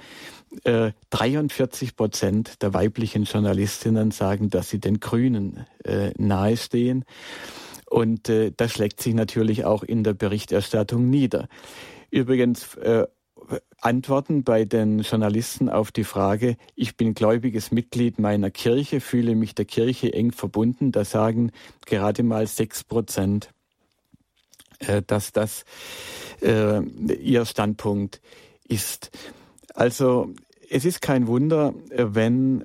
[1.09, 7.05] 43 äh, Prozent der weiblichen Journalistinnen sagen, dass sie den Grünen äh, nahestehen.
[7.89, 11.47] Und äh, das schlägt sich natürlich auch in der Berichterstattung nieder.
[12.09, 13.05] Übrigens, äh,
[13.79, 19.55] Antworten bei den Journalisten auf die Frage, ich bin gläubiges Mitglied meiner Kirche, fühle mich
[19.55, 21.51] der Kirche eng verbunden, da sagen
[21.85, 23.49] gerade mal sechs Prozent,
[24.79, 25.65] äh, dass das
[26.41, 28.21] äh, ihr Standpunkt
[28.67, 29.11] ist.
[29.73, 30.33] Also
[30.69, 32.63] es ist kein Wunder, äh, wenn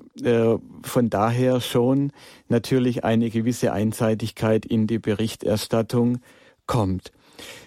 [0.83, 2.11] von daher schon
[2.47, 6.19] natürlich eine gewisse Einseitigkeit in die Berichterstattung
[6.67, 7.11] kommt.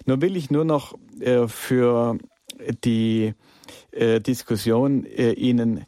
[0.06, 2.18] Nun will ich nur noch äh, für
[2.84, 3.34] die
[3.92, 5.86] äh, Diskussion äh, Ihnen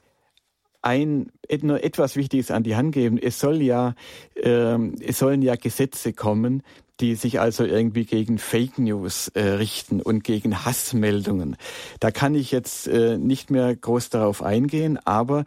[0.83, 3.19] ein nur etwas Wichtiges an die Hand geben.
[3.19, 3.95] Es soll ja,
[4.35, 6.63] äh, es sollen ja Gesetze kommen,
[7.01, 11.57] die sich also irgendwie gegen Fake News äh, richten und gegen Hassmeldungen.
[12.01, 15.45] Da kann ich jetzt äh, nicht mehr groß darauf eingehen, aber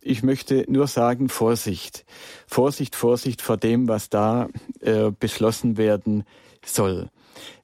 [0.00, 2.04] ich möchte nur sagen, Vorsicht.
[2.46, 4.48] Vorsicht, Vorsicht vor dem, was da
[4.80, 6.24] äh, beschlossen werden
[6.64, 7.10] soll.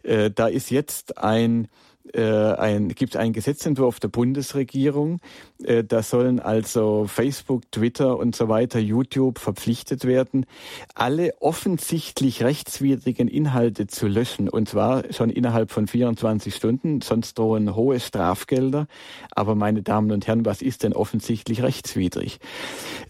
[0.03, 1.69] Äh, da ist jetzt ein
[2.15, 5.21] ein, gibt einen Gesetzentwurf der Bundesregierung.
[5.63, 10.47] Äh, da sollen also Facebook, Twitter und so weiter, YouTube verpflichtet werden,
[10.95, 14.49] alle offensichtlich rechtswidrigen Inhalte zu löschen.
[14.49, 18.87] Und zwar schon innerhalb von 24 Stunden, sonst drohen hohe Strafgelder.
[19.31, 22.41] Aber meine Damen und Herren, was ist denn offensichtlich rechtswidrig?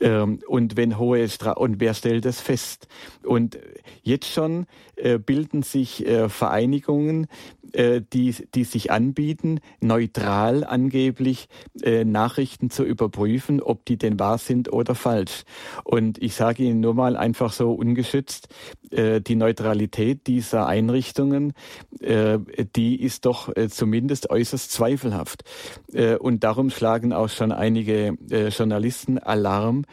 [0.00, 2.88] Ähm, und wenn hohe Stra und wer stellt das fest?
[3.24, 3.58] Und
[4.02, 4.91] jetzt schon äh,
[5.24, 7.26] bilden sich äh, Vereinigungen,
[7.72, 11.48] äh, die, die sich anbieten, neutral angeblich
[11.82, 15.44] äh, Nachrichten zu überprüfen, ob die denn wahr sind oder falsch.
[15.84, 18.48] Und ich sage Ihnen nur mal einfach so ungeschützt,
[18.90, 21.54] äh, die Neutralität dieser Einrichtungen,
[22.00, 22.38] äh,
[22.76, 25.44] die ist doch äh, zumindest äußerst zweifelhaft.
[25.92, 29.84] Äh, und darum schlagen auch schon einige äh, Journalisten Alarm,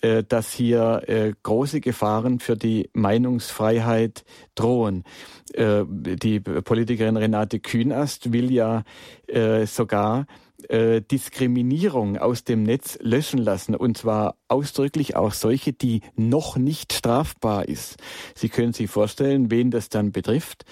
[0.00, 4.24] äh, dass hier äh, große Gefahren für die Meinungsfreiheit
[4.54, 5.04] drohen.
[5.52, 8.84] Äh, die Politikerin Renate Kühnast will ja
[9.26, 10.26] äh, sogar
[10.68, 16.92] äh, Diskriminierung aus dem Netz löschen lassen und zwar ausdrücklich auch solche, die noch nicht
[16.92, 17.96] strafbar ist.
[18.34, 20.64] Sie können sich vorstellen, wen das dann betrifft.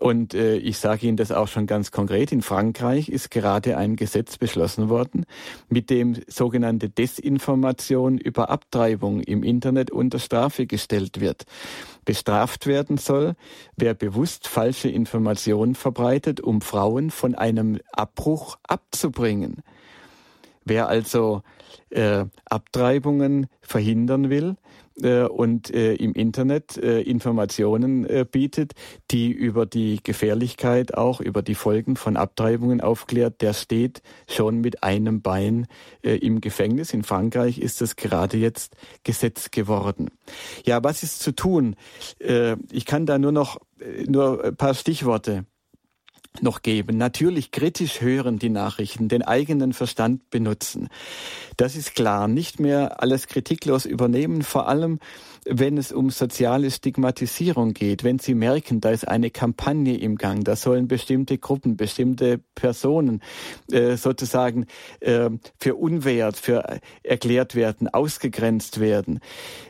[0.00, 2.32] Und äh, ich sage Ihnen das auch schon ganz konkret.
[2.32, 5.24] In Frankreich ist gerade ein Gesetz beschlossen worden,
[5.68, 11.44] mit dem sogenannte Desinformation über Abtreibung im Internet unter Strafe gestellt wird.
[12.06, 13.34] Bestraft werden soll,
[13.76, 19.62] wer bewusst falsche Informationen verbreitet, um Frauen von einem Abbruch abzubringen.
[20.66, 21.42] Wer also
[21.90, 24.56] äh, Abtreibungen verhindern will,
[25.02, 28.72] äh, und äh, im Internet äh, Informationen äh, bietet,
[29.10, 34.82] die über die Gefährlichkeit auch, über die Folgen von Abtreibungen aufklärt, der steht schon mit
[34.82, 35.66] einem Bein
[36.02, 36.92] äh, im Gefängnis.
[36.92, 40.10] In Frankreich ist es gerade jetzt Gesetz geworden.
[40.64, 41.76] Ja, was ist zu tun?
[42.18, 43.58] Äh, ich kann da nur noch
[44.08, 45.44] nur ein paar Stichworte
[46.42, 46.96] noch geben.
[46.96, 50.88] Natürlich kritisch hören die Nachrichten, den eigenen Verstand benutzen.
[51.56, 52.28] Das ist klar.
[52.28, 54.98] Nicht mehr alles kritiklos übernehmen, vor allem
[55.48, 60.44] wenn es um soziale Stigmatisierung geht, wenn Sie merken, da ist eine Kampagne im Gang,
[60.44, 63.22] da sollen bestimmte Gruppen, bestimmte Personen
[63.70, 64.66] äh, sozusagen
[65.00, 69.20] äh, für unwert, für erklärt werden, ausgegrenzt werden.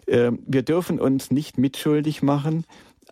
[0.07, 2.64] Äh, wir dürfen uns nicht mitschuldig machen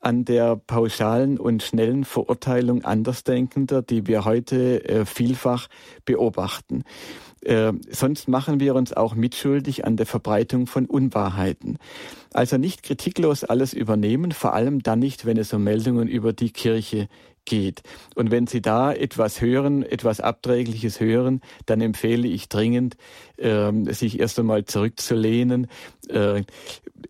[0.05, 5.69] an der pauschalen und schnellen Verurteilung Andersdenkender, die wir heute äh, vielfach
[6.05, 6.85] beobachten.
[7.43, 11.79] Äh, sonst machen wir uns auch mitschuldig an der Verbreitung von Unwahrheiten.
[12.33, 16.51] Also nicht kritiklos alles übernehmen, vor allem dann nicht, wenn es um Meldungen über die
[16.51, 17.09] Kirche
[17.45, 17.83] geht.
[18.15, 22.97] Und wenn Sie da etwas hören, etwas Abträgliches hören, dann empfehle ich dringend,
[23.37, 25.69] äh, sich erst einmal zurückzulehnen,
[26.09, 26.43] äh,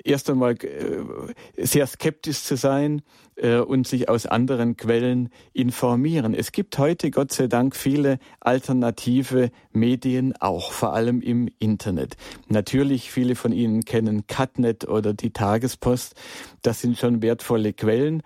[0.02, 3.02] erst einmal äh, sehr skeptisch zu sein
[3.36, 6.34] äh, und sich aus anderen Quellen informieren.
[6.34, 12.16] Es gibt heute, Gott sei Dank, viele alternative Medien, auch vor allem im Internet.
[12.48, 16.14] Natürlich, viele von Ihnen kennen Catnet oder die Tagespost.
[16.62, 18.22] Das sind schon wertvolle Quellen.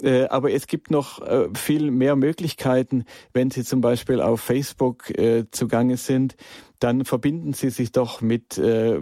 [0.00, 1.20] Äh, aber es gibt noch
[1.56, 5.12] viel mehr Möglichkeiten, wenn Sie zum Beispiel auf Facebook
[5.50, 6.36] zugange sind
[6.78, 9.00] dann verbinden Sie sich doch mit, äh,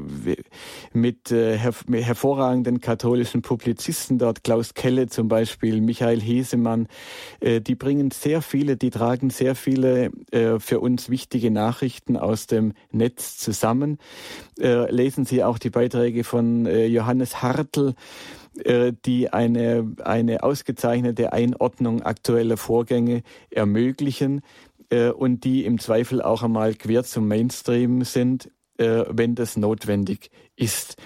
[0.92, 6.88] mit äh, her hervorragenden katholischen Publizisten dort, Klaus Kelle zum Beispiel, Michael Hesemann.
[7.40, 12.46] Äh, die bringen sehr viele, die tragen sehr viele äh, für uns wichtige Nachrichten aus
[12.46, 13.98] dem Netz zusammen.
[14.58, 17.94] Äh, lesen Sie auch die Beiträge von äh, Johannes Hartl
[18.64, 24.40] äh, die eine, eine ausgezeichnete Einordnung aktueller Vorgänge ermöglichen
[24.90, 30.30] äh, und die im Zweifel auch einmal quer zum Mainstream sind, äh, wenn das notwendig
[30.56, 30.96] ist.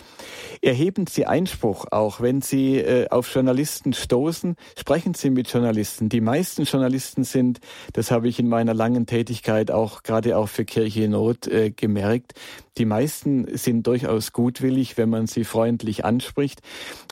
[0.62, 6.08] Erheben Sie Einspruch auch, wenn Sie äh, auf Journalisten stoßen, sprechen Sie mit Journalisten.
[6.08, 7.60] Die meisten Journalisten sind,
[7.92, 11.70] das habe ich in meiner langen Tätigkeit auch gerade auch für Kirche in Not äh,
[11.70, 12.34] gemerkt,
[12.80, 16.62] die meisten sind durchaus gutwillig, wenn man sie freundlich anspricht.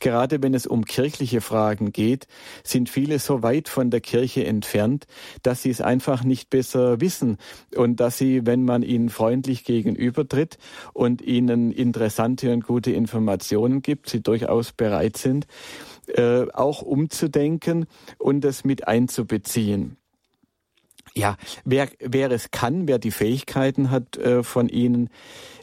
[0.01, 2.27] Gerade wenn es um kirchliche Fragen geht,
[2.65, 5.07] sind viele so weit von der Kirche entfernt,
[5.43, 7.37] dass sie es einfach nicht besser wissen
[7.77, 10.57] und dass sie, wenn man ihnen freundlich gegenübertritt
[10.95, 13.18] und ihnen interessante und gute Informationen
[13.83, 15.47] gibt, sie durchaus bereit sind,
[16.09, 17.87] äh, auch umzudenken
[18.19, 19.98] und es mit einzubeziehen.
[21.19, 25.11] Ja, wer, wer es kann, wer die Fähigkeiten hat äh, von Ihnen,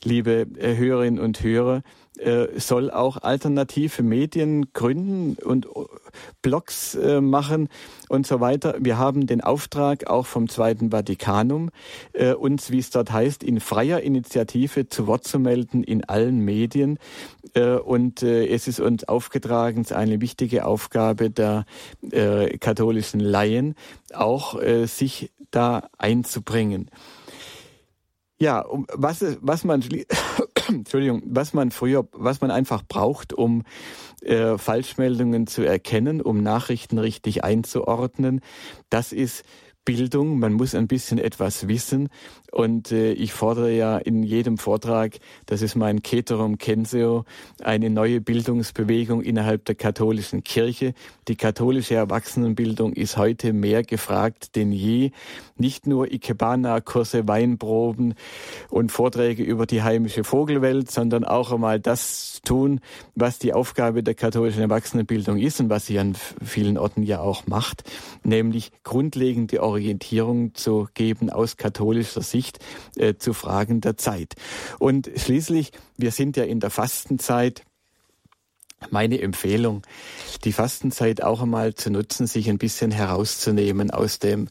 [0.04, 1.82] liebe äh, Hörerinnen und Hörer,
[2.18, 5.70] äh, soll auch alternative Medien gründen und äh,
[6.42, 7.68] Blogs äh, machen
[8.08, 8.76] und so weiter.
[8.80, 11.72] Wir haben den Auftrag auch vom Zweiten Vatikanum,
[12.14, 16.40] äh, uns, wie es dort heißt, in freier Initiative zu Wort zu melden in allen
[16.40, 17.00] Medien.
[17.86, 21.66] Und es ist uns aufgetragen, es ist eine wichtige Aufgabe der
[22.60, 23.76] katholischen Laien,
[24.14, 26.90] auch sich da einzubringen.
[28.38, 29.84] Ja, was, was man
[30.68, 33.64] Entschuldigung, was man früher, was man einfach braucht, um
[34.22, 38.42] äh, Falschmeldungen zu erkennen, um Nachrichten richtig einzuordnen,
[38.90, 39.46] das ist
[39.86, 42.10] Bildung, man muss ein bisschen etwas wissen.
[42.56, 47.26] Und äh, ich fordere ja in jedem Vortrag, das ist mein Keterum Censeo,
[47.62, 50.94] eine neue Bildungsbewegung innerhalb der katholischen Kirche.
[51.28, 55.12] Die katholische Erwachsenenbildung ist heute mehr gefragt denn je.
[55.58, 58.14] Nicht nur Ikebana-Kurse, Weinproben
[58.70, 62.80] und Vorträge über die heimische Vogelwelt, sondern auch einmal das tun,
[63.16, 67.48] was die Aufgabe der katholischen Erwachsenenbildung ist und was sie an vielen Orten ja auch
[67.48, 67.84] macht,
[68.24, 72.45] nämlich grundlegende Orientierung zu geben aus katholischer Sicht
[72.96, 74.36] äh, zu Fragen der Zeit.
[74.80, 77.64] Und schließlich, wir sind ja in der Fastenzeit.
[78.92, 79.82] Meine Empfehlung,
[80.44, 84.48] die Fastenzeit auch einmal zu nutzen, sich ein bisschen herauszunehmen aus dem,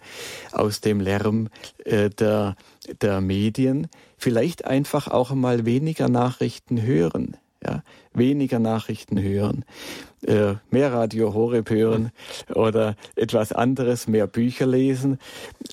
[0.51, 1.51] aus dem Lärm
[1.84, 2.57] äh, der,
[3.01, 3.86] der Medien.
[4.16, 7.82] Vielleicht einfach auch einmal weniger Nachrichten hören ja,
[8.12, 9.64] weniger Nachrichten hören,
[10.25, 12.11] äh, mehr Radio Horeb hören
[12.55, 15.18] oder etwas anderes, mehr Bücher lesen,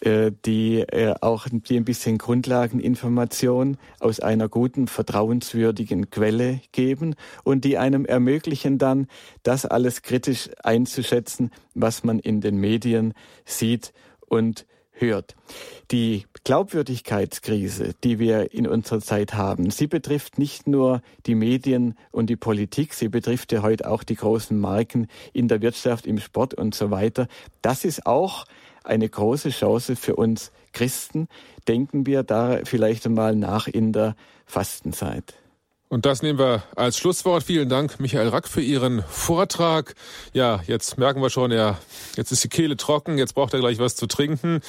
[0.02, 7.66] äh, die äh, auch die ein bisschen Grundlageninformation aus einer guten, vertrauenswürdigen Quelle geben und
[7.66, 9.08] die einem ermöglichen dann,
[9.44, 13.14] das alles kritisch einzuschätzen, was man in den Medien
[13.46, 13.94] sieht
[14.28, 15.36] und hört.
[15.92, 22.30] Die Glaubwürdigkeitskrise, die wir in unserer Zeit haben, sie betrifft nicht nur die Medien und
[22.30, 26.54] die Politik, sie betrifft ja heute auch die großen Marken in der Wirtschaft, im Sport
[26.54, 27.28] und so weiter.
[27.62, 28.46] Das ist auch
[28.84, 31.28] eine große Chance für uns Christen.
[31.68, 34.16] Denken wir da vielleicht einmal nach in der
[34.46, 35.41] Fastenzeit.
[35.92, 37.44] Und das nehmen wir als Schlusswort.
[37.44, 39.94] Vielen Dank, Michael Rack, für Ihren Vortrag.
[40.32, 41.80] Ja, jetzt merken wir schon, ja,
[42.16, 44.62] jetzt ist die Kehle trocken, jetzt braucht er gleich was zu trinken.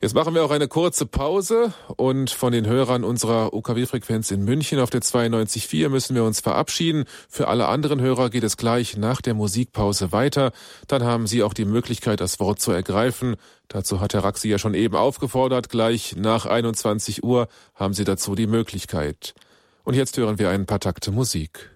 [0.00, 4.78] Jetzt machen wir auch eine kurze Pause und von den Hörern unserer UKW-Frequenz in München
[4.78, 7.06] auf der 92.4 müssen wir uns verabschieden.
[7.28, 10.52] Für alle anderen Hörer geht es gleich nach der Musikpause weiter.
[10.86, 13.34] Dann haben Sie auch die Möglichkeit, das Wort zu ergreifen.
[13.66, 15.70] Dazu hat Herr Rack Sie ja schon eben aufgefordert.
[15.70, 19.34] Gleich nach 21 Uhr haben Sie dazu die Möglichkeit.
[19.88, 21.70] Und jetzt hören wir ein paar Takte Musik.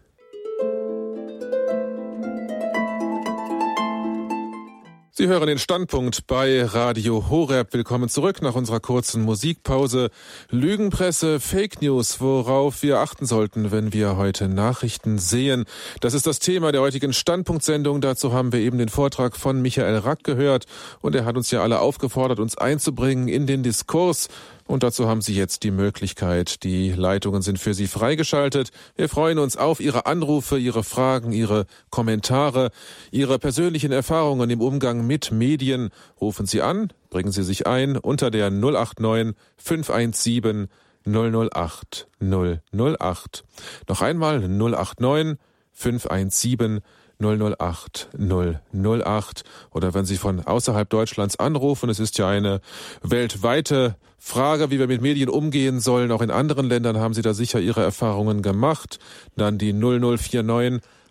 [5.15, 7.73] Sie hören den Standpunkt bei Radio Horeb.
[7.73, 10.11] Willkommen zurück nach unserer kurzen Musikpause.
[10.51, 15.65] Lügenpresse, Fake News, worauf wir achten sollten, wenn wir heute Nachrichten sehen.
[16.01, 18.03] Das ist das Thema der heutigen Standpunktsendung.
[18.03, 20.67] Dazu haben wir eben den Vortrag von Michael Rack gehört
[21.01, 24.29] und er hat uns ja alle aufgefordert, uns einzubringen in den Diskurs.
[24.73, 26.65] Und dazu haben Sie jetzt die Möglichkeit.
[26.65, 28.71] Die Leitungen sind für Sie freigeschaltet.
[28.97, 32.71] Wir freuen uns auf Ihre Anrufe, Ihre Fragen, Ihre Kommentare,
[33.11, 35.91] Ihre persönlichen Erfahrungen im Umgang mit Medien.
[36.19, 40.69] Rufen Sie an, bringen Sie sich ein unter der 089 517
[41.05, 43.45] 008 008.
[43.91, 45.37] Noch einmal 089
[45.73, 46.81] 517
[47.21, 52.63] 008 008 oder wenn Sie von außerhalb Deutschlands anrufen, es ist ja eine
[53.03, 56.13] weltweite Frage, wie wir mit Medien umgehen sollen.
[56.13, 59.01] Auch in anderen Ländern haben Sie da sicher Ihre Erfahrungen gemacht.
[59.37, 60.43] Dann die 0049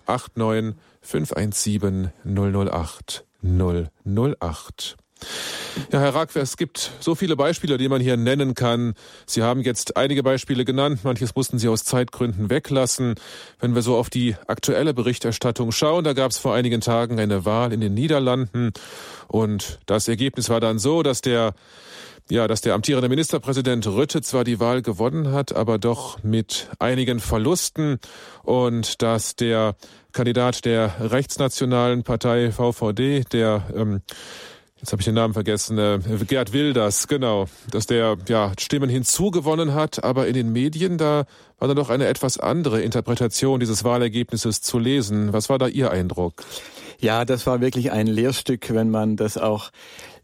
[0.08, 4.96] 89 517 008 008.
[5.92, 8.94] Ja, Herr Rack, es gibt so viele Beispiele, die man hier nennen kann.
[9.26, 13.16] Sie haben jetzt einige Beispiele genannt, manches mussten Sie aus Zeitgründen weglassen.
[13.60, 17.46] Wenn wir so auf die aktuelle Berichterstattung schauen, da gab es vor einigen Tagen eine
[17.46, 18.72] Wahl in den Niederlanden
[19.28, 21.54] und das Ergebnis war dann so, dass der
[22.32, 27.20] ja, dass der amtierende Ministerpräsident Rütte zwar die Wahl gewonnen hat, aber doch mit einigen
[27.20, 28.00] Verlusten
[28.44, 29.76] und dass der
[30.14, 34.02] Kandidat der rechtsnationalen Partei VVD, der ähm,
[34.78, 39.74] jetzt habe ich den Namen vergessen, äh, Gerd Wilders, genau, dass der ja Stimmen hinzugewonnen
[39.74, 41.26] hat, aber in den Medien da
[41.60, 45.34] war dann doch eine etwas andere Interpretation dieses Wahlergebnisses zu lesen.
[45.34, 46.44] Was war da Ihr Eindruck?
[47.02, 49.72] Ja, das war wirklich ein Lehrstück, wenn man das auch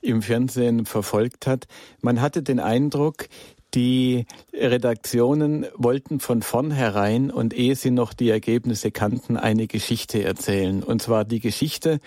[0.02, 1.68] im Fernsehen verfolgt hat.
[2.02, 3.28] Man hatte den Eindruck,
[3.74, 10.84] die Redaktionen wollten von vornherein und ehe sie noch die Ergebnisse kannten, eine Geschichte erzählen.
[10.84, 12.00] Und zwar die Geschichte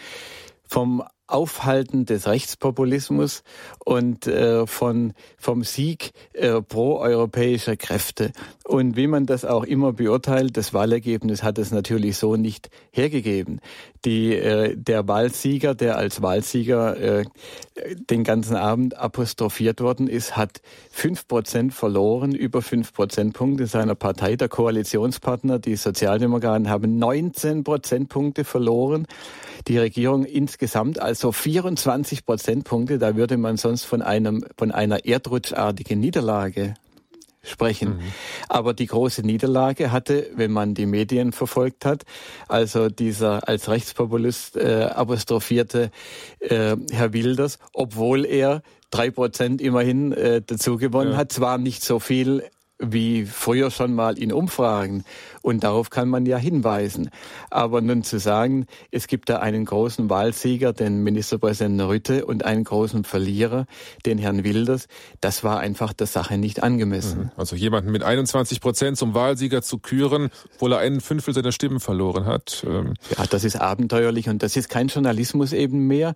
[0.67, 3.43] vom Aufhalten des Rechtspopulismus
[3.85, 8.33] und äh, von, vom Sieg äh, proeuropäischer Kräfte.
[8.65, 13.61] Und wie man das auch immer beurteilt, das Wahlergebnis hat es natürlich so nicht hergegeben.
[14.05, 17.25] Die, äh, der Wahlsieger, der als Wahlsieger äh,
[18.09, 20.61] den ganzen Abend apostrophiert worden ist, hat
[20.91, 24.37] fünf Prozent verloren, über fünf Prozentpunkte seiner Partei.
[24.37, 29.07] Der Koalitionspartner, die Sozialdemokraten, haben 19 Prozentpunkte verloren.
[29.69, 32.99] Die Regierung insgesamt also 24 Prozentpunkte.
[32.99, 36.75] Da würde man sonst von einem, von einer erdrutschartigen Niederlage
[37.43, 37.97] sprechen.
[37.97, 38.01] Mhm.
[38.49, 42.05] Aber die große Niederlage hatte, wenn man die Medien verfolgt hat,
[42.49, 45.91] also dieser als Rechtspopulist äh, apostrophierte
[46.41, 51.19] äh, Herr Wilders, obwohl er drei Prozent immerhin äh, dazu gewonnen ja.
[51.19, 52.45] hat, zwar nicht so viel
[52.81, 55.05] wie früher schon mal in Umfragen.
[55.43, 57.11] Und darauf kann man ja hinweisen.
[57.51, 62.65] Aber nun zu sagen, es gibt da einen großen Wahlsieger, den Ministerpräsidenten Rütte, und einen
[62.65, 63.67] großen Verlierer,
[64.05, 64.87] den Herrn Wilders,
[65.21, 67.21] das war einfach der Sache nicht angemessen.
[67.21, 67.31] Mhm.
[67.37, 71.81] Also jemanden mit 21 Prozent zum Wahlsieger zu küren, obwohl er einen Fünftel seiner Stimmen
[71.81, 72.65] verloren hat.
[72.67, 72.95] Ähm.
[73.17, 76.15] Ja, das ist abenteuerlich und das ist kein Journalismus eben mehr,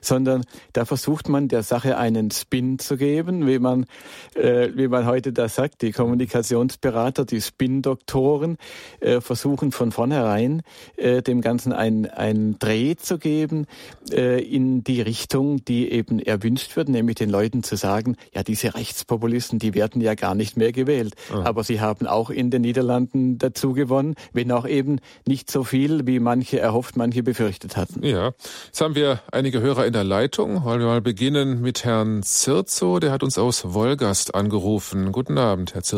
[0.00, 3.86] sondern da versucht man der Sache einen Spin zu geben, wie man,
[4.34, 8.58] äh, wie man heute da sagt, die Kommunikationsberater, die Spin-Doktoren,
[9.00, 10.62] äh, versuchen von vornherein
[10.96, 13.66] äh, dem Ganzen einen Dreh zu geben
[14.12, 18.74] äh, in die Richtung, die eben erwünscht wird, nämlich den Leuten zu sagen, ja, diese
[18.74, 21.14] Rechtspopulisten, die werden ja gar nicht mehr gewählt.
[21.34, 21.38] Oh.
[21.38, 26.06] Aber sie haben auch in den Niederlanden dazu gewonnen, wenn auch eben nicht so viel,
[26.06, 28.04] wie manche erhofft, manche befürchtet hatten.
[28.04, 28.32] Ja,
[28.66, 30.62] jetzt haben wir einige Hörer in der Leitung.
[30.62, 35.10] Wollen wir mal beginnen mit Herrn Zirzo, der hat uns aus Wolgast angerufen.
[35.10, 35.95] Guten Abend, Herr Zirzo.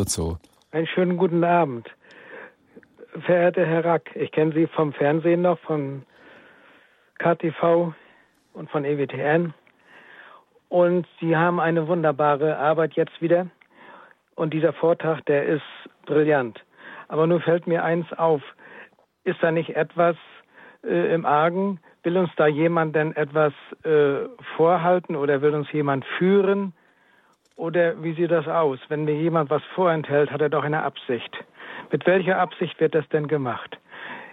[0.71, 1.89] Einen schönen guten Abend
[3.21, 6.03] verehrter Herr Rack, ich kenne Sie vom Fernsehen noch, von
[7.17, 7.93] KTV
[8.53, 9.53] und von EWTN.
[10.69, 13.47] Und Sie haben eine wunderbare Arbeit jetzt wieder.
[14.35, 15.63] Und dieser Vortrag, der ist
[16.05, 16.63] brillant.
[17.07, 18.41] Aber nur fällt mir eins auf.
[19.23, 20.15] Ist da nicht etwas
[20.83, 21.79] äh, im Argen?
[22.03, 26.73] Will uns da jemand denn etwas äh, vorhalten oder will uns jemand führen?
[27.59, 28.79] Oder wie sieht das aus?
[28.87, 31.37] Wenn mir jemand was vorenthält, hat er doch eine Absicht.
[31.91, 33.77] Mit welcher Absicht wird das denn gemacht?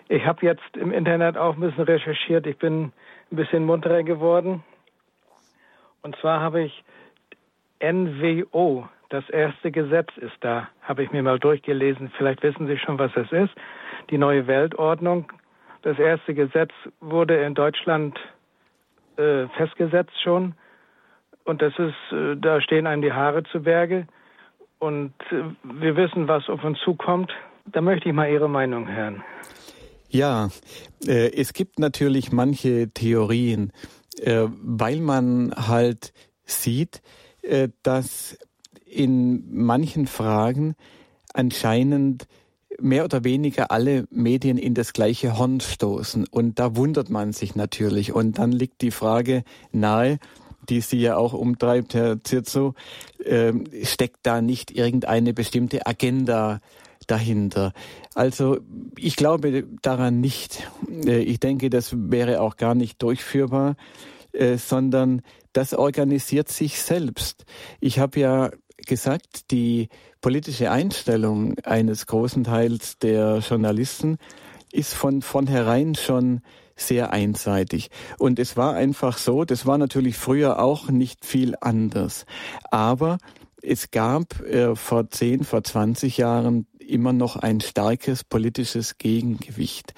[0.09, 2.47] Ich habe jetzt im Internet auch ein bisschen recherchiert.
[2.47, 2.93] Ich bin
[3.33, 4.63] ein bisschen munterer geworden.
[6.03, 6.85] Und zwar habe ich
[7.83, 12.13] NWO, das erste Gesetz ist da, habe ich mir mal durchgelesen.
[12.17, 13.55] Vielleicht wissen Sie schon, was es ist.
[14.09, 15.33] Die neue Weltordnung.
[15.83, 16.71] Das erste Gesetz
[17.01, 18.17] wurde in Deutschland
[19.17, 20.55] äh, festgesetzt schon.
[21.47, 24.07] Und das ist, äh, da stehen einem die Haare zu Berge
[24.81, 27.33] und äh, wir wissen, was auf uns zukommt.
[27.67, 29.23] Da möchte ich mal Ihre Meinung hören.
[30.09, 30.49] Ja,
[31.07, 33.73] äh, es gibt natürlich manche Theorien,
[34.19, 36.15] weil man halt
[36.47, 37.03] sieht,
[37.83, 38.39] dass
[38.87, 40.75] in manchen Fragen
[41.35, 42.27] anscheinend
[42.81, 46.27] mehr oder weniger alle Medien in das gleiche Horn stoßen.
[46.31, 48.15] Und da wundert man sich natürlich.
[48.15, 50.19] Und dann liegt die Frage nahe,
[50.69, 52.75] die Sie ja auch umtreibt, Herr Zirzo,
[53.25, 53.53] äh,
[53.85, 56.61] steckt da nicht irgendeine bestimmte Agenda
[57.07, 57.73] dahinter?
[58.15, 58.59] Also
[58.97, 60.69] ich glaube daran nicht.
[61.05, 63.77] Äh, ich denke, das wäre auch gar nicht durchführbar,
[64.33, 67.45] äh, sondern das organisiert sich selbst.
[67.81, 68.51] Ich habe ja
[68.87, 69.89] gesagt, die
[70.21, 74.19] politische Einstellung eines großen Teils der Journalisten
[74.73, 76.43] ist von vornherein schon
[76.77, 77.91] sehr einseitig.
[78.19, 82.27] Und es war einfach so, das war natürlich früher auch nicht viel anders.
[82.71, 83.19] Aber
[83.63, 89.95] es gab äh, vor 10, vor 20 Jahren immer noch ein starkes politisches Gegengewicht.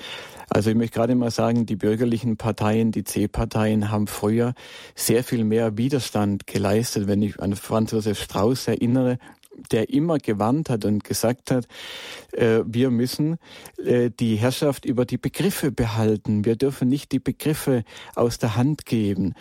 [0.50, 4.54] Also ich möchte gerade mal sagen, die bürgerlichen Parteien, die C-Parteien haben früher
[4.94, 7.06] sehr viel mehr Widerstand geleistet.
[7.06, 9.18] Wenn ich an Franz Josef Strauß erinnere,
[9.70, 11.66] der immer gewarnt hat und gesagt hat,
[12.32, 13.38] äh, wir müssen
[13.84, 16.44] äh, die Herrschaft über die Begriffe behalten.
[16.44, 17.84] Wir dürfen nicht die Begriffe
[18.14, 19.34] aus der Hand geben.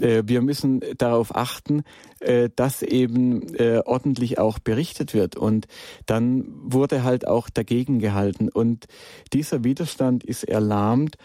[0.00, 1.82] Äh, wir müssen darauf achten,
[2.20, 5.36] äh, dass eben äh, ordentlich auch berichtet wird.
[5.36, 5.66] Und
[6.06, 8.48] dann wurde halt auch dagegen gehalten.
[8.48, 8.86] Und
[9.32, 11.16] dieser Widerstand ist erlahmt.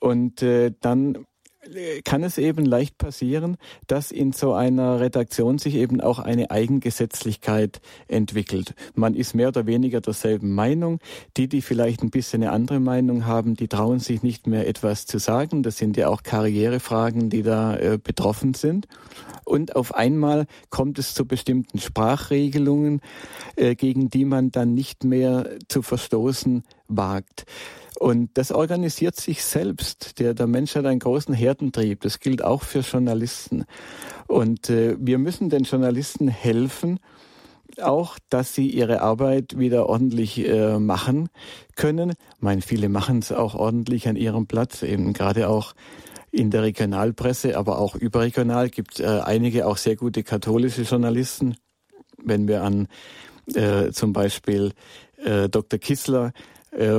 [0.00, 1.26] Und äh, dann
[2.04, 3.56] kann es eben leicht passieren,
[3.86, 8.74] dass in so einer Redaktion sich eben auch eine Eigengesetzlichkeit entwickelt.
[8.94, 10.98] Man ist mehr oder weniger derselben Meinung.
[11.36, 15.06] Die, die vielleicht ein bisschen eine andere Meinung haben, die trauen sich nicht mehr etwas
[15.06, 15.62] zu sagen.
[15.62, 18.86] Das sind ja auch Karrierefragen, die da äh, betroffen sind.
[19.44, 23.00] Und auf einmal kommt es zu bestimmten Sprachregelungen,
[23.56, 27.46] äh, gegen die man dann nicht mehr zu verstoßen wagt.
[27.98, 30.18] Und das organisiert sich selbst.
[30.18, 32.02] Der, der Mensch hat einen großen Herdentrieb.
[32.02, 33.64] Das gilt auch für Journalisten.
[34.26, 37.00] Und äh, wir müssen den Journalisten helfen,
[37.80, 41.28] auch, dass sie ihre Arbeit wieder ordentlich äh, machen
[41.74, 42.10] können.
[42.10, 45.74] Ich meine, viele machen es auch ordentlich an ihrem Platz, eben gerade auch
[46.30, 51.56] in der Regionalpresse, aber auch überregional gibt äh, einige auch sehr gute katholische Journalisten.
[52.22, 52.88] Wenn wir an
[53.54, 54.72] äh, zum Beispiel
[55.16, 55.78] äh, Dr.
[55.78, 56.32] Kissler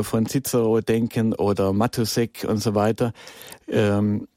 [0.01, 3.13] von Cicero denken oder Matusek und so weiter,
[3.67, 4.27] ähm,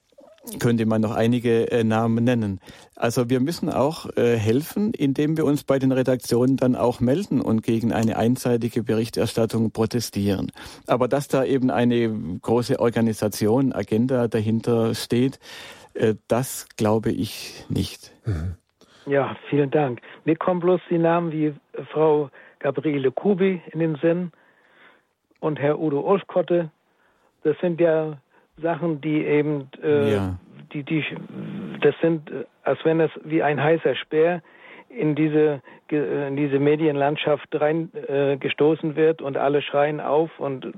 [0.59, 2.61] könnte man noch einige äh, Namen nennen.
[2.97, 7.41] Also wir müssen auch äh, helfen, indem wir uns bei den Redaktionen dann auch melden
[7.41, 10.51] und gegen eine einseitige Berichterstattung protestieren.
[10.87, 15.39] Aber dass da eben eine große Organisation, Agenda dahinter steht,
[15.95, 18.12] äh, das glaube ich nicht.
[18.24, 18.57] Mhm.
[19.07, 20.01] Ja, vielen Dank.
[20.24, 21.55] Mir kommen bloß die Namen wie
[21.93, 24.31] Frau Gabriele Kubi in den Sinn
[25.41, 26.70] und Herr Udo Oskotte.
[27.43, 28.18] Das sind ja
[28.61, 30.38] Sachen, die eben, äh, ja.
[30.72, 31.05] die, die,
[31.80, 34.43] das sind, äh, als wenn das wie ein heißer Speer
[34.88, 40.72] in diese, in diese Medienlandschaft reingestoßen äh, wird und alle schreien auf und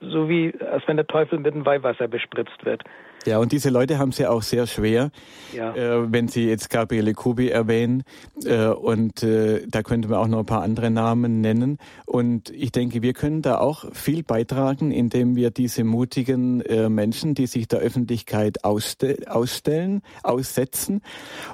[0.00, 2.82] so wie als wenn der Teufel mit dem Weihwasser bespritzt wird.
[3.26, 5.10] Ja, und diese Leute haben es ja auch sehr schwer,
[5.54, 5.74] ja.
[5.74, 8.02] äh, wenn Sie jetzt Gabriele Kubi erwähnen.
[8.44, 11.76] Äh, und äh, da könnte man auch noch ein paar andere Namen nennen.
[12.06, 17.34] Und ich denke, wir können da auch viel beitragen, indem wir diese mutigen äh, Menschen,
[17.34, 21.02] die sich der Öffentlichkeit ausste ausstellen, aussetzen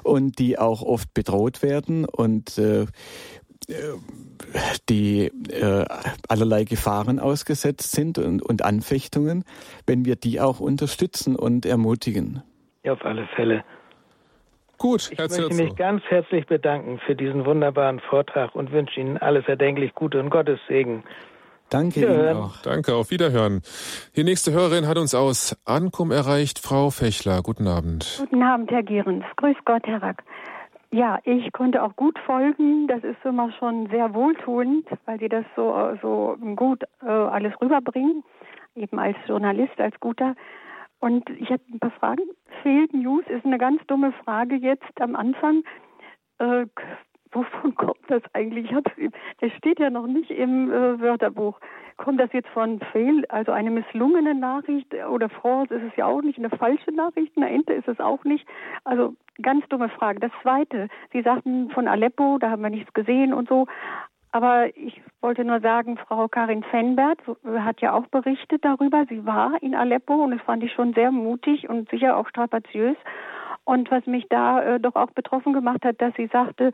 [0.03, 2.85] und die auch oft bedroht werden und äh,
[4.87, 5.85] die äh,
[6.27, 9.43] allerlei Gefahren ausgesetzt sind und, und Anfechtungen,
[9.85, 12.43] wenn wir die auch unterstützen und ermutigen.
[12.83, 13.63] Ja, auf alle Fälle.
[14.77, 19.47] Gut, ich möchte mich ganz herzlich bedanken für diesen wunderbaren Vortrag und wünsche Ihnen alles
[19.47, 21.03] erdenklich Gute und Gottes Segen.
[21.69, 22.61] Danke Ihnen auch.
[22.61, 23.61] Danke, auf Wiederhören.
[24.15, 27.41] Die nächste Hörerin hat uns aus Ankum erreicht, Frau Fechler.
[27.41, 28.17] Guten Abend.
[28.19, 29.25] Guten Abend, Herr Gierens.
[29.35, 30.23] Grüß Gott, Herr Rack.
[30.91, 32.87] Ja, ich konnte auch gut folgen.
[32.87, 38.23] Das ist immer schon sehr wohltuend, weil sie das so, so gut äh, alles rüberbringen,
[38.75, 40.35] eben als Journalist, als guter.
[40.99, 42.23] Und ich habe ein paar Fragen.
[42.63, 45.63] Failed News ist eine ganz dumme Frage jetzt am Anfang.
[46.39, 46.65] Äh,
[47.31, 48.71] wovon kommt das eigentlich?
[49.41, 51.59] Es steht ja noch nicht im äh, Wörterbuch.
[51.97, 56.21] Kommt das jetzt von Fail, also eine misslungene Nachricht oder False ist es ja auch
[56.21, 58.47] nicht, eine falsche Nachricht, eine Ente ist es auch nicht.
[58.83, 60.19] Also ganz dumme Frage.
[60.19, 63.67] Das Zweite, Sie sagten von Aleppo, da haben wir nichts gesehen und so.
[64.31, 67.19] Aber ich wollte nur sagen, Frau Karin Fenbert
[67.59, 69.05] hat ja auch berichtet darüber.
[69.09, 72.97] Sie war in Aleppo und das fand ich schon sehr mutig und sicher auch strapaziös.
[73.63, 76.71] Und was mich da äh, doch auch betroffen gemacht hat, dass sie sagte,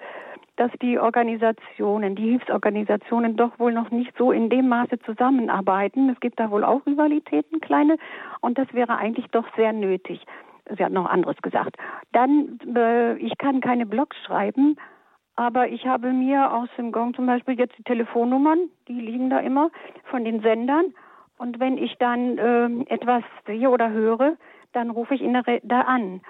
[0.57, 6.09] dass die Organisationen, die Hilfsorganisationen doch wohl noch nicht so in dem Maße zusammenarbeiten.
[6.09, 7.97] Es gibt da wohl auch Rivalitäten, kleine,
[8.41, 10.23] und das wäre eigentlich doch sehr nötig.
[10.69, 11.77] Sie hat noch anderes gesagt.
[12.11, 14.77] Dann, äh, ich kann keine Blogs schreiben,
[15.35, 19.39] aber ich habe mir aus dem Gong zum Beispiel jetzt die Telefonnummern, die liegen da
[19.39, 19.69] immer,
[20.05, 20.93] von den Sendern.
[21.37, 24.37] Und wenn ich dann äh, etwas sehe oder höre,
[24.73, 26.21] dann rufe ich ihn da an.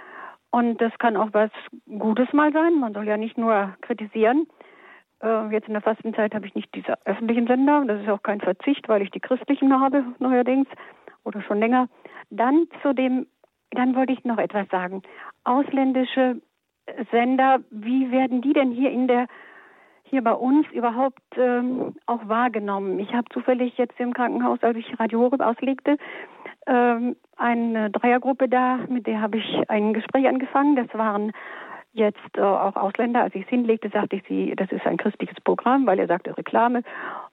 [0.51, 1.51] Und das kann auch was
[1.87, 2.79] Gutes mal sein.
[2.79, 4.47] Man soll ja nicht nur kritisieren.
[5.21, 7.83] Äh, jetzt in der Fastenzeit habe ich nicht diese öffentlichen Sender.
[7.85, 10.67] Das ist auch kein Verzicht, weil ich die christlichen habe neuerdings
[11.23, 11.87] oder schon länger.
[12.29, 13.25] Dann zu dem,
[13.73, 15.01] dann wollte ich noch etwas sagen.
[15.43, 16.41] Ausländische
[17.11, 19.27] Sender, wie werden die denn hier in der
[20.03, 22.99] hier bei uns überhaupt ähm, auch wahrgenommen?
[22.99, 25.97] Ich habe zufällig jetzt im Krankenhaus, als ich Radio Horeb auslegte,
[26.67, 30.75] ähm, eine Dreiergruppe da, mit der habe ich ein Gespräch angefangen.
[30.75, 31.31] Das waren
[31.93, 33.23] jetzt äh, auch Ausländer.
[33.23, 36.37] Als ich es hinlegte, sagte ich sie, das ist ein christliches Programm, weil er sagte
[36.37, 36.83] Reklame.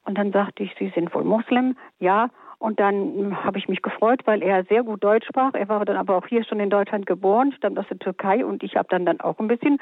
[0.04, 1.76] Und dann sagte ich, Sie sind wohl Muslim.
[1.98, 2.28] Ja.
[2.60, 5.54] Und dann habe ich mich gefreut, weil er sehr gut Deutsch sprach.
[5.54, 8.62] Er war dann aber auch hier schon in Deutschland geboren, stammt aus der Türkei und
[8.62, 9.78] ich habe dann, dann auch ein bisschen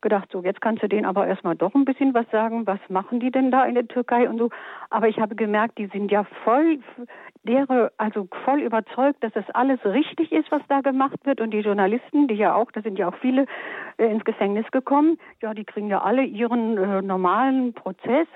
[0.00, 2.66] gedacht, so jetzt kannst du denen aber erstmal doch ein bisschen was sagen.
[2.66, 4.48] Was machen die denn da in der Türkei und so?
[4.88, 6.78] Aber ich habe gemerkt, die sind ja voll,
[7.44, 11.40] deren, also voll überzeugt, dass das alles richtig ist, was da gemacht wird.
[11.40, 13.44] Und die Journalisten, die ja auch, da sind ja auch viele
[13.98, 18.26] äh, ins Gefängnis gekommen, ja, die kriegen ja alle ihren äh, normalen Prozess.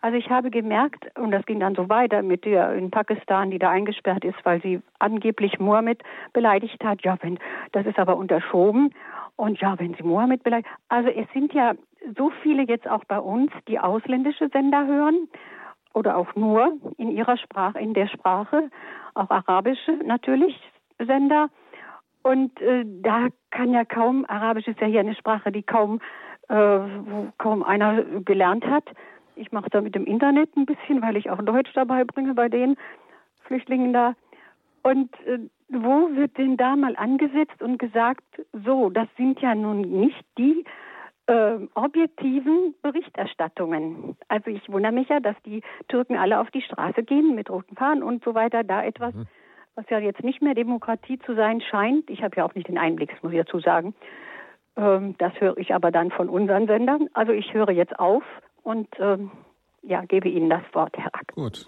[0.00, 3.58] Also ich habe gemerkt, und das ging dann so weiter mit der in Pakistan, die
[3.58, 6.02] da eingesperrt ist, weil sie angeblich Mohammed
[6.32, 7.02] beleidigt hat.
[7.02, 7.38] Ja, wenn,
[7.72, 8.94] das ist aber unterschoben.
[9.36, 10.68] Und ja, wenn sie Mohammed beleidigt.
[10.88, 11.74] Also es sind ja
[12.16, 15.28] so viele jetzt auch bei uns, die ausländische Sender hören
[15.92, 18.70] oder auch nur in ihrer Sprache, in der Sprache,
[19.14, 20.58] auch arabische natürlich
[20.98, 21.48] Sender.
[22.22, 26.00] Und äh, da kann ja kaum, Arabisch ist ja hier eine Sprache, die kaum,
[26.48, 28.84] äh, wo kaum einer gelernt hat.
[29.36, 32.48] Ich mache da mit dem Internet ein bisschen, weil ich auch Deutsch dabei bringe bei
[32.48, 32.76] den
[33.46, 34.14] Flüchtlingen da.
[34.82, 39.80] Und äh, wo wird denn da mal angesetzt und gesagt, so, das sind ja nun
[39.80, 40.64] nicht die
[41.26, 44.16] äh, objektiven Berichterstattungen.
[44.28, 47.74] Also ich wundere mich ja, dass die Türken alle auf die Straße gehen mit roten
[47.74, 49.26] Fahnen und so weiter, da etwas, mhm.
[49.74, 52.08] was ja jetzt nicht mehr Demokratie zu sein scheint.
[52.10, 53.94] Ich habe ja auch nicht den Einblick, das muss ich dazu sagen.
[54.76, 57.08] Ähm, das höre ich aber dann von unseren Sendern.
[57.12, 58.22] Also ich höre jetzt auf
[58.62, 59.32] und ähm,
[59.82, 61.34] ja, gebe Ihnen das Wort, Herr Ack.
[61.34, 61.66] Gut.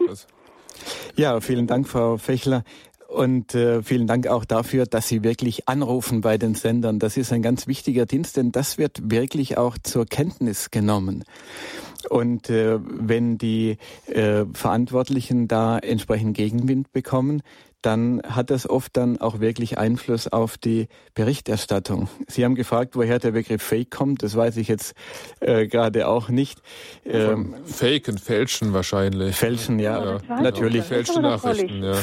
[1.16, 2.65] Ja, vielen Dank, Frau Fechler.
[3.09, 6.99] Und äh, vielen Dank auch dafür, dass Sie wirklich anrufen bei den Sendern.
[6.99, 11.24] Das ist ein ganz wichtiger Dienst, denn das wird wirklich auch zur Kenntnis genommen.
[12.11, 17.43] Und äh, wenn die äh, Verantwortlichen da entsprechend Gegenwind bekommen,
[17.82, 22.09] dann hat das oft dann auch wirklich Einfluss auf die Berichterstattung.
[22.26, 24.22] Sie haben gefragt, woher der Begriff Fake kommt.
[24.22, 24.94] Das weiß ich jetzt
[25.40, 26.60] äh, gerade auch nicht.
[27.05, 29.36] Ähm, Faken, fälschen wahrscheinlich.
[29.36, 30.40] Fälschen, ja, ja.
[30.40, 30.84] natürlich.
[30.84, 31.94] Fälschte Nachrichten, ja.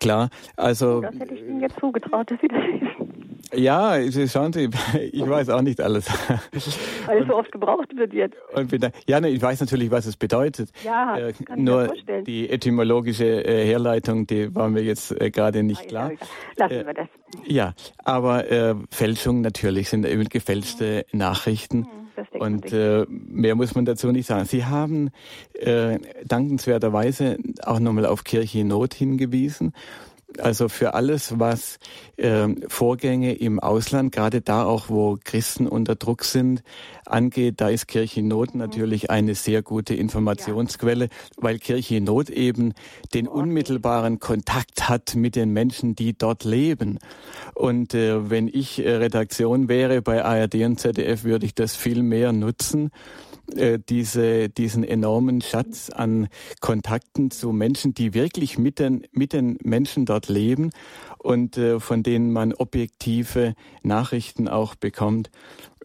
[0.00, 1.00] Klar, also.
[1.00, 2.93] Das hätte ich Ihnen jetzt zugetraut, dass Sie das wissen.
[3.56, 3.96] Ja,
[4.28, 4.68] schauen Sie,
[5.12, 6.06] ich weiß auch nicht alles.
[7.06, 8.36] Weil es so oft gebraucht wird jetzt.
[8.54, 10.70] Bin, ja, ne, ich weiß natürlich, was es bedeutet.
[10.82, 15.30] Ja, äh, kann nur ich mir die etymologische äh, Herleitung, die war mir jetzt äh,
[15.30, 16.12] gerade nicht ah, klar.
[16.56, 17.08] Lassen äh, wir das.
[17.46, 17.74] Ja,
[18.04, 21.18] aber äh, Fälschung natürlich sind eben gefälschte mhm.
[21.18, 21.78] Nachrichten.
[21.78, 22.04] Mhm.
[22.38, 24.44] Und äh, mehr muss man dazu nicht sagen.
[24.44, 25.10] Sie haben
[25.54, 29.72] äh, dankenswerterweise auch nochmal auf Kirche in Not hingewiesen.
[30.38, 31.78] Also für alles, was
[32.16, 36.62] äh, Vorgänge im Ausland, gerade da auch, wo Christen unter Druck sind,
[37.06, 42.30] angeht, da ist Kirche in Not natürlich eine sehr gute Informationsquelle, weil Kirche in Not
[42.30, 42.74] eben
[43.12, 46.98] den unmittelbaren Kontakt hat mit den Menschen, die dort leben.
[47.54, 52.02] Und äh, wenn ich äh, Redaktion wäre bei ARD und ZDF, würde ich das viel
[52.02, 52.90] mehr nutzen
[53.54, 56.28] äh, diese, diesen enormen Schatz an
[56.60, 60.70] Kontakten zu Menschen, die wirklich mit den, mit den Menschen dort leben
[61.18, 65.30] und äh, von denen man objektive Nachrichten auch bekommt.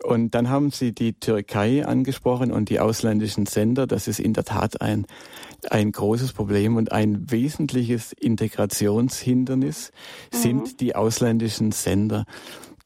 [0.04, 3.86] Und dann haben Sie die Türkei angesprochen und die ausländischen Sender.
[3.86, 5.06] Das ist in der Tat ein,
[5.70, 9.92] ein großes Problem und ein wesentliches Integrationshindernis
[10.32, 10.38] mhm.
[10.38, 12.26] sind die ausländischen Sender.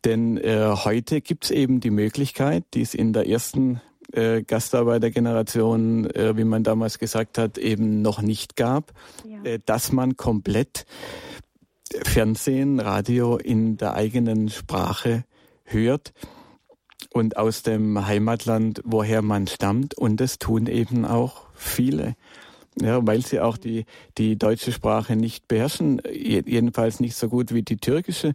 [0.06, 3.80] Denn äh, heute gibt es eben die Möglichkeit, die es in der ersten
[4.14, 8.94] äh, Gastarbeitergeneration, äh, wie man damals gesagt hat, eben noch nicht gab,
[9.28, 9.44] ja.
[9.44, 10.86] äh, dass man komplett
[12.04, 15.26] Fernsehen, Radio in der eigenen Sprache
[15.66, 16.14] hört
[17.12, 19.96] und aus dem Heimatland, woher man stammt.
[19.96, 22.16] Und das tun eben auch viele.
[22.82, 23.86] Ja, weil sie auch die,
[24.18, 28.34] die deutsche Sprache nicht beherrschen, jedenfalls nicht so gut wie die türkische.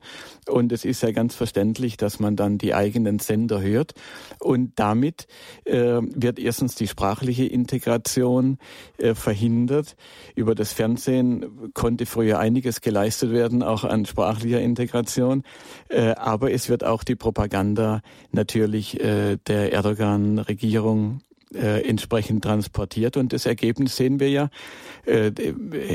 [0.49, 3.95] Und es ist ja ganz verständlich, dass man dann die eigenen Sender hört.
[4.39, 5.27] Und damit
[5.65, 8.59] äh, wird erstens die sprachliche Integration
[8.99, 9.97] äh, verhindert.
[10.37, 15.43] Über das Fernsehen konnte früher einiges geleistet werden, auch an sprachlicher Integration.
[15.89, 21.23] Äh, aber es wird auch die Propaganda natürlich äh, der Erdogan-Regierung
[21.55, 23.17] äh, entsprechend transportiert.
[23.17, 24.51] Und das Ergebnis sehen wir ja.
[25.07, 25.33] Äh,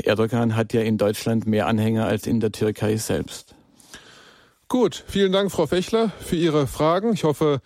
[0.04, 3.54] Erdogan hat ja in Deutschland mehr Anhänger als in der Türkei selbst.
[4.68, 7.12] Gut, vielen Dank, Frau Fechler, für Ihre Fragen.
[7.12, 7.60] Ich hoffe,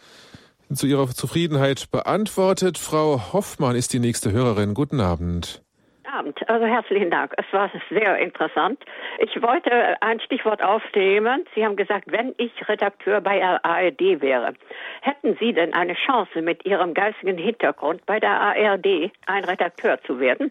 [0.75, 2.77] zu Ihrer Zufriedenheit beantwortet.
[2.79, 4.75] Frau Hoffmann ist die nächste Hörerin.
[4.75, 5.63] Guten Abend.
[6.09, 6.49] Abend.
[6.49, 7.35] Also herzlichen Dank.
[7.37, 8.83] Es war sehr interessant.
[9.19, 11.45] Ich wollte ein Stichwort aufnehmen.
[11.55, 14.55] Sie haben gesagt, wenn ich Redakteur bei der ARD wäre,
[15.03, 20.19] hätten Sie denn eine Chance, mit Ihrem geistigen Hintergrund bei der ARD ein Redakteur zu
[20.19, 20.51] werden?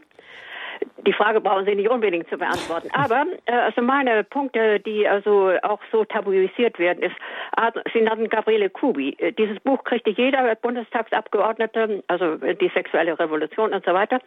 [1.06, 2.90] Die Frage brauchen Sie nicht unbedingt zu beantworten.
[2.94, 7.16] Aber äh, also meine Punkte, die also auch so tabuisiert werden, ist,
[7.94, 9.16] Sie nannten Gabriele Kubi.
[9.20, 14.20] Äh, dieses Buch kriegte jeder Bundestagsabgeordnete, also äh, die sexuelle Revolution und so weiter.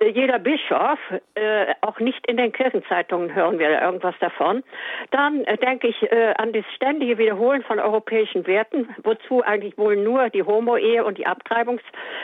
[0.00, 0.98] Äh, jeder Bischof,
[1.34, 4.62] äh, auch nicht in den Kirchenzeitungen hören wir irgendwas davon.
[5.10, 9.96] Dann äh, denke ich äh, an das ständige Wiederholen von europäischen Werten, wozu eigentlich wohl
[9.96, 11.82] nur die Homo-Ehe und die Abtreibungs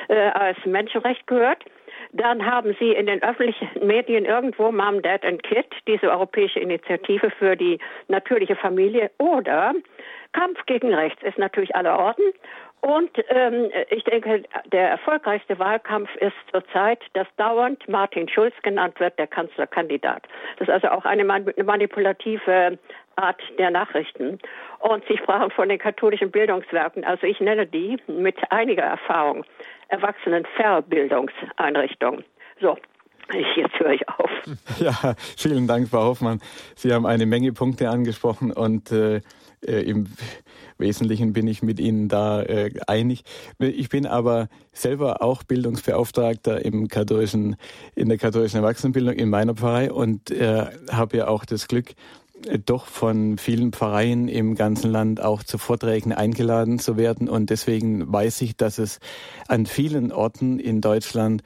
[0.09, 1.65] äh, als Menschenrecht gehört.
[2.13, 7.31] Dann haben Sie in den öffentlichen Medien irgendwo Mom, Dad and Kid, diese europäische Initiative
[7.31, 7.79] für die
[8.09, 9.11] natürliche Familie.
[9.19, 9.75] Oder
[10.33, 12.23] Kampf gegen Rechts ist natürlich aller Orten.
[12.81, 19.19] Und ähm, ich denke, der erfolgreichste Wahlkampf ist zurzeit, dass dauernd Martin Schulz genannt wird,
[19.19, 20.23] der Kanzlerkandidat.
[20.59, 22.79] Das ist also auch eine manipulative
[23.17, 24.39] Art der Nachrichten.
[24.79, 27.05] Und Sie sprachen von den katholischen Bildungswerken.
[27.05, 29.45] Also ich nenne die mit einiger Erfahrung
[29.89, 32.25] Erwachsenenverbildungseinrichtungen.
[32.61, 32.79] So,
[33.57, 34.31] Jetzt höre ich auf.
[34.81, 36.41] Ja, vielen Dank, Frau Hoffmann.
[36.75, 39.21] Sie haben eine Menge Punkte angesprochen und äh,
[39.65, 40.07] äh, im
[40.79, 43.25] Wesentlichen bin ich mit Ihnen da äh, einig.
[43.59, 47.57] Ich bin aber selber auch Bildungsbeauftragter im katholischen,
[47.95, 51.91] in der katholischen Erwachsenenbildung in meiner Pfarrei und äh, habe ja auch das Glück,
[52.47, 57.29] äh, doch von vielen Pfarreien im ganzen Land auch zu Vorträgen eingeladen zu werden.
[57.29, 58.99] Und deswegen weiß ich, dass es
[59.49, 61.43] an vielen Orten in Deutschland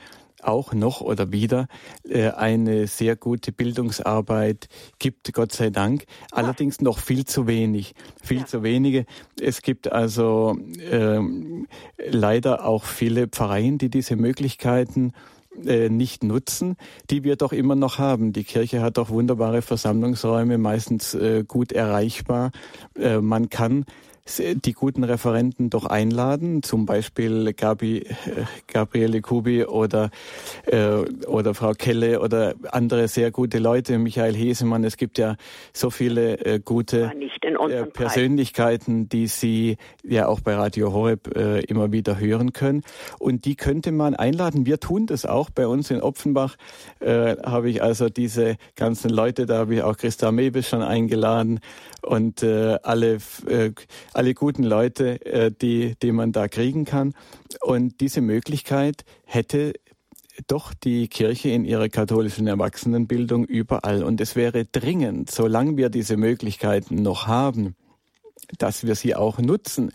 [0.46, 1.66] auch noch oder wieder
[2.08, 4.68] äh, eine sehr gute Bildungsarbeit
[4.98, 6.04] gibt, Gott sei Dank.
[6.30, 8.46] Allerdings noch viel zu wenig, viel ja.
[8.46, 9.06] zu wenige.
[9.40, 11.20] Es gibt also äh,
[11.98, 15.12] leider auch viele Pfarreien, die diese Möglichkeiten
[15.64, 16.76] äh, nicht nutzen,
[17.10, 18.32] die wir doch immer noch haben.
[18.32, 22.50] Die Kirche hat doch wunderbare Versammlungsräume, meistens äh, gut erreichbar.
[22.98, 23.84] Äh, man kann
[24.26, 28.06] die guten Referenten doch einladen, zum Beispiel Gabi, äh,
[28.66, 30.10] Gabriele Kubi oder,
[30.64, 34.82] äh, oder Frau Kelle oder andere sehr gute Leute, Michael Hesemann.
[34.82, 35.36] Es gibt ja
[35.74, 41.92] so viele äh, gute äh, Persönlichkeiten, die Sie ja auch bei Radio Horeb äh, immer
[41.92, 42.82] wieder hören können.
[43.18, 44.64] Und die könnte man einladen.
[44.64, 46.56] Wir tun das auch bei uns in Opfenbach.
[47.00, 51.60] Äh, habe ich also diese ganzen Leute, da habe ich auch Christa Mebes schon eingeladen
[52.04, 53.72] und äh, alle, äh,
[54.16, 57.14] alle guten Leute, äh, die, die man da kriegen kann.
[57.62, 59.74] Und diese Möglichkeit hätte
[60.46, 64.02] doch die Kirche in ihrer katholischen Erwachsenenbildung überall.
[64.02, 67.76] Und es wäre dringend, solange wir diese Möglichkeiten noch haben,
[68.58, 69.92] dass wir sie auch nutzen.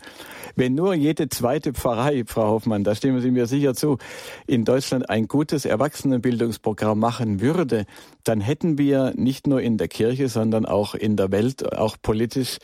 [0.56, 3.98] Wenn nur jede zweite Pfarrei, Frau Hoffmann, da stimmen Sie mir sicher zu,
[4.46, 7.86] in Deutschland ein gutes Erwachsenenbildungsprogramm machen würde,
[8.24, 12.58] dann hätten wir nicht nur in der Kirche, sondern auch in der Welt, auch politisch,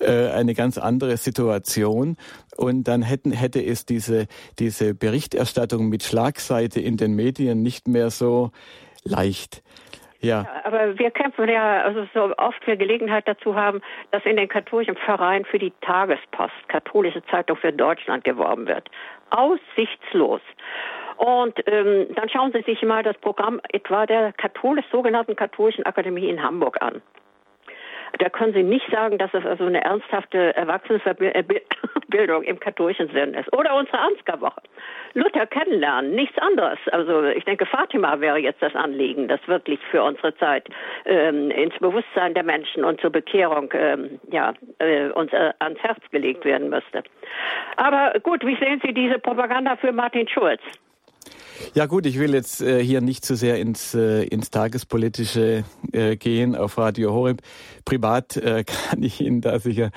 [0.00, 2.16] äh, eine ganz andere Situation.
[2.56, 4.26] Und dann hätten, hätte es diese,
[4.58, 8.50] diese Berichterstattung mit Schlagseite in den Medien nicht mehr so
[9.04, 9.62] leicht.
[10.26, 10.42] Ja.
[10.42, 10.46] ja.
[10.64, 13.80] Aber wir kämpfen ja, also so oft wir Gelegenheit dazu haben,
[14.10, 18.90] dass in den katholischen Pfarreien für die Tagespost, katholische Zeitung für Deutschland geworben wird.
[19.30, 20.40] Aussichtslos.
[21.16, 26.28] Und ähm, dann schauen Sie sich mal das Programm etwa der katholisch, sogenannten katholischen Akademie
[26.28, 27.00] in Hamburg an.
[28.18, 33.52] Da können Sie nicht sagen, dass es also eine ernsthafte Erwachsenenbildung im katholischen Sinn ist.
[33.52, 34.62] Oder unsere Ansgar-Woche.
[35.14, 36.78] Luther kennenlernen, nichts anderes.
[36.92, 40.68] Also ich denke, Fatima wäre jetzt das Anliegen, das wirklich für unsere Zeit
[41.04, 46.00] ähm, ins Bewusstsein der Menschen und zur Bekehrung ähm, ja, äh, uns äh, ans Herz
[46.10, 47.02] gelegt werden müsste.
[47.76, 50.60] Aber gut, wie sehen Sie diese Propaganda für Martin Schulz?
[51.74, 56.16] Ja gut, ich will jetzt äh, hier nicht zu sehr ins, äh, ins Tagespolitische äh,
[56.16, 57.42] gehen auf Radio Horeb.
[57.84, 59.90] Privat äh, kann ich Ihnen da sicher,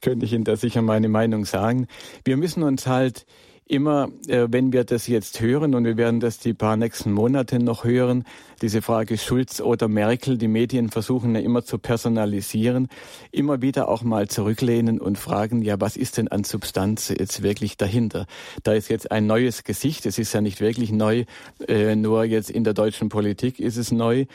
[0.00, 1.86] könnte ich Ihnen da sicher meine Meinung sagen.
[2.24, 3.26] Wir müssen uns halt
[3.66, 7.58] immer, äh, wenn wir das jetzt hören, und wir werden das die paar nächsten Monate
[7.58, 8.24] noch hören,
[8.60, 12.88] diese Frage Schulz oder Merkel, die Medien versuchen ja immer zu personalisieren,
[13.32, 17.76] immer wieder auch mal zurücklehnen und fragen, ja, was ist denn an Substanz jetzt wirklich
[17.76, 18.26] dahinter?
[18.62, 21.24] Da ist jetzt ein neues Gesicht, es ist ja nicht wirklich neu,
[21.66, 24.26] äh, nur jetzt in der deutschen Politik ist es neu.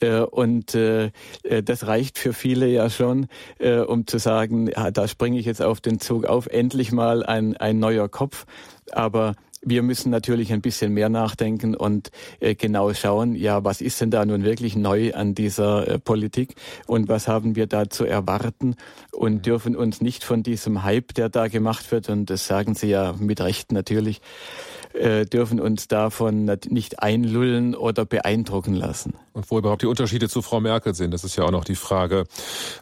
[0.00, 1.10] Äh, und äh,
[1.42, 3.26] äh das reicht für viele ja schon,
[3.58, 7.24] äh, um zu sagen, ja, da springe ich jetzt auf den Zug auf, endlich mal
[7.24, 8.46] ein, ein neuer Kopf.
[8.92, 9.34] Aber
[9.64, 12.10] wir müssen natürlich ein bisschen mehr nachdenken und
[12.40, 16.54] äh, genau schauen, ja, was ist denn da nun wirklich neu an dieser äh, Politik
[16.86, 18.76] und was haben wir da zu erwarten
[19.12, 22.88] und dürfen uns nicht von diesem Hype, der da gemacht wird, und das sagen Sie
[22.88, 24.20] ja mit Recht natürlich,
[24.94, 29.14] äh, dürfen uns davon nicht einlullen oder beeindrucken lassen.
[29.32, 31.74] Und wo überhaupt die Unterschiede zu Frau Merkel sind, das ist ja auch noch die
[31.74, 32.24] Frage.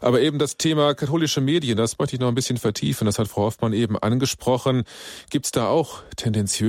[0.01, 3.05] Aber eben das Thema katholische Medien, das möchte ich noch ein bisschen vertiefen.
[3.05, 4.83] Das hat Frau Hoffmann eben angesprochen.
[5.31, 6.03] Gibt es da auch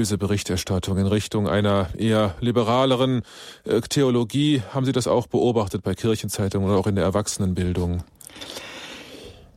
[0.05, 3.22] tendenziöse Berichterstattung in Richtung einer eher liberaleren
[3.64, 4.62] äh, Theologie?
[4.72, 8.05] Haben Sie das auch beobachtet bei Kirchenzeitungen oder auch in der Erwachsenenbildung?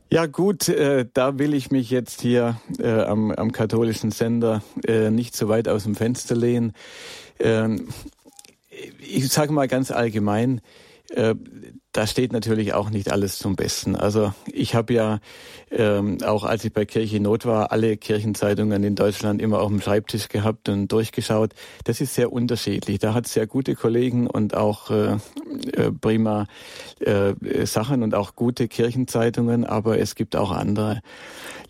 [0.10, 5.10] Ja gut, äh, da will ich mich jetzt hier äh, am, am, katholischen Sender äh,
[5.10, 6.72] nicht so weit aus dem Fenster lehnen.
[7.40, 7.90] Ähm,
[9.00, 10.62] ich sage mal ganz allgemein,
[11.10, 11.36] äh,
[11.94, 13.96] da steht natürlich auch nicht alles zum Besten.
[13.96, 15.20] Also ich habe ja
[15.72, 19.82] ähm, auch als ich bei Kirche Not war, alle Kirchenzeitungen in Deutschland immer auf dem
[19.82, 21.54] Schreibtisch gehabt und durchgeschaut.
[21.86, 23.00] Das ist sehr unterschiedlich.
[23.00, 25.18] Da hat es sehr gute Kollegen und auch äh,
[25.74, 26.46] äh, prima
[27.00, 27.34] äh,
[27.66, 31.02] Sachen und auch gute Kirchenzeitungen, aber es gibt auch andere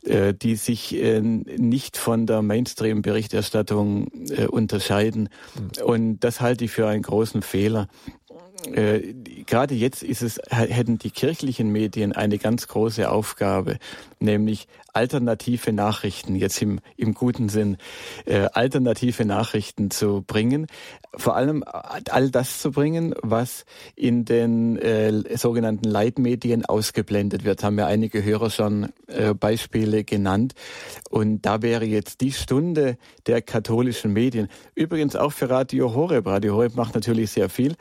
[0.03, 5.29] äh, die sich äh, nicht von der Mainstream-Berichterstattung äh, unterscheiden.
[5.55, 5.85] Mhm.
[5.85, 7.87] Und das halte ich für einen großen Fehler
[8.73, 9.13] äh,
[9.45, 13.77] gerade jetzt ist es, hätten die kirchlichen Medien eine ganz große Aufgabe,
[14.19, 14.67] nämlich
[14.97, 17.77] alternative Nachrichten, jetzt im, im guten Sinn,
[18.25, 20.65] äh, alternative Nachrichten zu bringen.
[21.15, 21.63] Vor allem
[22.09, 23.65] all das zu bringen, was
[23.95, 27.63] in den äh, sogenannten Leitmedien ausgeblendet wird.
[27.63, 30.55] Haben ja einige Hörer schon äh, Beispiele genannt.
[31.11, 32.97] Und da wäre jetzt die Stunde
[33.27, 34.47] der katholischen Medien.
[34.73, 36.25] Übrigens auch für Radio Horeb.
[36.25, 37.75] Radio Horeb macht natürlich sehr viel.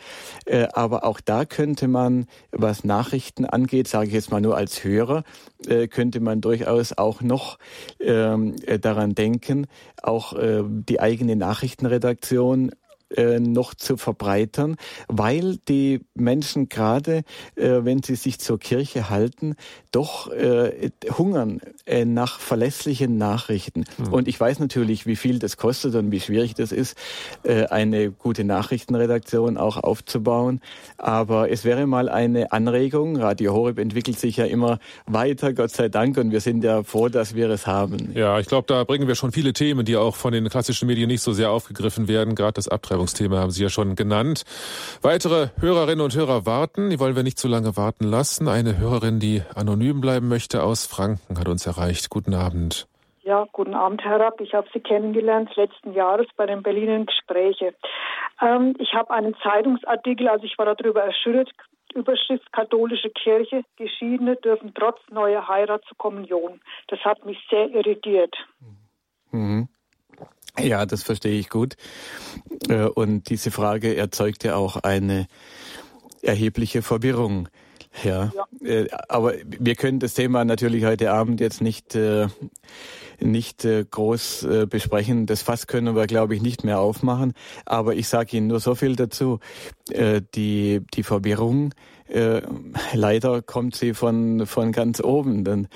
[0.44, 4.84] Äh, aber auch da könnte man, was Nachrichten angeht, sage ich jetzt mal nur als
[4.84, 5.24] Hörer,
[5.66, 7.58] äh, könnte man durchaus auch noch
[8.00, 9.66] ähm, äh, daran denken,
[10.02, 12.72] auch äh, die eigene Nachrichtenredaktion
[13.14, 14.76] äh, noch zu verbreitern,
[15.06, 17.22] weil die Menschen gerade,
[17.54, 19.54] äh, wenn sie sich zur Kirche halten,
[19.92, 23.84] doch äh, hungern äh, nach verlässlichen Nachrichten.
[23.98, 24.12] Mhm.
[24.12, 26.98] Und ich weiß natürlich, wie viel das kostet und wie schwierig das ist,
[27.44, 30.60] äh, eine gute Nachrichtenredaktion auch aufzubauen.
[30.98, 33.16] Aber es wäre mal eine Anregung.
[33.16, 37.08] Radio Horeb entwickelt sich ja immer weiter, Gott sei Dank, und wir sind ja froh,
[37.08, 38.10] dass wir es haben.
[38.14, 41.08] Ja, ich glaube, da bringen wir schon viele Themen, die auch von den klassischen Medien
[41.08, 44.44] nicht so sehr aufgegriffen werden, gerade das Abtreibung Abtreibungsthema haben Sie ja schon genannt.
[45.02, 46.88] Weitere Hörerinnen und Hörer warten.
[46.90, 48.48] Die wollen wir nicht zu lange warten lassen.
[48.48, 52.08] Eine Hörerin, die anonym bleiben möchte aus Franken, hat uns erreicht.
[52.08, 52.88] Guten Abend.
[53.22, 54.40] Ja, guten Abend, Herr Rapp.
[54.40, 57.74] Ich habe Sie kennengelernt letzten Jahres bei den Berliner Gespräche.
[58.40, 61.50] Ähm, ich habe einen Zeitungsartikel, also ich war darüber erschüttert,
[61.94, 66.60] Überschrift Katholische Kirche, Geschiedene dürfen trotz neuer Heirat zur Kommunion.
[66.88, 68.34] Das hat mich sehr irritiert.
[69.32, 69.68] Mhm.
[70.60, 71.76] Ja, das verstehe ich gut.
[72.68, 75.26] Äh, und diese Frage erzeugt ja auch eine
[76.22, 77.48] erhebliche Verwirrung.
[78.04, 78.68] Ja, ja.
[78.68, 82.28] Äh, aber wir können das Thema natürlich heute Abend jetzt nicht äh,
[83.18, 85.24] nicht groß besprechen.
[85.24, 87.32] Das Fass können wir, glaube ich, nicht mehr aufmachen.
[87.64, 89.40] Aber ich sage Ihnen nur so viel dazu:
[89.88, 91.72] Die die Verwirrung
[92.08, 92.42] äh,
[92.92, 95.44] leider kommt sie von von ganz oben.
[95.44, 95.68] Denn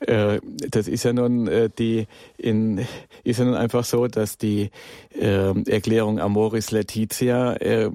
[0.00, 0.40] äh,
[0.70, 2.86] das ist ja nun äh, die in
[3.24, 4.70] ist ja nun einfach so, dass die
[5.14, 7.90] äh, Erklärung Amoris Laetitia äh,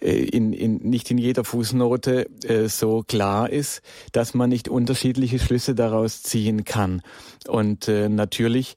[0.00, 3.82] äh, in, in, nicht in jeder Fußnote äh, so klar ist,
[4.12, 7.02] dass man nicht unterschiedliche Schlüsse daraus ziehen kann.
[7.46, 8.76] Und äh, natürlich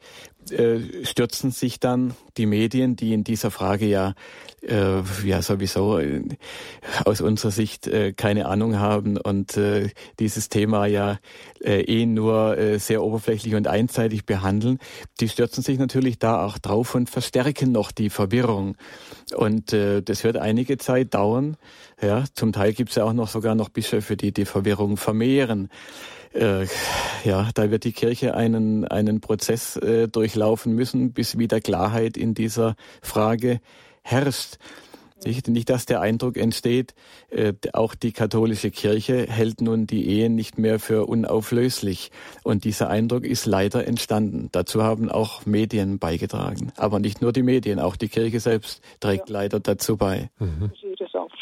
[0.51, 4.13] äh, stürzen sich dann die Medien, die in dieser Frage ja
[4.67, 6.21] äh, ja sowieso äh,
[7.03, 9.59] aus unserer Sicht äh, keine Ahnung haben und
[10.19, 11.19] dieses Thema ja
[11.61, 14.79] eh nur sehr oberflächlich und einseitig behandeln,
[15.19, 18.75] die stürzen sich natürlich da auch drauf und verstärken noch die Verwirrung.
[19.35, 21.57] Und das wird einige Zeit dauern.
[22.01, 25.69] Ja, zum Teil gibt es ja auch noch sogar noch Bischöfe, die die Verwirrung vermehren
[26.33, 26.67] äh,
[27.23, 32.33] ja, da wird die Kirche einen, einen Prozess äh, durchlaufen müssen, bis wieder Klarheit in
[32.33, 33.59] dieser Frage
[34.01, 34.57] herrscht.
[35.25, 36.93] Nicht, nicht, dass der Eindruck entsteht,
[37.29, 42.11] äh, auch die katholische Kirche hält nun die Ehen nicht mehr für unauflöslich.
[42.43, 44.49] Und dieser Eindruck ist leider entstanden.
[44.51, 46.71] Dazu haben auch Medien beigetragen.
[46.75, 49.33] Aber nicht nur die Medien, auch die Kirche selbst trägt ja.
[49.33, 50.29] leider dazu bei.
[50.39, 50.71] Mhm.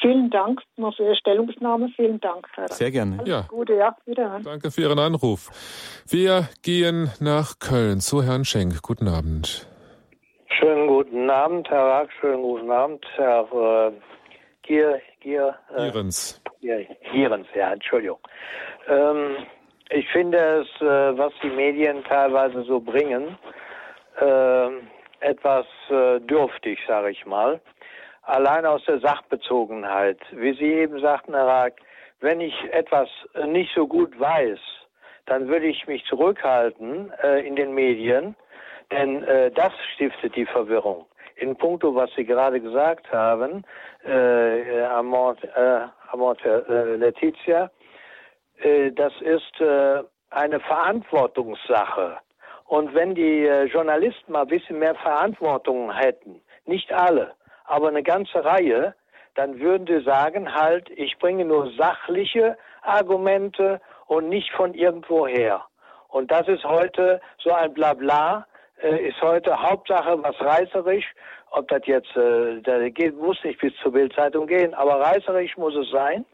[0.01, 1.89] Vielen Dank für Ihre Stellungnahme.
[1.95, 2.47] Vielen Dank.
[2.55, 3.19] Herr Sehr gerne.
[3.19, 3.41] Alles ja.
[3.47, 3.95] Gute, ja.
[4.05, 4.43] Wiederhören.
[4.43, 5.49] Danke für Ihren Anruf.
[6.09, 8.81] Wir gehen nach Köln zu Herrn Schenk.
[8.81, 9.67] Guten Abend.
[10.47, 12.09] Schönen guten Abend, Herr Rack.
[12.19, 13.91] Schönen guten Abend, Herr äh,
[14.63, 16.41] Gier, Gier, äh, Gierens.
[16.59, 18.19] Gierens, ja, Entschuldigung.
[18.87, 19.37] Ähm,
[19.89, 23.37] ich finde es, äh, was die Medien teilweise so bringen,
[24.19, 24.67] äh,
[25.19, 27.59] etwas äh, dürftig, sage ich mal.
[28.31, 30.19] Allein aus der Sachbezogenheit.
[30.31, 31.81] Wie Sie eben sagten, Herr Rack,
[32.21, 33.09] wenn ich etwas
[33.45, 34.59] nicht so gut weiß,
[35.25, 38.35] dann würde ich mich zurückhalten äh, in den Medien
[38.91, 41.05] denn äh, das stiftet die Verwirrung.
[41.37, 43.63] In puncto, was Sie gerade gesagt haben,
[44.05, 47.71] äh, Amort, äh, Amort äh, Letizia,
[48.61, 52.17] äh, das ist äh, eine Verantwortungssache.
[52.65, 57.33] Und wenn die äh, Journalisten mal ein bisschen mehr Verantwortung hätten, nicht alle,
[57.71, 58.93] aber eine ganze Reihe,
[59.35, 65.63] dann würden sie sagen, halt, ich bringe nur sachliche Argumente und nicht von irgendwoher.
[66.09, 68.45] Und das ist heute so ein Blabla,
[68.83, 71.05] äh, ist heute Hauptsache was reißerisch.
[71.51, 75.75] Ob das jetzt, äh, da geht, muss nicht bis zur Bildzeitung gehen, aber reißerisch muss
[75.75, 76.25] es sein,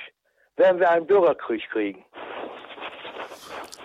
[0.58, 2.06] werden wir einen Bürgerkrieg kriegen.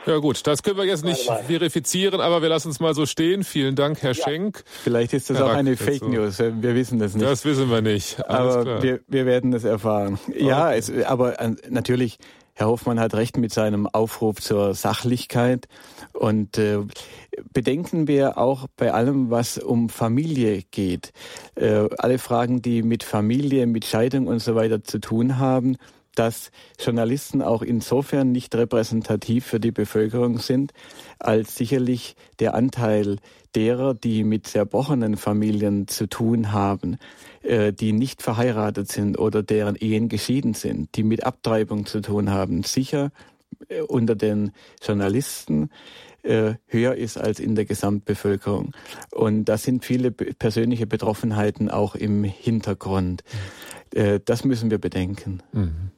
[0.06, 3.42] Ja gut, das können wir jetzt nicht verifizieren, aber wir lassen es mal so stehen.
[3.42, 4.22] Vielen Dank, Herr ja.
[4.22, 4.62] Schenk.
[4.66, 6.10] Vielleicht ist das Herr auch eine Fake dazu.
[6.10, 6.38] News.
[6.38, 7.24] Wir wissen das nicht.
[7.24, 8.22] Das wissen wir nicht.
[8.28, 10.18] Alles aber wir, wir werden es erfahren.
[10.28, 10.44] Okay.
[10.44, 12.18] Ja, es, aber äh, natürlich.
[12.56, 15.66] Herr Hoffmann hat recht mit seinem Aufruf zur Sachlichkeit.
[16.14, 16.78] Und äh,
[17.52, 21.12] bedenken wir auch bei allem, was um Familie geht,
[21.56, 25.76] äh, alle Fragen, die mit Familie, mit Scheidung und so weiter zu tun haben,
[26.14, 30.72] dass Journalisten auch insofern nicht repräsentativ für die Bevölkerung sind,
[31.18, 33.16] als sicherlich der Anteil
[33.54, 36.98] derer, die mit zerbrochenen Familien zu tun haben,
[37.42, 42.30] äh, die nicht verheiratet sind oder deren Ehen geschieden sind, die mit Abtreibung zu tun
[42.30, 43.10] haben, sicher
[43.88, 44.52] unter den
[44.82, 45.70] Journalisten
[46.22, 48.72] äh, höher ist als in der Gesamtbevölkerung.
[49.12, 53.22] Und da sind viele persönliche Betroffenheiten auch im Hintergrund.
[53.94, 54.20] Mhm.
[54.24, 55.40] Das müssen wir bedenken.
[55.52, 55.92] Mhm.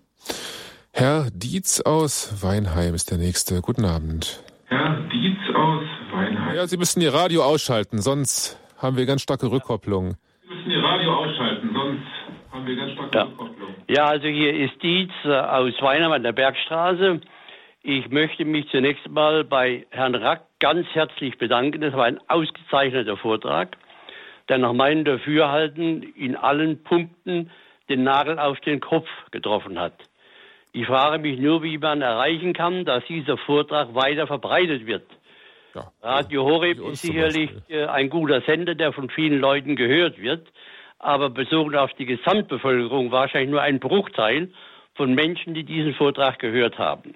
[0.93, 3.61] Herr Dietz aus Weinheim ist der nächste.
[3.61, 4.43] Guten Abend.
[4.65, 6.57] Herr Dietz aus Weinheim.
[6.57, 10.17] Ja, Sie müssen Ihr Radio ausschalten, sonst haben wir ganz starke Rückkopplung.
[10.43, 12.07] Sie müssen Ihr Radio ausschalten, sonst
[12.51, 13.25] haben wir ganz starke ja.
[13.25, 13.69] Rückkopplung.
[13.89, 17.21] Ja, also hier ist Dietz äh, aus Weinheim an der Bergstraße.
[17.89, 21.83] Ich möchte mich zunächst mal bei Herrn Rack ganz herzlich bedanken.
[21.83, 23.77] Das war ein ausgezeichneter Vortrag,
[24.49, 27.49] der nach meinem Dafürhalten in allen Punkten
[27.89, 29.95] den Nagel auf den Kopf getroffen hat.
[30.73, 35.07] Ich frage mich nur, wie man erreichen kann, dass dieser Vortrag weiter verbreitet wird.
[35.73, 40.49] Ja, Radio Horeb ist sicherlich äh, ein guter Sender, der von vielen Leuten gehört wird,
[40.99, 44.51] aber bezogen auf die Gesamtbevölkerung wahrscheinlich nur ein Bruchteil
[44.95, 47.15] von Menschen, die diesen Vortrag gehört haben.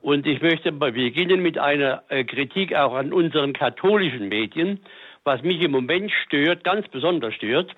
[0.00, 4.80] Und ich möchte beginnen mit einer äh, Kritik auch an unseren katholischen Medien,
[5.24, 7.74] was mich im Moment stört, ganz besonders stört.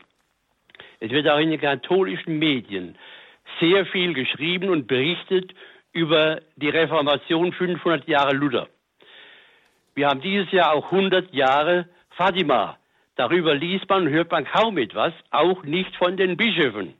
[1.01, 2.97] Es wird auch in den katholischen Medien
[3.61, 5.53] sehr viel geschrieben und berichtet
[5.93, 8.69] über die Reformation 500 Jahre Luther.
[9.95, 12.79] Wir haben dieses Jahr auch 100 Jahre Fatima.
[13.17, 16.95] Darüber liest man und hört man kaum etwas, auch nicht von den Bischöfen.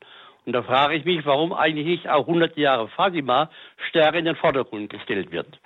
[0.45, 3.51] Und da frage ich mich, warum eigentlich nicht auch 100 Jahre Fatima
[3.89, 5.59] stärker in den Vordergrund gestellt wird.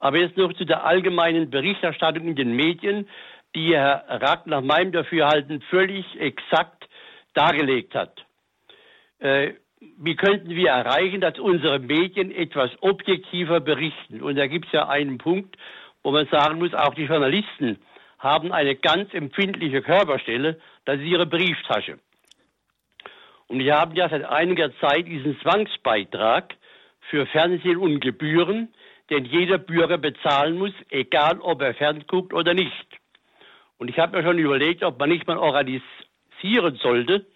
[0.00, 3.08] Aber jetzt noch zu der allgemeinen Berichterstattung in den Medien,
[3.54, 6.88] die Herr Rack nach meinem Dafürhalten völlig exakt
[7.34, 8.24] dargelegt hat.
[9.18, 9.54] Äh,
[9.98, 14.22] wie könnten wir erreichen, dass unsere Medien etwas objektiver berichten?
[14.22, 15.56] Und da gibt es ja einen Punkt,
[16.02, 17.78] wo man sagen muss, auch die Journalisten
[18.18, 21.98] haben eine ganz empfindliche Körperstelle, das ist ihre Brieftasche.
[23.52, 26.54] Und wir haben ja seit einiger Zeit diesen Zwangsbeitrag
[27.10, 28.72] für Fernsehen und Gebühren,
[29.10, 32.86] den jeder Bürger bezahlen muss, egal ob er fern guckt oder nicht.
[33.76, 37.26] Und ich habe mir schon überlegt, ob man nicht mal organisieren sollte,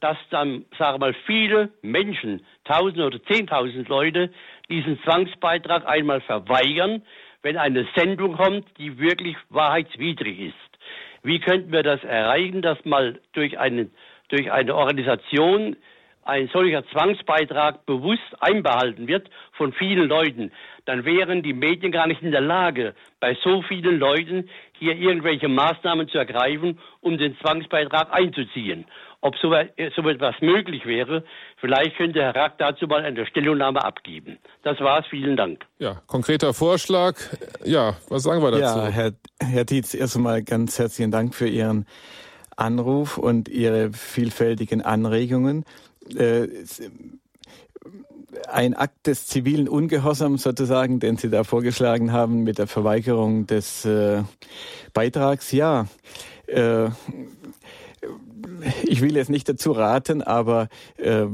[0.00, 4.34] dass dann, sagen wir mal, viele Menschen, tausend oder zehntausend Leute,
[4.68, 7.00] diesen Zwangsbeitrag einmal verweigern,
[7.40, 10.74] wenn eine Sendung kommt, die wirklich wahrheitswidrig ist.
[11.22, 13.88] Wie könnten wir das erreichen, dass mal durch eine,
[14.28, 15.76] durch eine Organisation
[16.24, 20.52] ein solcher Zwangsbeitrag bewusst einbehalten wird von vielen Leuten,
[20.86, 24.48] dann wären die Medien gar nicht in der Lage, bei so vielen Leuten
[24.78, 28.86] hier irgendwelche Maßnahmen zu ergreifen, um den Zwangsbeitrag einzuziehen.
[29.20, 29.54] Ob so,
[29.96, 31.24] so etwas möglich wäre,
[31.56, 34.38] vielleicht könnte Herr Rack dazu mal eine Stellungnahme abgeben.
[34.62, 35.06] Das war's.
[35.08, 35.64] Vielen Dank.
[35.78, 37.16] Ja, konkreter Vorschlag.
[37.64, 38.80] Ja, was sagen wir dazu?
[38.80, 41.86] Ja, Herr, Herr Dietz, erst einmal ganz herzlichen Dank für Ihren
[42.56, 45.64] Anruf und Ihre vielfältigen Anregungen.
[46.16, 46.48] Äh,
[48.50, 53.84] ein Akt des zivilen Ungehorsams sozusagen, den Sie da vorgeschlagen haben mit der Verweigerung des
[53.84, 54.22] äh,
[54.92, 55.86] Beitrags, ja.
[56.46, 56.88] Äh,
[58.84, 61.26] ich will jetzt nicht dazu raten, aber äh,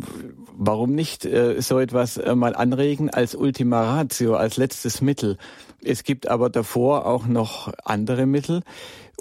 [0.57, 5.37] warum nicht äh, so etwas äh, mal anregen als Ultima Ratio, als letztes Mittel?
[5.83, 8.63] Es gibt aber davor auch noch andere Mittel.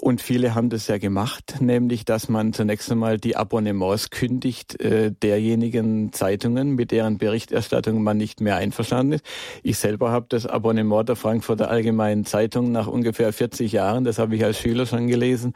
[0.00, 5.12] Und viele haben das ja gemacht, nämlich dass man zunächst einmal die Abonnements kündigt äh,
[5.12, 9.24] derjenigen Zeitungen, mit deren Berichterstattung man nicht mehr einverstanden ist.
[9.62, 14.36] Ich selber habe das Abonnement der Frankfurter Allgemeinen Zeitung nach ungefähr 40 Jahren, das habe
[14.36, 15.52] ich als Schüler schon gelesen,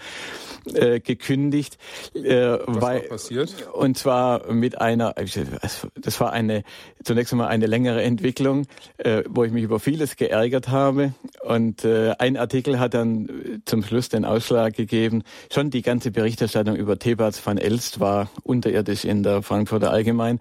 [0.75, 1.79] äh, gekündigt.
[2.15, 3.69] Äh, Was weil, passiert?
[3.73, 6.65] Und zwar mit einer, das war eine
[7.05, 8.67] zunächst einmal eine längere Entwicklung,
[8.99, 11.15] äh, wo ich mich über vieles geärgert habe.
[11.43, 15.23] Und äh, ein Artikel hat dann zum Schluss den Ausschlag gegeben.
[15.53, 20.41] Schon die ganze Berichterstattung über Thebats van Elst war unterirdisch in der Frankfurter Allgemein.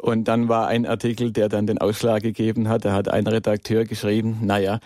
[0.00, 2.86] Und dann war ein Artikel, der dann den Ausschlag gegeben hat.
[2.86, 4.80] Da hat ein Redakteur geschrieben, naja,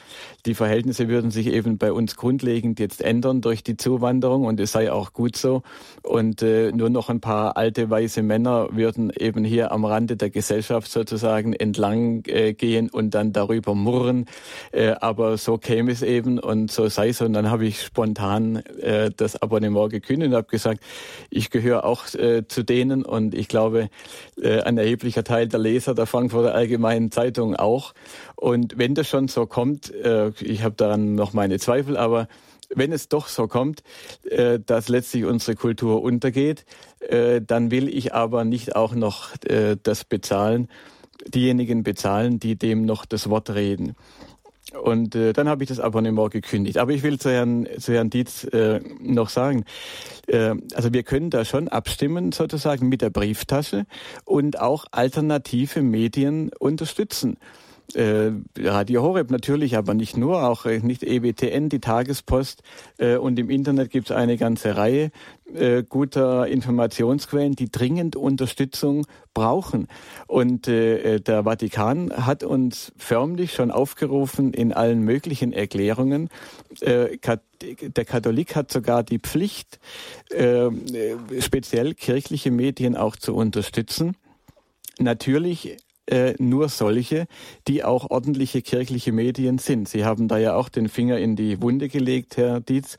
[0.45, 4.73] die Verhältnisse würden sich eben bei uns grundlegend jetzt ändern durch die Zuwanderung und es
[4.73, 5.63] sei auch gut so.
[6.03, 10.31] Und äh, nur noch ein paar alte weiße Männer würden eben hier am Rande der
[10.31, 14.27] Gesellschaft sozusagen entlang äh, gehen und dann darüber murren.
[14.73, 17.21] Äh, aber so käme es eben und so sei es.
[17.21, 20.83] Und dann habe ich spontan äh, das Abonnement gekündigt und habe gesagt,
[21.31, 23.91] ich gehöre auch äh, zu denen und ich glaube,
[24.43, 27.93] äh, ein erheblicher erheblicher Teil der Leser der Frankfurter Allgemeinen Zeitung auch.
[28.37, 32.27] Und wenn das schon so kommt, äh, ich habe daran noch meine Zweifel, aber
[32.75, 33.83] wenn es doch so kommt,
[34.31, 36.65] äh, dass letztlich unsere Kultur untergeht,
[37.01, 39.29] äh, dann will ich aber nicht auch noch
[39.83, 40.69] das bezahlen,
[41.27, 43.95] diejenigen bezahlen, die dem noch das Wort reden.
[44.83, 46.79] Und äh, dann habe ich das Abonnement gekündigt.
[46.79, 49.65] Aber ich will zu Herrn, zu Herrn Dietz äh, noch sagen,
[50.27, 53.87] äh, also wir können da schon abstimmen sozusagen mit der Brieftasche
[54.25, 57.37] und auch alternative Medien unterstützen
[57.95, 62.63] äh, Radio Horeb natürlich, aber nicht nur, auch äh, nicht EWTN, die Tagespost
[62.99, 65.11] äh, und im Internet gibt es eine ganze Reihe
[65.89, 69.87] guter Informationsquellen, die dringend Unterstützung brauchen.
[70.27, 76.29] Und der Vatikan hat uns förmlich schon aufgerufen in allen möglichen Erklärungen.
[76.81, 79.79] Der Katholik hat sogar die Pflicht,
[81.39, 84.17] speziell kirchliche Medien auch zu unterstützen.
[84.99, 87.27] Natürlich äh, nur solche,
[87.69, 89.89] die auch ordentliche kirchliche Medien sind.
[89.89, 92.97] Sie haben da ja auch den Finger in die Wunde gelegt, Herr Dietz.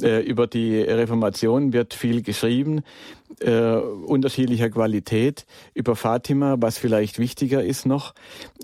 [0.00, 2.82] Äh, über die Reformation wird viel geschrieben
[3.40, 5.46] äh, unterschiedlicher Qualität.
[5.74, 8.14] Über Fatima, was vielleicht wichtiger ist noch,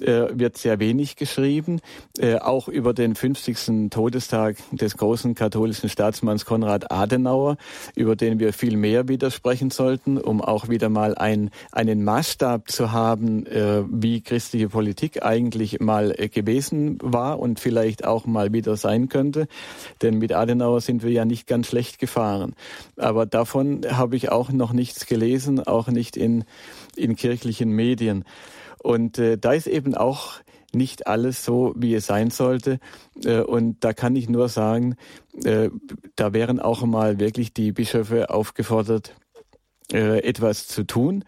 [0.01, 1.81] äh, wird sehr wenig geschrieben.
[2.19, 3.91] Äh, auch über den 50.
[3.91, 7.57] Todestag des großen katholischen Staatsmanns Konrad Adenauer,
[7.95, 12.93] über den wir viel mehr widersprechen sollten, um auch wieder mal ein, einen Maßstab zu
[12.93, 18.77] haben, äh, wie christliche Politik eigentlich mal äh, gewesen war und vielleicht auch mal wieder
[18.77, 19.47] sein könnte.
[20.03, 22.55] Denn mit Adenauer sind wir ja nicht ganz schlecht gefahren.
[22.97, 26.45] Aber davon habe ich auch noch nichts gelesen, auch nicht in,
[26.97, 28.25] in kirchlichen Medien.
[28.83, 30.41] Und äh, da ist eben auch
[30.73, 32.79] nicht alles so, wie es sein sollte.
[33.25, 34.97] Äh, und da kann ich nur sagen,
[35.45, 35.71] äh,
[36.15, 39.15] da wären auch mal wirklich die Bischöfe aufgefordert,
[39.93, 41.25] äh, etwas zu tun,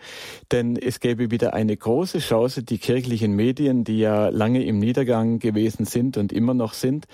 [0.50, 5.38] denn es gäbe wieder eine große Chance, die kirchlichen Medien, die ja lange im Niedergang
[5.38, 7.06] gewesen sind und immer noch sind,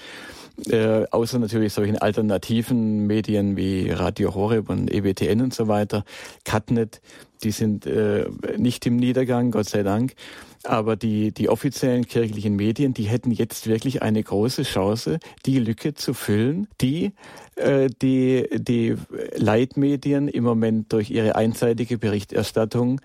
[0.68, 6.04] äh, außer natürlich solchen alternativen Medien wie Radio Horeb und EWTN und so weiter,
[6.44, 7.00] Catnet,
[7.42, 8.26] die sind äh,
[8.56, 10.14] nicht im Niedergang, Gott sei Dank.
[10.62, 15.92] Aber die, die offiziellen kirchlichen Medien, die hätten jetzt wirklich eine große Chance, die Lücke
[15.92, 17.12] zu füllen, die
[17.56, 18.96] äh, die, die
[19.36, 23.00] Leitmedien im Moment durch ihre einseitige Berichterstattung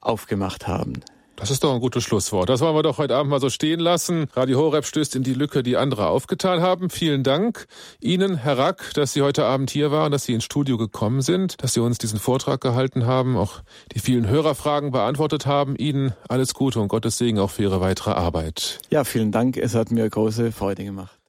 [0.00, 1.00] aufgemacht haben.
[1.38, 2.48] Das ist doch ein gutes Schlusswort.
[2.48, 4.26] Das wollen wir doch heute Abend mal so stehen lassen.
[4.34, 6.90] Radio Horeb stößt in die Lücke, die andere aufgetan haben.
[6.90, 7.66] Vielen Dank
[8.00, 11.62] Ihnen, Herr Rack, dass Sie heute Abend hier waren, dass Sie ins Studio gekommen sind,
[11.62, 13.60] dass Sie uns diesen Vortrag gehalten haben, auch
[13.94, 15.76] die vielen Hörerfragen beantwortet haben.
[15.76, 18.80] Ihnen alles Gute und Gottes Segen auch für Ihre weitere Arbeit.
[18.90, 19.56] Ja, vielen Dank.
[19.58, 21.17] Es hat mir große Freude gemacht.